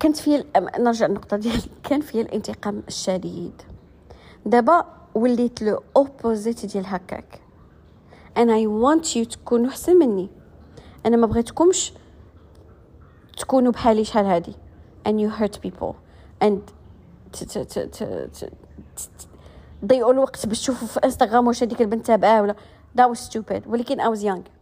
كانت 0.01 0.16
فيه 0.16 0.46
نرجع 0.78 1.06
للنقطة 1.06 1.36
ديالي 1.36 1.62
كان 1.88 2.01
فيه 2.01 2.22
الانتقام 2.22 2.82
الشديد. 2.88 3.62
دابا 4.46 4.84
وليت 5.14 5.62
لو 5.62 5.82
اوبوزيت 5.96 6.66
ديال 6.66 6.86
هكاك. 6.86 7.40
And 8.38 8.48
I 8.51 8.66
want 8.66 9.16
you 9.16 9.28
تكونوا 9.28 9.70
أحسن 9.70 9.98
مني. 9.98 10.30
أنا 11.06 11.16
ما 11.16 11.26
بغيتكمش 11.26 11.92
تكونوا 13.38 13.72
بحالي 13.72 14.05
شحال 14.05 14.26
هادي. 14.26 14.52
And 15.09 15.12
you 15.12 15.40
hurt 15.40 15.59
people. 15.66 15.94
And 16.44 16.59
تضيعوا 19.82 20.12
الوقت 20.12 20.46
باش 20.46 20.60
تشوفوا 20.60 20.88
في 20.88 21.01
انستغرام 21.05 21.46
واش 21.46 21.62
هذيك 21.62 21.80
البنت 21.80 22.06
تابعاه 22.06 22.42
ولا. 22.42 22.55
That 22.98 23.10
was 23.10 23.18
stupid. 23.18 23.66
ولكن 23.66 24.01
I 24.01 24.16
was 24.16 24.22
young. 24.22 24.53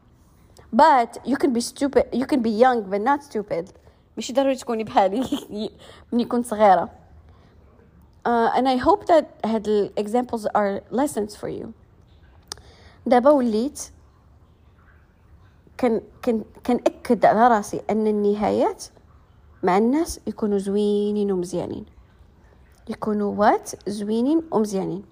But 0.73 1.19
you 1.25 1.37
can 1.37 1.53
be 1.53 1.61
stupid 1.61 2.05
you 2.13 2.27
can 2.27 2.41
be 2.43 2.51
young 2.51 2.83
but 2.91 3.01
not 3.01 3.23
stupid. 3.23 3.73
ماشي 4.17 4.33
ضروري 4.33 4.57
تكوني 4.57 4.85
بحالي. 4.85 5.71
ملي 6.13 6.25
كنت 6.25 6.47
صغيرة. 6.47 6.89
Uh, 8.25 8.51
and 8.55 8.69
I 8.69 8.77
hope 8.77 9.07
that 9.07 9.25
هاد 9.45 9.69
ال 9.69 9.93
examples 9.97 10.47
are 10.55 10.81
lessons 10.91 11.37
for 11.37 11.49
you. 11.49 11.73
دابا 13.07 13.31
وليت 13.31 13.91
كان 15.79 16.01
كان 16.23 16.45
كنأكد 16.67 17.25
على 17.25 17.49
راسي 17.49 17.83
أن 17.91 18.07
النهايات 18.07 18.85
مع 19.63 19.79
الناس 19.79 20.21
يكونوا 20.27 20.59
زوينين 20.59 21.33
ومزيانين. 21.33 21.87
يكونوا 22.89 23.35
وات 23.35 23.71
زوينين 23.89 24.43
ومزيانين. 24.51 25.05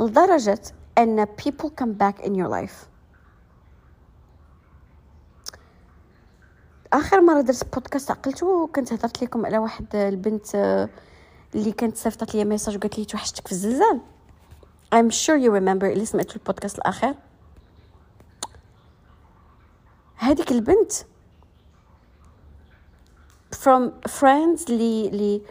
لدرجة 0.00 0.60
أن 0.98 1.26
people 1.26 1.70
come 1.70 1.92
back 1.92 2.24
in 2.24 2.34
your 2.34 2.48
life. 2.48 2.91
آخر 6.92 7.20
مرة 7.20 7.40
درت 7.40 7.74
بودكاست 7.74 8.10
عقلتو 8.10 8.66
كنت 8.66 8.92
هضرت 8.92 9.22
لكم 9.22 9.46
على 9.46 9.58
واحد 9.58 9.96
البنت 9.96 10.56
اللي 11.54 11.72
كانت 11.72 11.96
صيفطت 11.96 12.34
لي 12.34 12.44
ميساج 12.44 12.76
وقالت 12.76 12.98
لي 12.98 13.04
توحشتك 13.04 13.46
في 13.46 13.52
الزلزال. 13.52 14.00
I'm 14.94 15.10
sure 15.10 15.38
you 15.44 15.50
remember 15.50 15.84
اللي 15.84 16.04
سمعتو 16.04 16.34
البودكاست 16.36 16.78
الأخير. 16.78 17.14
هذيك 20.16 20.52
البنت 20.52 20.92
from 23.54 24.08
friends 24.20 24.70
لي 24.70 25.10
لي 25.10 25.42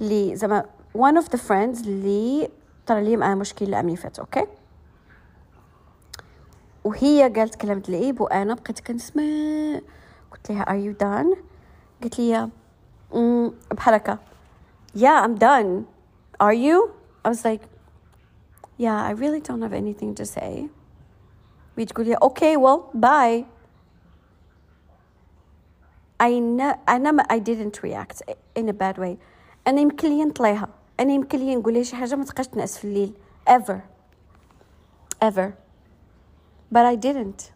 لي 0.00 0.36
زعما 0.36 0.64
one 0.98 1.22
of 1.22 1.24
the 1.24 1.38
friends 1.48 1.86
اللي 1.86 2.50
طرا 2.86 3.00
لي 3.00 3.16
معاه 3.16 3.34
مشكل 3.34 3.66
العام 3.68 3.86
اللي 3.86 3.96
فات 3.96 4.18
أوكي 4.18 4.46
وهي 6.84 7.32
قالت 7.36 7.54
كلام 7.54 7.82
العيب 7.88 8.20
وأنا 8.20 8.54
بقيت 8.54 8.80
كنسمع 8.80 9.22
قلت 10.47 10.51
لها 10.51 10.63
are 10.63 10.81
you 10.85 10.93
done 10.97 11.37
قالت 12.01 12.19
لي 12.19 12.49
بحال 13.71 13.93
هكا 13.93 14.19
yeah 14.95 15.25
I'm 15.25 15.37
done 15.37 15.85
are 16.39 16.53
you 16.53 16.91
I 17.25 17.29
was 17.29 17.45
like 17.45 17.61
yeah 18.77 19.01
I 19.09 19.11
really 19.11 19.39
don't 19.39 19.61
have 19.61 19.73
anything 19.73 20.15
to 20.15 20.25
say 20.25 20.69
وتقول 21.77 22.05
لي 22.07 22.15
okay 22.15 22.57
well 22.57 22.79
bye 22.93 23.45
I 26.23 26.39
know 26.39 26.77
أنا 26.89 27.11
ما 27.11 27.23
I 27.23 27.39
didn't 27.39 27.81
react 27.83 28.21
in 28.55 28.69
a 28.69 28.73
bad 28.73 28.97
way 28.97 29.17
أنا 29.67 29.81
يمكن 29.81 30.09
لي 30.09 30.25
نطليها 30.25 30.67
أنا 30.99 31.13
يمكن 31.13 31.39
لي 31.39 31.55
نقول 31.55 31.73
لها 31.73 31.83
شي 31.83 31.95
حاجة 31.95 32.15
ما 32.15 32.25
تبقاش 32.25 32.47
تنعس 32.47 32.77
في 32.77 32.85
الليل 32.85 33.13
ever 33.49 33.79
ever 35.25 35.49
but 36.75 36.85
I 36.85 36.95
didn't 36.95 37.51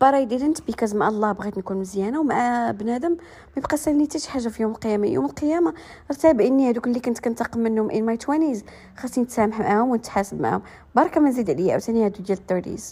But 0.00 0.14
I 0.14 0.24
didn't 0.24 0.60
because 0.66 0.94
مع 0.94 1.08
الله 1.08 1.32
بغيت 1.32 1.58
نكون 1.58 1.76
مزيانة 1.76 2.20
ومع 2.20 2.70
بنادم 2.70 3.10
ما 3.10 3.18
يبقى 3.56 3.76
سالني 3.76 4.04
حتى 4.04 4.18
شي 4.18 4.30
حاجة 4.30 4.48
في 4.48 4.62
يوم 4.62 4.72
القيامة. 4.72 5.06
يوم 5.06 5.24
القيامة 5.24 5.74
أرتاب 6.10 6.40
إني 6.40 6.70
هذوك 6.70 6.86
اللي 6.86 7.00
كنت 7.00 7.18
كنتقم 7.18 7.60
منهم 7.60 7.90
in 7.90 8.16
my 8.18 8.24
20s 8.26 8.64
خاصني 8.96 9.24
نتسامح 9.24 9.60
معاهم 9.60 9.88
ونتحاسب 9.90 10.40
معاهم. 10.40 10.62
بركة 10.94 11.20
ما 11.20 11.28
نزيد 11.28 11.50
عليا 11.50 11.72
عاوتاني 11.72 12.04
هادو 12.04 12.22
ديال 12.22 12.38
30s 12.78 12.82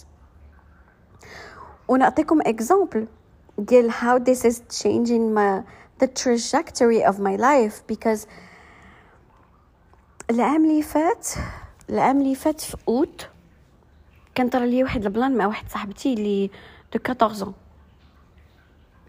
ونعطيكم 1.87 2.41
اكزامبل 2.41 3.07
ديال 3.57 3.91
how 3.91 4.19
this 4.19 4.39
is 4.51 4.55
changing 4.83 5.33
my 5.37 5.63
the 6.03 6.07
trajectory 6.07 7.03
of 7.11 7.15
my 7.19 7.37
life 7.37 7.81
because 7.93 8.27
العام 10.29 10.65
اللي 10.65 10.81
فات 10.81 11.27
العام 11.89 12.21
اللي 12.21 12.35
فات 12.35 12.61
في 12.61 12.77
أوت 12.87 13.29
كان 14.35 14.49
طرا 14.49 14.65
لي 14.65 14.83
واحد 14.83 15.05
البلان 15.05 15.37
مع 15.37 15.47
واحد 15.47 15.69
صاحبتي 15.69 16.13
اللي 16.13 16.49
de 16.93 16.99
14 17.09 17.53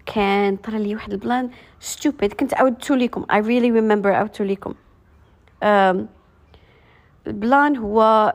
كان 0.07 0.57
طرا 0.57 0.79
لي 0.79 0.95
واحد 0.95 1.13
البلان 1.13 1.51
stupid 1.81 2.33
كنت 2.33 2.55
عاودتو 2.55 2.95
ليكم. 2.95 3.23
I 3.23 3.37
really 3.37 3.71
remember 3.81 4.07
عاودتو 4.07 4.45
ليكم. 4.45 4.75
البلان 7.27 7.77
هو 7.77 8.33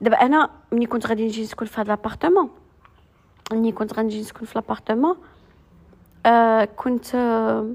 دابا 0.00 0.16
أنا 0.16 0.50
ملي 0.72 0.86
كنت 0.86 1.06
غادي 1.06 1.26
نجي 1.26 1.42
نسكن 1.42 1.66
في 1.66 1.80
هذا 1.80 1.88
l'appartement 1.88 2.50
ملي 3.52 3.72
كنت 3.72 3.94
غنجي 3.94 4.20
نسكن 4.20 4.46
في 4.46 4.58
l'appartement 4.58 5.16
آه 6.26 6.64
كنت 6.64 7.14
آه 7.14 7.66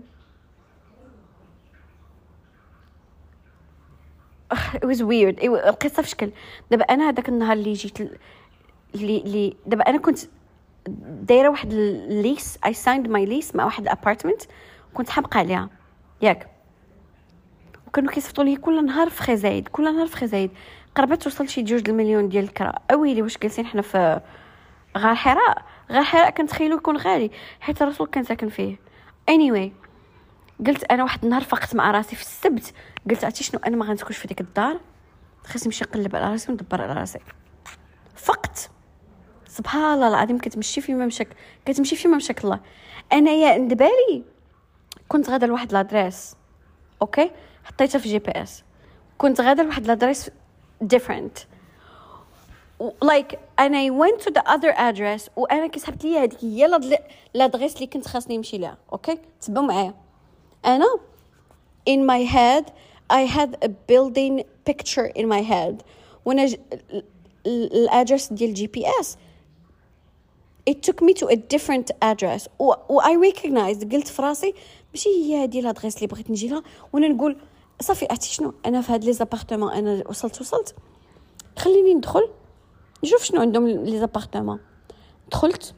it 4.53 4.85
was 4.85 4.99
weird. 5.01 5.43
القصة 5.43 6.03
في 6.03 6.09
شكل. 6.09 6.31
دابا 6.71 6.83
أنا 6.83 7.09
هذاك 7.09 7.29
النهار 7.29 7.53
اللي 7.53 7.73
جيت 7.73 8.01
اللي 8.95 9.17
اللي 9.17 9.57
دابا 9.65 9.83
أنا 9.89 9.97
كنت 9.97 10.19
دايرة 11.21 11.49
واحد 11.49 11.73
ال 11.73 11.88
lease 11.88 12.59
I 12.65 12.73
signed 12.73 13.07
my 13.07 13.25
lease 13.25 13.55
مع 13.55 13.65
واحد 13.65 13.83
ال 13.83 13.89
apartment 13.89 14.41
كنت 14.93 15.09
حامقه 15.09 15.37
عليها. 15.37 15.69
ياك. 16.21 16.47
وكانوا 17.87 18.11
كيصيفطوا 18.11 18.43
لي 18.43 18.55
كل 18.55 18.85
نهار 18.85 19.09
فخي 19.09 19.37
زايد 19.37 19.67
كل 19.67 19.95
نهار 19.95 20.07
فخي 20.07 20.27
زايد 20.27 20.51
قربت 20.95 21.23
توصل 21.23 21.49
شي 21.49 21.61
جوج 21.61 21.89
المليون 21.89 22.29
ديال 22.29 22.43
الكرا. 22.43 22.73
اويلي 22.91 23.21
واش 23.21 23.37
جالسين 23.37 23.65
حنا 23.65 23.81
في 23.81 24.21
غار 24.97 25.15
حراء. 25.15 25.65
غار 25.91 26.03
حراء 26.03 26.29
كنتخيلو 26.29 26.77
يكون 26.77 26.97
غالي 26.97 27.31
حيت 27.59 27.81
الرسول 27.81 28.07
كان 28.07 28.23
ساكن 28.23 28.49
فيه. 28.49 28.75
Anyway 29.31 29.69
قلت 30.67 30.83
أنا 30.83 31.03
واحد 31.03 31.23
النهار 31.23 31.43
فقت 31.43 31.75
مع 31.75 31.91
راسي 31.91 32.15
في 32.15 32.21
السبت. 32.21 32.73
قلت 33.09 33.23
عرفتي 33.23 33.43
شنو؟ 33.43 33.59
أنا 33.67 33.75
ما 33.75 33.85
غنسكنش 33.85 34.17
في 34.17 34.27
ديك 34.27 34.41
الدار. 34.41 34.79
خاصني 35.45 35.65
نمشي 35.65 35.85
نقلب 35.85 36.15
على 36.15 36.31
راسي 36.31 36.51
وندبر 36.51 36.81
على 36.81 36.93
راسي. 36.93 37.19
فقت. 38.15 38.69
سبحان 39.47 39.93
الله 39.93 40.07
العظيم 40.07 40.37
كتمشي 40.37 40.81
فيما 40.81 41.05
مشاك 41.05 41.27
كتمشي 41.65 41.95
فيما 41.95 42.17
مشاك 42.17 42.43
الله. 42.43 42.59
أنايا 43.13 43.57
ندبالي 43.57 44.23
كنت 45.07 45.29
غادا 45.29 45.47
لواحد 45.47 45.73
l'adresse 45.73 46.35
okay؟ 47.01 47.31
حطيتها 47.63 47.99
في 47.99 48.09
GPS. 48.09 48.63
كنت 49.17 49.41
غادا 49.41 49.63
لواحد 49.63 49.87
l'adresse 49.87 50.31
different. 50.93 51.45
like 53.03 53.31
and 53.61 53.73
I 53.75 53.89
went 53.89 54.19
to 54.25 54.31
the 54.31 54.43
other 54.55 54.73
address 54.77 55.29
وأنا 55.35 55.67
كسحبت 55.67 56.03
لي 56.03 56.17
هذيك 56.17 56.43
هي 56.43 56.67
l'adresse 57.33 57.75
اللي 57.75 57.87
كنت 57.87 58.07
خاصني 58.07 58.37
نمشي 58.37 58.57
لها 58.57 58.77
okay؟ 58.91 59.19
تبعوا 59.41 59.65
معايا. 59.65 59.93
أنا 60.65 60.85
in 61.89 61.99
my 62.09 62.33
head 62.33 62.71
I 63.09 63.21
had 63.37 63.57
a 63.63 63.69
building 63.69 64.43
picture 64.65 65.07
in 65.19 65.27
my 65.27 65.41
head 65.41 65.83
when 66.23 66.39
I 66.39 66.57
ال 67.47 67.58
address 67.58 68.33
ديال 68.33 68.49
ال 68.49 68.67
GPS 68.67 69.17
it 70.69 70.83
took 70.83 71.01
me 71.01 71.13
to 71.13 71.27
a 71.27 71.35
different 71.35 71.91
address. 72.01 72.47
و, 72.59 72.73
I 72.99 73.31
recognized 73.31 73.91
قلت 73.91 74.07
في 74.07 74.21
راسي 74.21 74.53
ماشي 74.93 75.09
هي 75.09 75.43
هذه 75.43 75.61
l'adresse 75.61 75.95
اللي 75.95 76.07
بغيت 76.07 76.31
نجي 76.31 76.47
لها. 76.47 76.63
وأنا 76.93 77.07
نقول 77.07 77.37
صافي 77.81 78.07
عرفتي 78.09 78.27
شنو؟ 78.27 78.53
أنا 78.65 78.81
في 78.81 78.91
هاد 78.91 79.03
les 79.03 79.13
appartements 79.13 79.71
أنا 79.71 80.03
وصلت 80.09 80.41
وصلت. 80.41 80.75
خليني 81.57 81.93
ندخل 81.93 82.29
نشوف 83.03 83.23
شنو 83.23 83.41
عندهم 83.41 83.67
les 83.67 83.99
appartements. 83.99 84.59
دخلت 85.31 85.73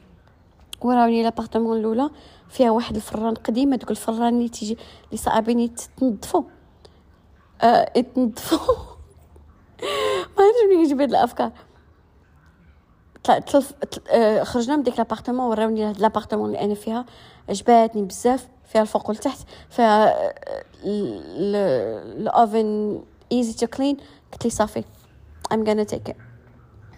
وراوني 0.80 1.22
l'appartement 1.22 1.78
الأولى 1.78 2.10
فيها 2.48 2.70
واحد 2.70 2.96
الفران 2.96 3.34
قديم 3.34 3.72
هذوك 3.72 3.90
الفران 3.90 4.34
اللي 4.34 4.48
تيجي 4.48 4.78
اللي 5.12 5.60
آه 5.60 5.70
يتنظفوا 6.00 6.42
ما 7.64 7.86
عرفتش 10.38 10.64
منين 10.70 11.00
هاد 11.00 11.10
الأفكار. 11.10 11.52
آه 14.10 14.42
خرجنا 14.42 14.76
من 14.76 14.82
ديك 14.82 14.98
l'appartement 14.98 15.46
وراوني 15.46 15.84
هاد 15.84 16.00
l'appartement 16.00 16.46
اللي 16.46 16.60
أنا 16.60 16.74
فيها. 16.74 17.06
عجباتني 17.48 18.02
بزاف. 18.02 18.48
فيها 18.64 18.82
الفوق 18.82 19.08
والتحت. 19.08 19.38
فيها 19.70 20.14
ال 20.84 21.27
oven 21.27 23.00
easy 23.32 23.52
to 23.52 23.66
clean 23.66 23.96
قلت 24.32 24.44
لي 24.44 24.50
صافي. 24.50 24.84
Gonna 25.52 25.86
take 25.92 26.10
it. 26.10 26.14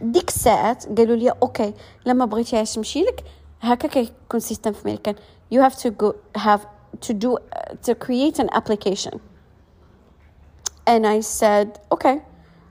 ديك 0.01 0.29
الساعات 0.29 0.99
قالوا 0.99 1.17
لي 1.17 1.31
okay 1.31 1.75
لما 2.07 2.25
بغيتي 2.25 2.65
تمشي 2.65 3.03
لك 3.03 3.25
هكا 3.61 3.89
كيكون 3.89 4.41
system 4.41 4.73
في 4.73 4.87
ميريكان 4.87 5.15
you 5.55 5.59
have 5.59 5.75
to 5.75 5.91
go 5.91 6.13
have 6.39 6.61
to 7.07 7.13
do 7.15 7.37
to 7.87 7.95
create 7.95 8.39
an 8.39 8.49
application. 8.59 9.19
And 10.87 11.07
I 11.07 11.21
said 11.21 11.69
okay 11.91 12.19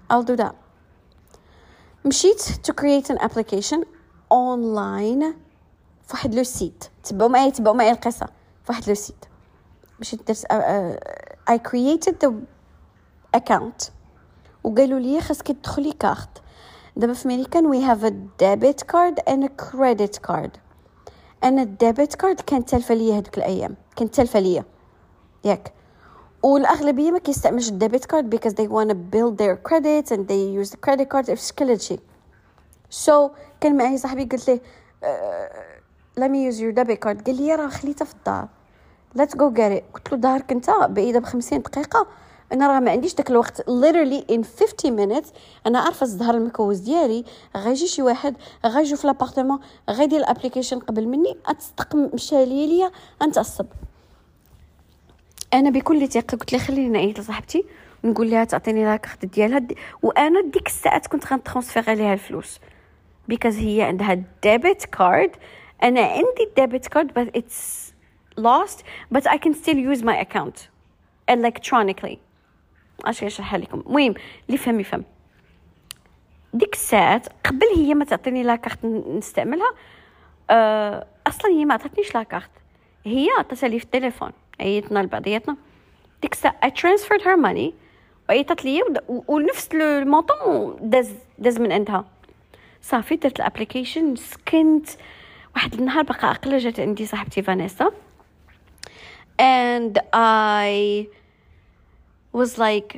I'll 0.10 0.24
do 0.24 0.36
that. 0.36 0.56
مشيت 2.06 2.42
to 2.42 2.74
create 2.74 3.10
an 3.10 3.18
application 3.18 3.86
online. 4.34 5.24
في 6.04 6.14
واحد 6.14 6.36
le 6.36 6.44
site. 6.44 6.84
تبعوا 7.04 7.30
معايا 7.30 7.50
تبعوا 7.50 7.76
معايا 7.76 7.92
القصة. 7.92 8.26
في 8.26 8.70
واحد 8.70 8.88
le 8.88 8.96
site. 8.96 9.26
مشيت 10.00 10.28
درت 10.28 10.46
uh, 10.46 10.50
uh, 10.50 11.54
I 11.54 11.58
created 11.58 12.14
the 12.26 12.32
account. 13.38 13.92
وقالوا 14.64 15.00
لي 15.00 15.22
خاصك 15.22 15.48
تدخلي 15.48 15.92
كارت. 15.92 16.42
دابا 16.96 17.14
في 17.14 17.26
امريكان 17.26 17.72
we 17.72 17.86
have 17.88 18.04
a 18.04 18.12
debit 18.44 18.88
card 18.88 19.34
and 19.34 19.44
a 19.44 19.50
credit 19.66 20.30
card. 20.30 20.60
أنا 21.44 21.62
ال 21.62 21.71
debit 21.71 22.16
card 22.16 22.42
كانت 22.42 22.70
تالفه 22.70 22.96
ليا 22.96 23.14
هذوك 23.14 23.38
الأيام. 23.38 23.76
كانت 23.96 24.16
تالفه 24.16 24.40
ليا. 24.40 24.66
ياك. 25.44 25.74
والأغلبية 26.44 27.12
ما 27.12 27.20
كيستعملش 27.20 27.70
ال 27.70 27.76
debit 27.76 28.06
card 28.06 28.36
because 28.36 28.54
they 28.54 28.68
want 28.68 28.90
to 28.90 28.96
build 28.96 29.38
their 29.38 29.56
credits 29.70 30.12
and 30.12 30.28
they 30.28 30.62
use 30.62 30.72
the 30.72 30.78
credit 30.78 31.10
card 31.10 31.26
في 31.26 31.48
شكل 31.48 31.70
هادشي 31.70 32.00
so, 33.06 33.32
كان 33.62 33.78
معايا 33.78 33.98
صاحبي 33.98 34.24
قلت 34.26 34.50
له 34.50 34.60
let 36.20 36.30
me 36.30 36.52
use 36.52 36.60
your 36.60 36.74
debit 36.74 37.00
card. 37.06 37.24
قال 37.26 37.36
لي 37.36 37.56
راه 37.56 37.68
خليتها 37.68 38.06
في 38.06 38.14
الدار. 38.14 38.48
Let's 39.18 39.32
go 39.32 39.50
get 39.56 39.80
it. 39.80 39.94
قلت 39.94 40.12
له 40.12 40.18
دارك 40.18 40.52
انت 40.52 40.70
بعيدة 40.70 41.20
ب 41.20 41.26
50 41.26 41.62
دقيقة. 41.62 42.08
أنا 42.54 42.68
راه 42.68 42.80
ما 42.80 42.92
عنديش 42.92 43.16
داك 43.16 43.30
الوقت. 43.30 43.62
Literally 43.62 44.34
in 44.34 44.44
50 44.44 44.98
minutes 44.98 45.28
أنا 45.68 45.80
عارفة 45.80 46.04
الزهر 46.04 46.36
المكوز 46.36 46.80
ديالي. 46.80 47.26
غيجي 47.58 47.88
شي 47.88 48.02
واحد 48.02 48.36
غيجي 48.66 48.96
في 48.96 49.08
l'appartement 49.08 49.60
غيدير 49.90 50.20
ال 50.20 50.25
application 50.25 50.80
قبل 50.80 51.08
مني. 51.08 51.38
تصدق 51.60 51.96
مشى 51.96 52.46
لي 52.46 52.68
ليا. 52.68 52.92
نتعصب 53.24 53.66
أنا 55.54 55.70
بكل 55.70 56.08
ثقه 56.08 56.38
قلت 56.38 56.54
لها 56.54 56.62
خليني 56.62 56.90
نعيط 56.90 57.20
لصاحبتي 57.20 57.66
نقول 58.04 58.32
لها 58.32 58.44
تعطيني 58.44 58.98
كارت 58.98 59.26
ديالها 59.26 59.60
دي 59.60 59.78
وأنا 60.02 60.42
ديك 60.42 60.68
الساعة 60.68 61.08
كنت 61.08 61.34
غن 61.34 61.45
transfer 61.45 61.90
عليها 61.90 62.14
الفلوس. 62.14 62.60
because 63.28 63.58
هي 63.58 63.82
عندها 63.82 64.24
debit 64.44 64.86
card 64.86 65.32
أنا 65.84 66.02
عندي 66.02 66.50
debit 66.58 66.88
card 66.88 67.12
but 67.12 67.40
it's 67.40 67.92
lost 68.40 68.80
but 69.16 69.28
I 69.28 69.38
can 69.38 69.54
still 69.54 69.78
use 69.78 70.04
my 70.04 70.26
account. 70.26 70.68
Electronically. 71.32 72.18
اش 73.06 73.24
نشرحها 73.24 73.60
لكم. 73.60 73.84
المهم 73.88 74.14
اللي 74.48 74.58
فهم 74.58 74.80
يفهم. 74.80 75.04
ديك 76.54 76.74
الساعات 76.74 77.28
قبل 77.46 77.66
هي 77.76 77.94
ما 77.94 78.06
تعطيني 78.06 78.44
la 78.44 78.56
carte 78.56 78.86
نستعملها 78.86 79.72
أه 80.50 81.08
أصلا 81.28 81.52
هي 81.52 81.66
ما 81.66 81.74
عطاتنيش 81.74 82.16
la 82.16 82.24
carte. 82.24 82.52
هي 83.06 83.28
عطاتها 83.40 83.68
لي 83.70 83.80
في 83.80 83.86
التليفون. 83.86 84.32
عيطنا 84.62 85.00
لبعضياتنا. 85.00 85.58
ديك 86.22 86.34
الساعة 86.34 86.60
I 86.66 86.70
transferred 86.70 87.22
her 87.22 87.38
money 87.46 87.74
وعيطت 88.30 88.66
لي 88.66 88.84
ونفس 89.08 89.70
le 89.74 89.97
montant 89.97 90.78
داز 90.82 91.14
داز 91.38 91.60
من 91.60 91.72
عندها. 91.72 92.06
صافي 92.82 93.16
درت 93.16 93.40
ال 93.40 93.46
application 93.46 94.16
سكنت. 94.16 94.90
واحد 95.56 95.74
النهار 95.74 96.04
بقى 96.04 96.30
عقله 96.30 96.58
جات 96.58 96.80
عندي 96.80 97.06
صاحبتي 97.06 97.42
فانيسا. 97.42 97.92
And 99.40 100.00
I 100.16 101.08
was 102.38 102.58
like 102.58 102.98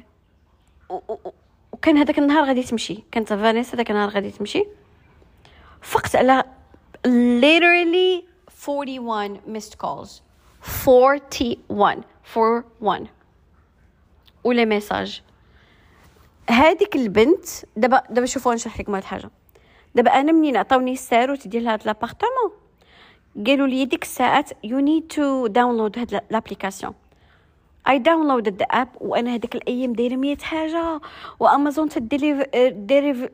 وكان 1.71 1.97
هذاك 1.97 2.19
النهار 2.19 2.43
غادي 2.43 2.63
تمشي. 2.63 3.03
كانت 3.11 3.33
فانيسا 3.33 3.75
هذاك 3.75 3.91
النهار 3.91 4.09
غادي 4.09 4.31
تمشي. 4.31 4.65
فقت 5.81 6.15
على 6.15 6.43
literally 7.07 8.23
41 8.67 9.39
missed 9.47 9.77
calls. 9.77 10.21
41 10.87 12.03
41 12.29 13.07
ou 14.43 14.52
les 14.52 14.65
messages 14.65 15.21
هذيك 16.49 16.95
البنت 16.95 17.45
دابا 17.75 18.03
دابا 18.09 18.25
شوفوا 18.25 18.53
نشرح 18.53 18.79
لكم 18.79 18.95
هاد 18.95 19.01
الحاجة. 19.01 19.29
دابا 19.95 20.11
أنا 20.11 20.31
منين 20.31 20.57
عطاوني 20.57 20.93
الساروت 20.93 21.47
ديال 21.47 21.67
هاد 21.67 21.85
l'appartement 21.85 22.51
قالوا 23.47 23.67
لي 23.67 23.85
ديك 23.85 24.03
الساعات 24.03 24.49
you 24.63 24.79
need 24.79 25.07
to 25.07 25.47
download 25.47 25.99
هاد 25.99 26.21
l'application 26.31 26.93
I 27.89 27.99
downloaded 27.99 28.57
the 28.57 28.65
app 28.65 28.87
وأنا 29.01 29.33
هذيك 29.33 29.55
الأيام 29.55 29.93
دايرة 29.93 30.15
100 30.15 30.37
حاجة. 30.37 31.01
وأمازون 31.39 31.89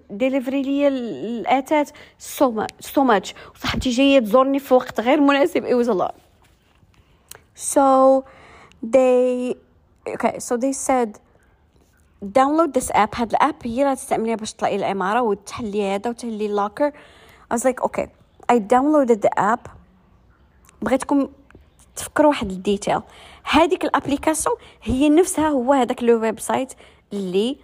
ديليفري 0.09 0.61
ليا 0.61 0.87
à 0.87 1.02
l'état 1.02 1.89
so 2.19 3.03
much 3.03 3.33
وصاحبتي 3.55 3.89
جاية 3.89 4.19
تزورني 4.19 4.59
في 4.59 4.73
وقت 4.73 4.99
غير 4.99 5.21
مناسب. 5.21 5.65
I 5.65 5.73
was 5.73 5.89
so 7.59 8.23
they 8.95 9.55
okay 10.15 10.39
so 10.39 10.57
they 10.57 10.73
said 10.87 11.09
download 12.23 12.73
this 12.73 12.89
app. 12.93 13.19
هاد 13.19 13.31
ال 13.31 13.37
app 13.37 13.55
هي 13.63 13.83
راه 13.83 13.93
تستعمليها 13.93 14.35
باش 14.35 14.53
تطلعي 14.53 14.75
العماره 14.75 15.21
وتحلي 15.21 15.95
هذا 15.95 16.09
وتحلي 16.09 16.45
ال 16.45 16.52
locker 16.52 16.91
I 17.53 17.55
was 17.55 17.63
like 17.63 17.83
okay 17.83 18.07
I 18.51 18.55
downloaded 18.59 19.21
the 19.21 19.39
app. 19.39 19.69
بغيتكم 20.81 21.29
تفكروا 21.95 22.29
واحد 22.29 22.51
ال 22.51 22.57
detail. 22.57 23.01
هذيك 23.43 23.85
l'application 23.85 24.55
هي 24.83 25.09
نفسها 25.09 25.49
هو 25.49 25.73
هذاك 25.73 26.03
le 26.03 26.21
website 26.21 26.73
اللي 27.13 27.57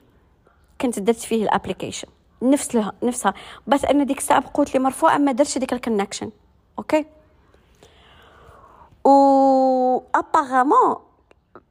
كنت 0.82 1.00
درت 1.00 1.16
فيه 1.16 1.44
ال 1.44 1.49
application. 1.49 2.08
نفس 2.42 2.76
لها 2.76 2.94
نفسها. 3.04 3.34
بس 3.68 3.86
أن 3.86 4.06
ديك 4.06 4.18
الساعة 4.18 4.42
قلت 4.42 4.74
لي 4.74 4.80
مرفوعة 4.80 5.18
ما 5.18 5.32
درتش 5.32 5.58
ديك 5.58 5.74
ال 5.74 5.79
connection 5.79 6.32
okay 6.80 7.06
و 9.06 10.02
apparemment 10.16 10.96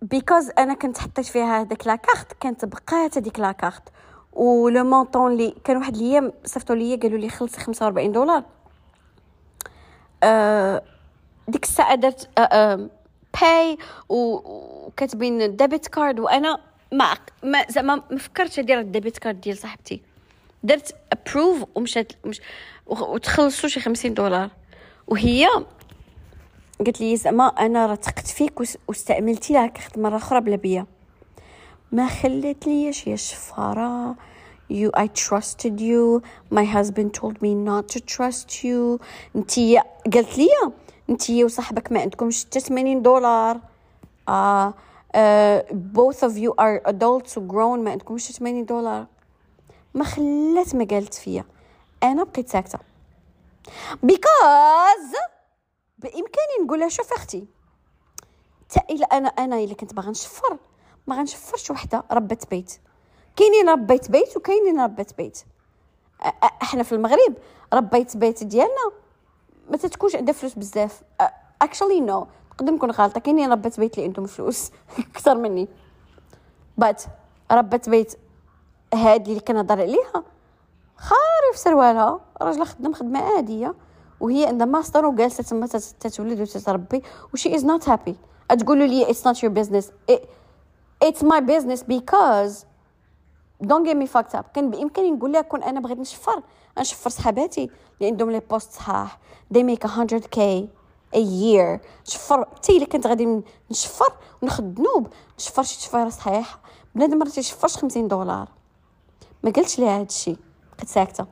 because 0.02 0.51
أنا 0.59 0.74
كنت 0.74 0.98
حطيت 0.98 1.27
فيها 1.27 1.61
هذيك 1.61 1.86
la 1.86 2.00
carte 2.00 2.32
كانت 2.40 2.65
بقات 2.65 3.19
هذيك 3.19 3.40
la 3.40 3.52
carte 3.52 3.82
و 4.32 4.69
le 4.69 4.85
montant 4.85 5.32
اللي 5.32 5.55
كان 5.65 5.77
واحد 5.77 5.97
الأيام 5.97 6.32
صيفطوا 6.44 6.77
لي 6.77 6.97
قالوا 6.97 7.19
لي 7.19 7.28
خلصي 7.28 7.61
45 7.61 8.12
دولار. 8.12 8.43
أه 10.23 10.82
ديك 11.48 11.65
الساعة 11.65 11.94
درت 11.94 12.28
أه 12.39 12.40
أه 12.40 12.89
pay 13.40 13.78
وكاتبين 14.09 15.56
debit 15.56 15.86
card 15.86 16.20
وأنا 16.20 16.59
ما 16.93 17.15
ما 17.43 17.65
زعما 17.69 18.02
ما 18.11 18.19
فكرتش 18.19 18.61
ندير 18.61 18.81
ال 18.81 18.87
debit 18.87 19.19
card 19.19 19.40
ديال 19.40 19.59
صاحبتي. 19.59 20.02
درت 20.62 20.94
approve 21.12 21.65
ومشات 21.74 22.12
مش 22.24 22.40
وتخلصوا 22.86 23.69
شي 23.69 23.81
50 23.81 24.15
دولار. 24.15 24.51
وهي 25.06 25.48
قالت 26.78 27.01
لي 27.01 27.16
زعما 27.16 27.46
أنا 27.46 27.86
راه 27.86 27.94
ثقت 27.94 28.26
فيك 28.26 28.60
واستعملتي 28.88 29.52
la 29.52 29.66
carte 29.66 29.98
مرة 29.98 30.16
أخرى 30.16 30.40
بلا 30.40 30.56
بيا. 30.56 30.86
ما 31.92 32.06
خلات 32.06 32.66
ليش 32.66 33.06
يا 33.06 33.16
شفارة 33.16 34.14
you 34.72 34.90
I 34.96 35.06
trusted 35.06 35.78
you. 35.80 36.22
My 36.51 36.64
husband 36.64 37.12
told 37.20 37.36
me 37.42 37.55
not 37.55 37.88
to 37.88 38.01
trust 38.01 38.64
you. 38.64 39.01
انتي 39.36 39.80
قالت 40.14 40.38
لي 40.38 40.48
انتي 41.10 41.44
وصاحبك 41.44 41.92
ما 41.92 42.01
عندكمش 42.01 42.44
حتى 42.44 42.60
80 42.60 43.02
دولار. 43.02 43.60
uh, 44.30 44.32
uh, 44.32 45.62
both 45.72 46.22
of 46.28 46.36
you 46.38 46.52
are 46.59 46.92
adults 46.92 47.36
و 47.38 47.48
grown. 47.48 47.78
ما 47.78 47.90
عندكمش 47.90 48.32
80 48.32 48.64
دولار. 48.64 49.06
ما 49.94 50.05
خلات 50.05 50.74
ما 50.74 50.84
قالت 50.90 51.14
فيا. 51.14 51.44
أنا 52.02 52.24
بقيت 52.24 52.48
ساكتة. 52.48 52.78
Because 54.06 55.34
بإمكاني 56.05 56.64
نقول 56.64 56.81
لها 56.81 56.89
شوف 56.89 57.12
أختي 57.12 57.47
تا 58.68 58.81
إلا 58.90 59.06
أنا 59.06 59.28
أنا 59.28 59.56
إلا 59.56 59.74
كنت 59.74 59.94
باغا 59.94 60.10
نشفر 60.10 60.59
ما 61.06 61.16
غنشفرش 61.16 61.70
وحدة 61.70 62.05
ربة 62.12 62.39
بيت. 62.51 62.81
كاينين 63.36 63.68
ربة 63.68 64.01
بيت 64.09 64.36
وكاينين 64.36 64.81
ربة 64.81 65.06
بيت. 65.18 65.39
إحنا 66.62 66.82
في 66.82 66.93
المغرب 66.93 67.35
ربة 67.72 68.06
بيت 68.14 68.44
ديالنا 68.44 68.90
ما 69.70 69.76
تتكونش 69.76 70.16
عندها 70.16 70.35
فلوس 70.35 70.55
بزاف. 70.55 71.02
actually 71.62 72.01
no 72.01 72.27
نقدر 72.52 72.72
نكون 72.72 72.90
غلطه 72.90 73.20
كاينين 73.20 73.52
ربة 73.52 73.72
بيت 73.78 73.94
اللي 73.94 74.06
عندهم 74.06 74.26
فلوس 74.26 74.70
أكثر 74.98 75.39
مني. 75.39 75.68
but 76.78 77.02
ربة 77.52 77.81
بيت 77.86 78.14
هادي 78.94 79.31
اللي 79.31 79.40
كنهضر 79.40 79.81
عليها 79.81 80.24
خاري 80.97 81.52
في 81.52 81.59
سروالها. 81.59 82.20
راجلة 82.43 82.64
خدام 82.64 82.94
خدمة 82.94 83.20
عادية. 83.20 83.74
وهي 84.24 84.46
عندها 84.46 84.66
ماستر 84.66 85.06
وجالسه 85.06 85.42
تما 85.42 85.66
تتولد 86.01 86.40
وتتربي 86.40 87.02
و 87.32 87.38
she 87.38 87.55
is 87.55 87.65
not 87.65 87.89
happy 87.89 88.16
تقولوا 88.59 88.86
لي 88.86 89.10
it's 89.11 89.27
not 89.27 89.43
your 89.43 89.52
business 89.52 89.93
it's 91.02 91.24
my 91.24 91.40
business 91.40 91.82
because 91.82 92.65
don't 93.61 93.86
get 93.86 93.97
me 93.97 94.06
fucked 94.06 94.35
up 94.35 94.44
كان 94.55 94.70
بإمكاني 94.70 95.10
نقول 95.10 95.32
لها 95.32 95.40
كون 95.40 95.62
أنا 95.62 95.80
بغيت 95.80 95.98
نشفر. 95.98 96.42
نشفر 96.78 97.10
صحاباتي. 97.10 97.70
اللي 97.98 98.10
عندهم 98.10 98.30
les 98.31 98.40
postes 98.40 98.73
صحاح. 98.72 99.18
They 99.55 99.60
make 99.60 99.86
100k 99.86 100.38
a 101.14 101.18
year. 101.18 101.78
شفر. 102.05 102.44
حتى 102.55 102.76
إلا 102.76 102.86
كنت 102.86 103.06
غادي 103.06 103.42
نشفر 103.70 104.12
وناخذ 104.42 104.64
ذنوب. 104.64 105.09
نشفر 105.38 105.62
شي 105.62 105.78
تشفيره 105.78 106.09
صحيح 106.09 106.59
بنادم 106.94 107.18
ما 107.18 107.24
تيشفرش 107.24 107.76
50 107.76 108.09
دولار. 108.09 108.48
ما 109.42 109.51
قلتش 109.51 109.78
ليها 109.78 110.01
هادشي. 110.01 110.36
بقيت 110.76 110.88
ساكتة. 110.88 111.26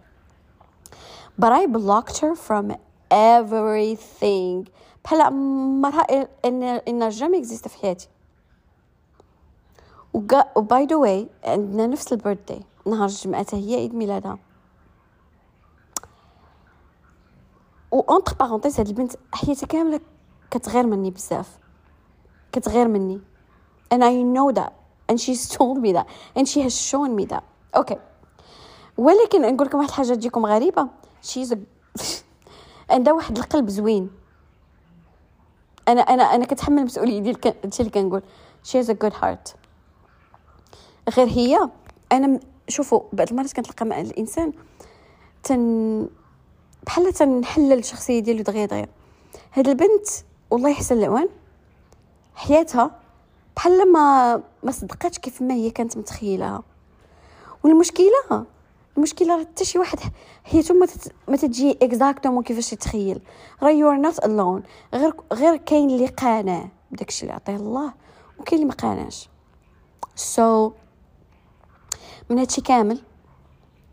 But 1.39 1.53
I 1.53 1.67
blocked 1.67 2.19
her 2.19 2.35
from 2.35 2.77
everything. 3.11 4.69
بحال 5.05 6.29
إن 6.45 7.09
jamais 7.09 7.39
existe 7.39 7.69
في 7.69 7.79
حياتي. 7.79 8.09
و 10.57 10.67
by 10.67 10.87
the 10.87 10.97
way 10.97 11.29
عندنا 11.45 11.87
نفس 11.87 12.13
ال 12.13 12.18
birthday 12.18 12.63
نهار 12.87 13.09
الجمعة 13.09 13.47
هي 13.53 13.75
عيد 13.75 13.95
ميلادها. 13.95 14.39
و 17.93 18.01
entre 18.01 18.35
parenthèses 18.35 18.81
هاد 18.81 18.89
البنت 18.89 19.13
حياتها 19.33 19.67
كاملة 19.67 20.01
كتغير 20.51 20.87
مني 20.87 21.11
بزاف. 21.11 21.59
كتغير 22.53 22.89
مني. 22.89 23.21
And 23.95 24.03
I 24.03 24.23
know 24.23 24.53
that. 24.53 24.73
And 25.09 25.21
she's 25.21 25.49
told 25.59 25.79
me 25.79 25.93
that. 25.93 26.07
And 26.37 26.49
she 26.49 26.61
has 26.61 26.75
shown 26.91 27.17
me 27.17 27.27
that. 27.27 27.45
Okay. 27.77 27.99
ولكن 28.97 29.43
نقول 29.55 29.67
لكم 29.67 29.79
واحد 29.79 29.89
الحاجة 29.89 30.15
تجيكم 30.15 30.47
غريبة. 30.47 30.89
she's 31.23 31.55
عندها 32.91 33.13
واحد 33.13 33.39
القلب 33.39 33.69
زوين. 33.69 34.11
أنا 35.89 36.01
أنا 36.01 36.23
أنا 36.23 36.45
كتحمل 36.45 36.79
المسؤوليه 36.79 37.21
ديال 37.21 37.37
هادشي 37.65 37.83
اللي 37.83 37.93
كنقول. 37.93 38.23
she 38.63 38.79
has 38.79 38.91
a 38.91 38.93
good 38.93 39.13
heart 39.23 39.57
غير 41.17 41.27
هي 41.27 41.71
أنا 42.13 42.41
شوفوا 42.69 43.01
بعض 43.13 43.29
المرات 43.31 43.53
كنتلقى 43.53 43.87
مع 43.87 44.01
الإنسان 44.01 44.53
تن 45.43 46.09
بحال 46.87 47.13
تنحلل 47.13 47.79
الشخصية 47.79 48.21
ديالو 48.21 48.43
دغيا 48.43 48.67
دغيا. 48.67 48.89
هاد 49.53 49.69
البنت 49.69 50.09
والله 50.51 50.71
يحسن 50.71 50.99
العوان 50.99 51.29
حياتها 52.35 52.91
بحال 53.57 53.93
ما 53.93 54.37
ما 54.63 54.73
صدقاتش 54.73 55.19
كيف 55.19 55.43
ما 55.43 55.55
هي 55.55 55.71
كانت 55.71 55.97
متخيلها 55.97 56.63
والمشكلة 57.63 58.47
المشكلة 58.97 59.41
حتى 59.41 59.65
شي 59.65 59.79
واحد 59.79 59.99
حياته 60.45 60.75
ما, 60.75 60.87
تت... 60.87 61.13
ما 61.29 61.37
تجي 61.37 61.79
exactement 61.83 62.43
كيفاش 62.43 62.73
يتخيل. 62.73 63.21
راه 63.63 63.71
you 63.71 63.91
are 63.91 63.97
not 63.97 64.25
alone 64.25 64.63
غير 64.95 65.13
غير 65.33 65.57
كاين 65.57 65.91
اللي 65.91 66.07
قانع 66.07 66.69
بداكشي 66.91 67.23
اللي 67.23 67.35
عطيه 67.35 67.57
الله 67.57 67.93
وكاين 68.39 68.63
اللي 68.63 68.65
ما 68.65 68.75
قانعش. 68.75 69.29
so 70.17 70.71
so, 70.71 70.73
من 72.31 72.39
هادشي 72.39 72.61
كامل 72.61 73.03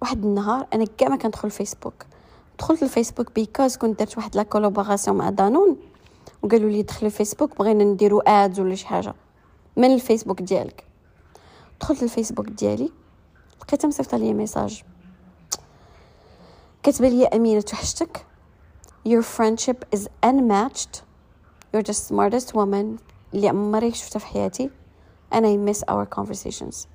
واحد 0.02 0.26
النهار 0.26 0.68
أنا 0.74 0.86
كاع 0.98 1.10
ما 1.10 1.16
كندخل 1.16 1.48
الفيسبوك. 1.48 2.06
دخلت 2.60 2.84
الفيسبوك 2.84 3.36
because 3.36 3.78
كنت 3.78 4.00
درت 4.00 4.18
واحد 4.18 4.36
la 4.36 4.44
collaboration 4.44 5.18
مع 5.18 5.30
دانون 5.30 5.78
وقالوا 6.44 6.70
لي 6.70 6.82
دخلي 6.82 7.08
الفيسبوك 7.08 7.58
بغينا 7.58 7.84
نديرو 7.84 8.20
ads 8.20 8.60
ولا 8.60 8.76
شي 8.76 8.88
حاجة. 8.88 9.14
من 9.78 9.94
الفيسبوك 9.94 10.42
ديالك. 10.42 10.84
دخلت 11.82 12.04
الفيسبوك 12.04 12.50
ديالي 12.50 12.90
لقيتها 13.62 13.88
مصيفطه 13.88 14.18
لي 14.18 14.34
message 14.34 14.84
كتبه 16.84 17.10
لي 17.10 17.26
امينه 17.28 17.62
توحشتك 17.62 18.26
your 19.08 19.22
friendship 19.22 19.78
is 19.96 20.02
unmatched 20.26 21.02
you're 21.74 21.84
the 21.84 21.94
smartest 21.94 22.54
woman 22.54 23.00
اللي 23.34 23.50
عمري 23.50 23.92
شفتها 23.92 24.20
في 24.20 24.26
حياتي 24.26 24.70
and 25.36 25.42
I 25.46 25.72
miss 25.72 25.84
our 25.84 26.06
conversations 26.20 26.88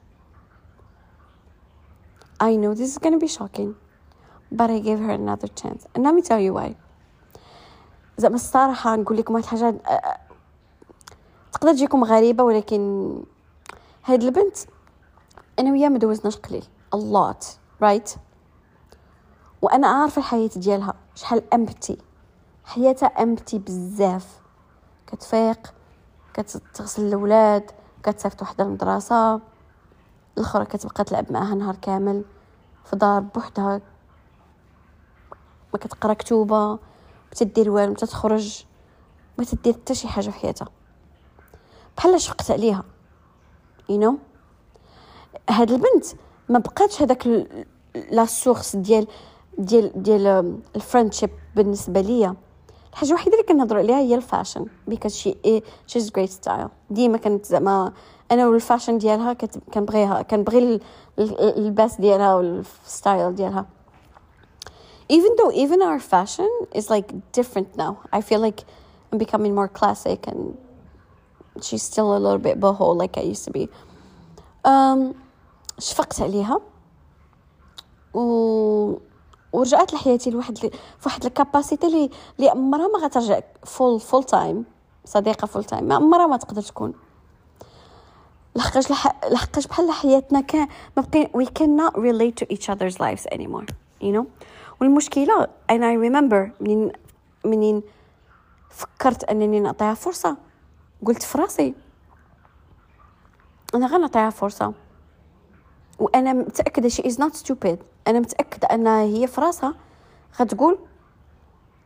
I 2.42 2.56
know 2.56 2.74
this 2.74 2.88
is 2.94 2.98
gonna 2.98 3.18
be 3.18 3.28
shocking 3.28 3.74
but 4.58 4.70
I 4.70 4.78
gave 4.80 4.98
her 4.98 5.12
another 5.22 5.48
chance 5.60 5.86
and 5.94 6.04
let 6.04 6.14
me 6.14 6.22
tell 6.22 6.40
you 6.40 6.52
why 6.54 6.74
زعما 8.18 8.34
الصراحة 8.34 8.96
نقول 8.96 9.16
لكم 9.18 9.34
واحد 9.34 9.44
الحاجة 9.44 9.74
تقدر 11.52 11.72
تجيكم 11.72 12.04
غريبة 12.04 12.44
ولكن 12.44 13.22
هاد 14.04 14.22
البنت 14.22 14.56
أنا 15.58 15.72
وياها 15.72 15.88
ما 15.88 15.98
دوزناش 15.98 16.36
قليل. 16.36 16.64
A 16.94 16.98
lot 16.98 17.44
right? 17.84 18.18
وأنا 19.62 19.88
عارفه 19.88 20.18
الحياة 20.18 20.50
ديالها 20.56 20.94
شحال 21.14 21.54
امبتي 21.54 21.98
حياتها 22.64 23.06
امبتي 23.06 23.58
بزاف. 23.58 24.40
كتفيق 25.06 25.74
كتغسل 26.34 27.02
الأولاد 27.02 27.70
كتصيفط 28.02 28.42
وحدة 28.42 28.64
المدرسة. 28.64 29.40
الأخرى 30.38 30.64
كتبقى 30.64 31.04
تلعب 31.04 31.32
معاها 31.32 31.54
نهار 31.54 31.76
كامل 31.76 32.24
في 32.84 32.96
دار 32.96 33.20
بوحدها. 33.20 33.80
ما 35.72 35.78
كتقرا 35.78 36.14
كتوبة 36.14 36.70
ما 36.70 36.78
تدير 37.36 37.70
والو 37.70 37.88
ما 37.88 37.94
تخرج 37.94 38.64
ما 39.38 39.44
تدير 39.44 39.74
حتى 39.74 39.94
شي 39.94 40.08
حاجة 40.08 40.30
في 40.30 40.38
حياتها. 40.38 40.68
بحال 41.96 42.20
شفقت 42.20 42.50
عليها. 42.50 42.84
You 43.92 44.00
know? 44.00 44.33
هاد 45.50 45.70
البنت 45.70 46.06
ما 46.48 46.58
بقاتش 46.58 47.02
هذاك 47.02 47.46
la 48.10 48.24
source 48.24 48.76
ديال 48.76 49.06
ديال 49.58 50.02
ديال 50.02 50.58
ال 50.76 50.81
friendship 50.81 51.30
بالنسبة 51.56 52.00
ليا. 52.00 52.34
الحاجة 52.92 53.08
الوحيده 53.08 53.32
اللي 53.32 53.46
كنهضروا 53.46 53.82
عليها 53.82 53.98
هي 53.98 54.14
ال 54.14 54.21
fashion 54.21 54.66
because 54.86 55.14
she 55.14 55.36
eh 55.44 55.62
she's 55.86 56.10
great 56.10 56.30
style 56.30 56.68
ديما 56.90 57.18
كانت 57.18 57.46
زعما 57.46 57.92
أنا 58.30 58.48
وال 58.48 58.59
fashion 58.59 58.98
ديالها 58.98 59.32
كنبغيها 59.74 60.22
كنبغي 60.22 60.80
اللباس 61.18 62.00
ديالها 62.00 62.34
وال 62.34 62.63
style 62.63 63.34
ديالها. 63.34 63.66
Even 65.12 65.36
though 65.36 65.50
even 65.50 65.82
our 65.82 65.98
fashion 65.98 66.50
is 66.74 66.88
like 66.90 67.12
different 67.32 67.76
now. 67.76 67.98
I 68.12 68.20
feel 68.20 68.40
like 68.40 68.60
i'm 69.12 69.18
becoming 69.18 69.54
more 69.54 69.68
classic 69.68 70.26
and 70.26 70.56
she's 71.60 71.82
still 71.82 72.16
a 72.16 72.20
little 72.24 72.38
bit 72.38 72.58
boho 72.60 72.96
like 72.96 73.18
i 73.18 73.22
used 73.32 73.44
to 73.44 73.50
be. 73.50 73.68
Um 74.64 75.14
شفقت 75.78 76.20
عليها. 76.20 76.60
و 78.14 78.98
ورجعت 79.52 79.94
لحياتي 79.94 80.30
لواحد 80.30 80.58
في 80.58 80.70
واحد 81.06 81.24
ال 81.24 81.31
capacity 81.31 81.86
اللي 81.86 82.10
اللي 82.38 82.50
عمرها 82.50 82.88
ما 82.88 82.98
غترجع 82.98 83.40
full 83.64 84.00
full 84.00 84.24
time 84.24 84.64
صديقة 85.04 85.46
full 85.46 85.64
time 85.64 85.92
عمرها 85.92 86.26
ما 86.26 86.36
تقدر 86.36 86.62
تكون. 86.62 86.94
لحقاش 88.56 88.90
لحقاش 89.30 89.66
بحال 89.66 89.90
حياتنا 89.90 90.40
كان 90.40 90.68
ما 90.96 91.02
بقي 91.02 91.26
we 91.26 91.46
cannot 91.46 91.92
relate 91.96 92.44
to 92.44 92.56
each 92.56 92.68
other's 92.68 92.98
lives 92.98 93.26
anymore 93.34 93.66
you 94.00 94.12
know. 94.16 94.24
والمشكلة 94.80 95.48
and 95.72 95.80
I 95.80 95.96
remember 96.08 96.62
منين 96.62 96.92
منين 97.44 97.82
فكرت 98.70 99.24
أنني 99.24 99.60
نعطيها 99.60 99.94
فرصة. 99.94 100.36
قلت 101.06 101.22
في 101.22 101.38
راسي 101.38 101.74
أنا 103.74 103.86
غنعطيها 103.86 104.30
فرصة. 104.30 104.72
وأنا 105.98 106.32
متأكدة 106.32 106.88
she 106.88 107.06
is 107.06 107.20
not 107.20 107.34
stupid 107.34 107.78
أنا 108.08 108.20
متأكدة 108.20 108.68
أنها 108.68 109.02
هي 109.02 109.26
في 109.26 109.40
راسها 109.40 109.74
غتقول 110.40 110.78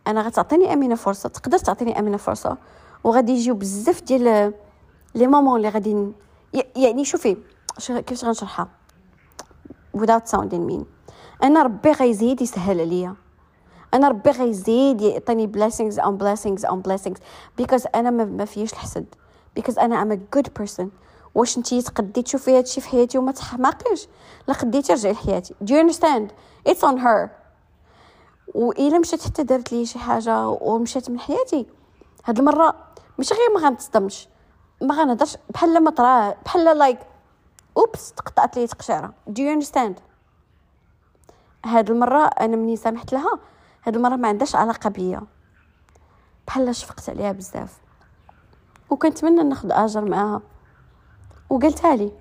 أنا 0.07 0.23
غتعطيني 0.23 0.73
أمينة 0.73 0.95
فرصة 0.95 1.29
تقدر 1.29 1.59
تعطيني 1.59 1.99
أمينة 1.99 2.17
فرصة؟ 2.17 2.57
وغادي 3.05 3.33
يجيو 3.33 3.55
بزاف 3.55 4.03
ديال 4.03 4.53
les 5.15 5.27
moments 5.27 5.57
اللي 5.57 5.69
غادي 5.69 6.13
يعني 6.77 7.05
شوفي 7.05 7.37
كيفاش 7.89 8.25
غنشرحها؟ 8.25 8.69
Without 9.97 10.29
sounding 10.31 10.71
mean. 10.71 10.85
أنا 11.43 11.63
ربي 11.63 11.93
غيزيد 11.93 12.43
يسهل 12.43 12.81
عليا. 12.81 13.15
أنا 13.95 14.09
ربي 14.09 14.31
غيزيد 14.31 15.01
يعطيني 15.01 15.53
blessings 15.53 15.95
on 15.95 16.13
blessings 16.19 16.71
on 16.71 16.77
blessings. 16.89 17.19
Because 17.61 17.87
أنا 17.95 18.11
ما 18.11 18.45
فيش 18.45 18.73
الحسد. 18.73 19.07
Because 19.61 19.79
أنا 19.79 20.05
I'm 20.05 20.19
a 20.19 20.37
good 20.37 20.49
person. 20.63 20.87
واش 21.35 21.59
نتي 21.59 21.83
تقدي 21.83 22.23
تشوفي 22.23 22.59
هادشي 22.59 22.81
في 22.81 22.89
حياتي 22.89 23.19
وما 23.19 23.33
تحماقيش؟ 23.33 24.09
لا 24.49 24.55
قديتي 24.55 24.93
رجعي 24.93 25.13
لحياتي. 25.13 25.55
Do 25.55 25.69
you 25.69 25.87
understand? 25.87 26.33
It's 26.69 26.83
on 26.83 26.99
her. 26.99 27.29
وإلا 28.55 28.99
مشات 28.99 29.23
حتى 29.23 29.43
دارت 29.43 29.73
لي 29.73 29.87
شي 29.87 29.99
حاجة 29.99 30.49
ومشات 30.49 31.11
من 31.11 31.21
حياتي. 31.21 31.67
هاد 32.25 32.39
المرة 32.39 32.75
ماشي 33.19 33.35
غير 33.35 33.55
ما 33.55 33.69
غنتصدمش. 33.69 34.29
ما 34.83 34.95
غنهضرش. 34.95 35.37
بحال 35.51 35.85
ما 35.85 35.91
طرا 35.91 36.35
بحال 36.45 36.79
لايك 36.79 36.99
أوبس 37.77 38.13
تقطعت 38.13 38.57
لي 38.57 38.67
تقشيره 38.67 39.15
do 39.31 39.39
you 39.39 39.63
understand? 39.63 40.01
هاد 41.65 41.91
المرة 41.91 42.25
أنا 42.25 42.57
مني 42.57 42.77
سامحت 42.77 43.13
لها. 43.13 43.39
هاد 43.85 43.97
المرة 43.97 44.17
ما 44.17 44.29
عندهاش 44.29 44.55
علاقة 44.55 44.91
بيا. 44.91 45.23
بحال 46.47 46.75
شفقت 46.75 47.11
عليها 47.11 47.33
بزاف. 47.33 47.79
وكنتمنى 48.91 49.43
ناخذ 49.43 49.73
أجر 49.73 50.05
معاها. 50.05 50.43
وقلتها 51.50 51.96
لي 51.96 52.12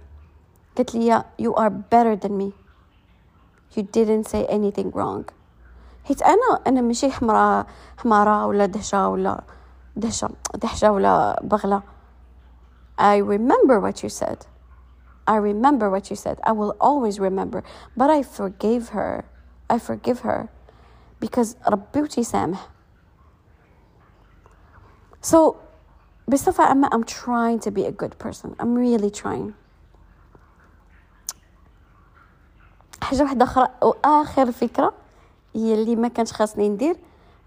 قلت 0.79 0.95
لي 0.95 1.25
you 1.43 1.53
are 1.55 1.71
better 1.71 2.17
than 2.17 2.33
me 2.39 2.53
you 3.77 3.83
didn't 3.83 4.27
say 4.29 4.47
anything 4.49 4.91
wrong 4.93 5.25
حيت 6.05 6.23
انا 6.23 6.61
انا 6.67 6.81
ماشي 6.81 7.11
حمراء 7.11 7.67
حمارة 7.99 8.47
ولا 8.47 8.67
دهشة 8.67 9.09
ولا 9.09 9.45
دهشة 9.97 10.31
دهشة 10.55 10.93
ولا 10.93 11.41
بغلة 11.43 11.83
I 13.01 13.17
remember 13.17 13.81
what 13.81 14.03
you 14.03 14.09
said 14.09 14.47
I 15.27 15.37
remember 15.37 15.89
what 15.91 16.11
you 16.11 16.17
said 16.17 16.39
I 16.43 16.53
will 16.53 16.75
always 16.81 17.21
remember 17.21 17.63
but 17.97 18.11
I 18.11 18.23
forgave 18.23 18.89
her 18.89 19.25
I 19.71 19.79
forgive 19.79 20.21
her 20.21 20.49
because 21.21 21.57
ربي 21.69 22.03
وتيسامح 22.03 22.69
so 25.23 25.57
بصفة 26.30 26.64
عامة 26.64 26.90
I'm 26.90 27.04
trying 27.04 27.60
to 27.68 27.72
be 27.72 27.86
a 27.86 27.92
good 27.92 28.18
person. 28.20 28.56
I'm 28.60 28.76
really 28.76 29.10
trying. 29.10 29.54
حاجة 33.02 33.24
واحدة 33.24 33.46
أخرى 33.46 33.68
وآخر 33.82 34.52
فكرة 34.52 34.94
هي 35.56 35.74
اللي 35.74 35.96
ما 35.96 36.08
كانش 36.08 36.32
خاصني 36.34 36.70
ندير 36.70 36.96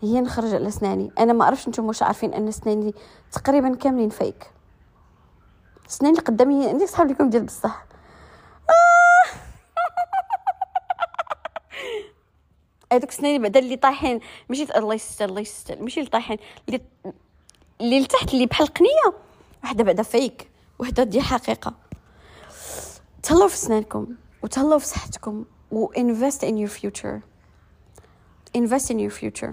هي 0.03 0.21
نخرج 0.21 0.55
على 0.55 0.71
سناني. 0.71 1.13
أنا 1.19 1.33
ما 1.33 1.45
عرفش 1.45 1.69
نتوما 1.69 1.89
واش 1.89 2.03
عارفين 2.03 2.35
أن 2.35 2.51
سناني 2.51 2.95
تقريبا 3.33 3.75
كاملين 3.75 4.09
فيك 4.09 4.51
سناني 5.89 6.19
قدامي 6.19 6.69
عندي 6.69 6.87
صحاب 6.87 7.11
لكم 7.11 7.31
ديال 7.31 7.45
بصح. 7.45 7.85
آه. 8.71 9.31
هذوك 12.97 13.11
سناني 13.11 13.39
بعدا 13.39 13.61
اللي 13.61 13.77
طايحين. 13.77 14.21
ماشي 14.49 14.63
الله 14.77 14.95
يستر 14.95 15.25
الله 15.25 15.41
يستر. 15.41 15.83
ماشي 15.83 16.01
اللي 16.01 16.11
طايحين. 16.11 16.39
اللي 16.69 16.81
اللي 17.81 18.01
لتحت 18.01 18.35
اللي 18.35 18.47
بحال 18.47 18.67
قنية. 18.67 19.19
وحدة 19.65 19.85
بعدا 19.85 20.03
فيك. 20.03 20.51
وحدة 20.79 21.03
ديال 21.03 21.25
حقيقة. 21.25 21.75
تهلاو 23.23 23.49
في 23.49 23.57
سنانكم. 23.57 24.07
وتهلاو 24.43 24.79
في 24.79 24.87
صحتكم. 24.87 25.45
و 25.71 25.93
invest 25.93 26.41
in 26.43 26.55
your 26.55 26.71
future. 26.81 27.21
Invest 28.59 28.91
in 28.91 28.97
your 28.97 29.13
future. 29.21 29.53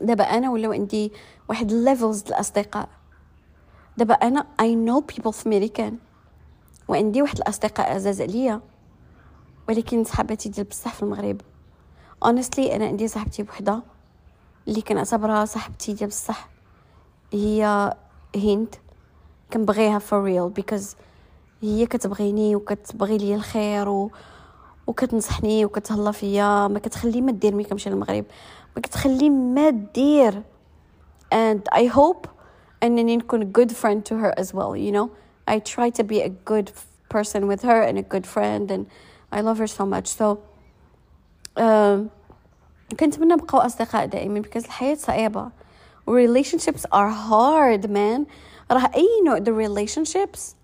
دابا 0.00 0.24
أنا 0.24 0.50
ولاو 0.50 0.72
عندي 0.72 1.12
واحد 1.48 1.72
levels 1.72 2.22
الأصدقاء. 2.28 2.88
دابا 3.96 4.14
أنا 4.14 4.46
I 4.62 4.64
know 4.64 5.14
people 5.14 5.30
في 5.30 5.48
ميريكان 5.48 5.98
وعندي 6.88 7.22
واحد 7.22 7.36
الأصدقاء 7.36 7.92
عزاز 7.92 8.20
عليا. 8.20 8.60
ولكن 9.68 10.04
صحاباتي 10.04 10.48
ديال 10.48 10.66
بصح 10.66 10.94
في 10.94 11.02
المغرب. 11.02 11.40
Honestly 12.24 12.58
أنا 12.58 12.86
عندي 12.86 13.08
صاحبتي 13.08 13.42
بوحدة. 13.42 13.82
اللي 14.68 14.82
كنعتبرها 14.82 15.44
صاحبتي 15.44 15.92
ديال 15.92 16.10
بصح 16.10 16.48
هي 17.32 17.94
هند 18.36 18.74
كنبغيها 19.52 19.98
for 19.98 20.22
real 20.24 20.62
because 20.62 20.96
هي 21.62 21.86
كتبغيني 21.86 22.56
وكتبغي 22.56 23.18
لي 23.18 23.34
الخير 23.34 23.88
و... 23.88 24.10
وكتنصحني 24.86 25.64
وكتهلا 25.64 26.10
فيا. 26.12 26.68
ما 26.68 26.78
كتخلي 26.78 27.20
ما 27.20 27.32
دير 27.32 27.54
ملي 27.54 27.64
كنمشي 27.64 27.90
للمغرب. 27.90 28.24
ما 28.76 28.82
كتخلي 28.82 29.30
ما 29.30 29.70
دير. 29.70 30.42
And 31.34 31.60
I 31.74 31.86
hope 31.86 32.28
أنني 32.82 33.16
نكون 33.16 33.52
good 33.52 33.72
friend 33.72 34.04
to 34.04 34.14
her 34.16 34.32
as 34.40 34.54
well 34.54 34.76
you 34.76 34.92
know? 34.92 35.10
I 35.46 35.58
try 35.58 35.90
to 35.90 36.04
be 36.04 36.20
a 36.20 36.28
good 36.28 36.72
person 37.08 37.46
with 37.46 37.62
her 37.62 37.82
and 37.82 37.98
a 37.98 38.02
good 38.02 38.26
friend 38.26 38.70
and 38.70 38.86
I 39.32 39.40
love 39.40 39.58
her 39.58 39.66
so 39.66 39.84
much. 39.86 40.06
So 40.06 40.38
uh, 41.56 41.98
كنتمنى 43.00 43.34
نبقاو 43.34 43.60
أصدقاء 43.60 44.06
دائما 44.06 44.42
because 44.42 44.64
الحياة 44.64 44.94
صعيبة. 44.94 45.50
relationships 46.07 46.85
are 46.91 47.09
hard 47.09 47.89
man 47.89 48.25
راه 48.71 48.91
أي 48.95 49.07
نوع 49.25 49.39
the 49.39 49.53
relationships 49.53 50.55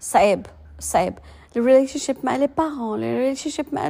صعيب 0.00 0.46
صعيب 0.78 1.14
relationship 1.56 2.24
مع 2.24 2.36
لي 2.36 2.46
بارون 2.46 3.00
relationship 3.00 3.72
مع 3.72 3.86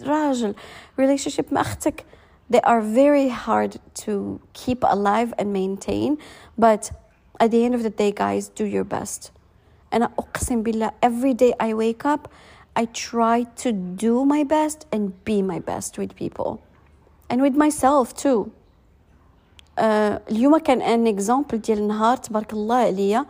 الراجل 0.00 0.54
relationship 1.00 1.52
مع 1.52 1.60
أختك 1.60 2.04
they 2.50 2.60
are 2.60 2.80
very 2.80 3.28
hard 3.28 3.78
to 3.94 4.40
keep 4.52 4.82
alive 4.82 5.32
and 5.38 5.52
maintain 5.52 6.18
but 6.58 6.90
at 7.38 7.50
the 7.50 7.64
end 7.64 7.74
of 7.74 7.82
the 7.82 7.90
day 7.90 8.12
guys 8.12 8.48
do 8.48 8.64
your 8.64 8.84
best 8.84 9.32
أنا 9.92 10.10
أقسم 10.18 10.62
بالله 10.62 10.90
every 11.02 11.34
day 11.34 11.52
I 11.60 11.74
wake 11.74 12.04
up 12.04 12.28
I 12.76 12.84
try 12.86 13.44
to 13.62 13.72
do 13.72 14.24
my 14.24 14.44
best 14.44 14.86
and 14.92 15.24
be 15.24 15.42
my 15.42 15.58
best 15.58 15.98
with 15.98 16.14
people 16.14 16.60
and 17.28 17.42
with 17.42 17.54
myself 17.54 18.14
too 18.14 18.40
uh, 18.42 18.53
اليوم 19.78 20.58
كان 20.58 20.80
an 20.80 21.18
example 21.18 21.54
ديال 21.56 21.88
نهار 21.88 22.16
تبارك 22.16 22.52
الله 22.52 22.76
عليا 22.76 23.26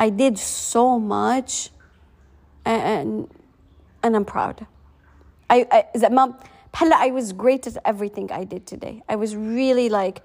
I 0.00 0.08
did 0.08 0.38
so 0.38 0.98
much 0.98 1.70
and, 2.66 3.28
and 4.02 4.16
I'm 4.16 4.24
proud 4.24 4.66
I, 5.52 5.66
I 5.72 5.84
زعما 5.96 6.34
بحال 6.72 6.92
I 6.94 7.10
was 7.10 7.32
great 7.32 7.66
at 7.66 7.76
everything 7.84 8.32
I 8.32 8.44
did 8.44 8.66
today 8.66 9.02
I 9.08 9.16
was 9.16 9.36
really 9.36 9.88
like 9.88 10.22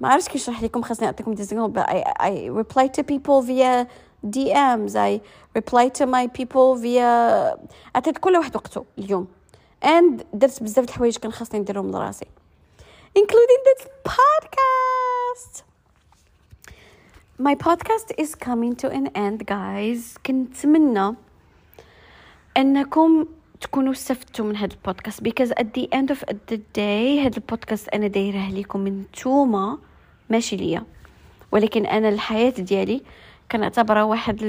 ما 0.00 0.08
عرفتش 0.08 0.28
كيف 0.28 0.42
نشرح 0.42 0.62
لكم 0.62 0.82
خاصني 0.82 1.06
نعطيكم 1.06 1.34
دي 1.34 1.44
but 1.68 1.88
I, 1.88 2.02
I 2.20 2.50
replied 2.50 2.94
to 2.94 3.02
people 3.02 3.42
via 3.42 3.86
DMs 4.26 4.94
I 4.96 5.20
replied 5.54 5.94
to 5.94 6.06
my 6.06 6.26
people 6.26 6.74
via 6.74 7.56
عطيت 7.94 8.18
كل 8.18 8.36
واحد 8.36 8.56
وقته 8.56 8.84
اليوم 8.98 9.26
and 9.84 10.22
درت 10.34 10.62
بزاف 10.62 10.84
د 10.84 10.88
الحوايج 10.88 11.16
كان 11.16 11.32
خاصني 11.32 11.60
نديرهم 11.60 11.90
لراسي 11.90 12.26
including 13.14 13.60
this 13.68 13.82
podcast 14.04 15.62
my 17.38 17.54
podcast 17.54 18.12
is 18.18 18.34
coming 18.34 18.74
to 18.74 18.88
an 18.88 19.06
end 19.14 19.46
guys 19.46 20.18
كنتمنى 20.26 21.14
انكم 22.56 23.26
تكونوا 23.60 23.92
استفدتوا 23.92 24.44
من 24.44 24.56
هذا 24.56 24.74
البودكاست 24.74 25.20
because 25.28 25.50
at 25.50 25.66
the 25.78 25.88
end 25.94 26.10
of 26.10 26.24
the 26.50 26.58
day 26.78 27.18
هذا 27.24 27.36
البودكاست 27.36 27.88
انا 27.88 28.06
دايره 28.06 28.50
لكم 28.50 28.80
من 28.80 29.00
نتوما 29.00 29.78
ماشي 30.30 30.56
ليا 30.56 30.84
ولكن 31.52 31.86
انا 31.86 32.08
الحياه 32.08 32.50
ديالي 32.50 33.02
كنعتبرها 33.52 34.02
واحد 34.02 34.40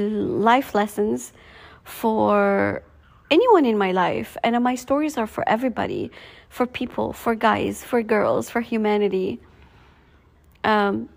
life 0.45 0.73
lessons 0.79 1.21
for 2.01 2.81
anyone 3.31 3.65
in 3.65 3.77
my 3.77 3.91
life 3.91 4.37
and 4.43 4.63
my 4.63 4.75
stories 4.75 5.17
are 5.17 5.27
for 5.27 5.43
everybody 5.47 6.11
for 6.51 6.65
people 6.65 7.13
for 7.13 7.35
guys 7.35 7.83
for 7.83 8.01
girls 8.01 8.49
for 8.49 8.61
humanity 8.61 9.39
um, 10.63 11.09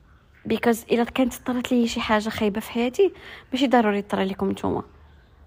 because 0.46 0.84
إذا 0.90 1.04
كانت 1.04 1.34
طرت 1.34 1.72
لي 1.72 1.88
شي 1.88 2.00
حاجة 2.00 2.28
خايبة 2.28 2.60
في 2.60 2.70
حياتي 2.70 3.12
ماشي 3.52 3.66
ضروري 3.66 4.02
تطرى 4.02 4.24
لكم 4.24 4.50
نتوما 4.50 4.82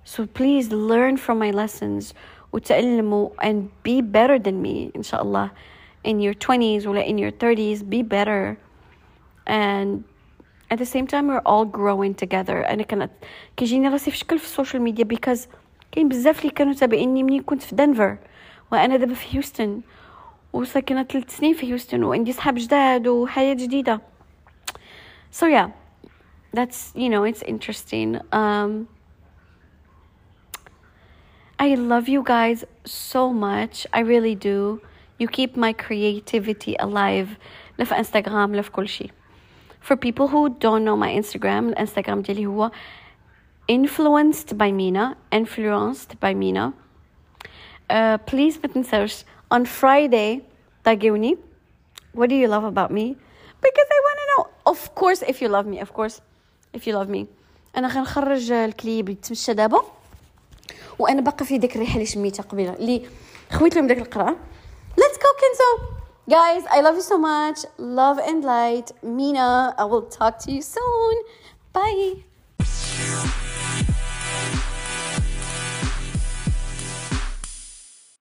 so 0.06 0.22
please 0.40 0.70
learn 0.72 1.18
from 1.18 1.40
my 1.40 1.52
lessons 1.52 2.14
وتعلموا 2.54 3.30
and 3.42 3.70
be 3.88 4.02
better 4.02 4.40
than 4.40 4.62
me 4.62 4.92
إن 4.96 5.04
شاء 5.04 5.22
الله 5.22 5.52
in 6.08 6.20
your 6.20 6.34
20s 6.34 6.88
ولا 6.88 7.06
in 7.06 7.18
your 7.18 7.32
30s 7.32 7.84
be 7.90 8.02
better 8.04 8.58
and 9.48 10.04
at 10.72 10.78
the 10.78 10.86
same 10.86 11.08
time 11.08 11.28
we're 11.28 11.46
all 11.46 11.66
growing 11.66 12.14
together 12.14 12.70
انا 12.70 12.84
كانت 12.84 13.12
كيجيني 13.58 13.88
راسي 13.88 14.12
في 14.12 14.18
شكل 14.18 14.40
في 14.40 14.46
السوشيال 14.46 14.82
ميديا 14.82 15.06
because 15.06 15.40
كاين 15.92 16.10
بزاف 16.10 16.40
اللي 16.42 16.52
كانوا 16.52 16.74
تابعيني 16.74 17.24
منين 17.24 17.42
كنت 17.42 17.62
في 17.62 17.76
دنفر 17.76 18.18
وأنا 18.73 18.97
دابا 18.97 19.15
في 19.15 19.37
هيوستن 19.37 19.81
وساكنه 20.53 21.03
ثلاث 21.03 21.37
سنين 21.37 21.55
في 21.55 21.67
هيوستن 21.67 22.05
وعندي 22.05 22.33
صحاب 22.33 22.55
جداد 22.55 23.07
وحياه 23.09 23.55
جديده 23.55 24.01
so 25.41 25.47
yeah 25.47 25.69
that's 26.57 26.93
you 26.95 27.09
know 27.09 27.25
it's 27.25 27.43
interesting 27.43 28.17
um 28.33 28.89
I 31.61 31.75
love 31.75 32.09
you 32.09 32.23
guys 32.23 32.65
so 32.85 33.33
much 33.33 33.87
I 33.93 34.01
really 34.01 34.35
do 34.35 34.81
you 35.21 35.29
keep 35.29 35.57
my 35.57 35.73
creativity 35.73 36.75
alive 36.79 37.29
لا 37.79 37.85
في 37.85 37.99
انستغرام 37.99 38.55
لا 38.55 38.63
في 38.63 38.71
كل 38.71 38.89
شيء 38.89 39.11
for 39.89 39.97
people 39.97 40.29
who 40.29 40.49
don't 40.49 40.85
know 40.85 40.97
my 40.97 41.23
Instagram 41.23 41.65
الانستغرام 41.69 42.21
ديالي 42.23 42.47
هو 42.47 42.71
influenced 43.73 44.57
by 44.57 44.71
Mina 44.73 45.17
influenced 45.33 46.11
by 46.21 46.35
Mina 46.35 46.73
uh, 47.92 48.18
please 48.32 48.58
ما 48.64 48.74
تنسوش 48.74 49.24
on 49.54 49.64
Friday 49.82 50.42
تاجوني 50.84 51.38
what 52.18 52.28
do 52.28 52.34
you 52.34 52.48
love 52.48 52.66
about 52.66 52.92
me 52.92 53.16
because 53.62 53.90
I 53.96 54.00
want 54.08 54.18
to 54.22 54.26
know 54.32 54.44
of 54.74 54.96
course 54.96 55.22
if 55.30 55.42
you 55.42 55.48
love 55.48 55.66
me 55.66 55.80
of 55.82 55.94
course 55.94 56.22
if 56.78 56.88
you 56.88 56.94
love 56.94 57.10
me 57.10 57.26
انا 57.78 57.88
غنخرج 57.88 58.52
الكليب 58.52 59.10
اللي 59.10 59.20
تمشى 59.22 59.54
دابا 59.54 59.82
وانا 61.00 61.22
باقا 61.22 61.46
في 61.46 61.58
ديك 61.58 61.76
الريحه 61.76 61.94
اللي 61.94 62.06
شميتها 62.06 62.44
قبيله 62.44 62.74
اللي 62.74 63.02
خويت 63.52 63.76
لهم 63.76 63.88
داك 63.88 63.98
القرعه 63.98 64.36
let's 65.00 65.18
go 65.18 65.28
كنزو 65.42 65.94
Guys, 66.30 66.64
I 66.72 66.80
love 66.80 66.96
you 66.96 67.02
so 67.02 67.18
much. 67.18 67.66
Love 67.78 68.18
and 68.18 68.46
light. 68.46 68.94
Mina, 69.04 69.76
I 69.78 69.84
will 69.84 70.04
talk 70.04 70.40
to 70.40 70.52
you 70.54 70.62
soon. 70.62 71.16
Bye. 71.74 73.44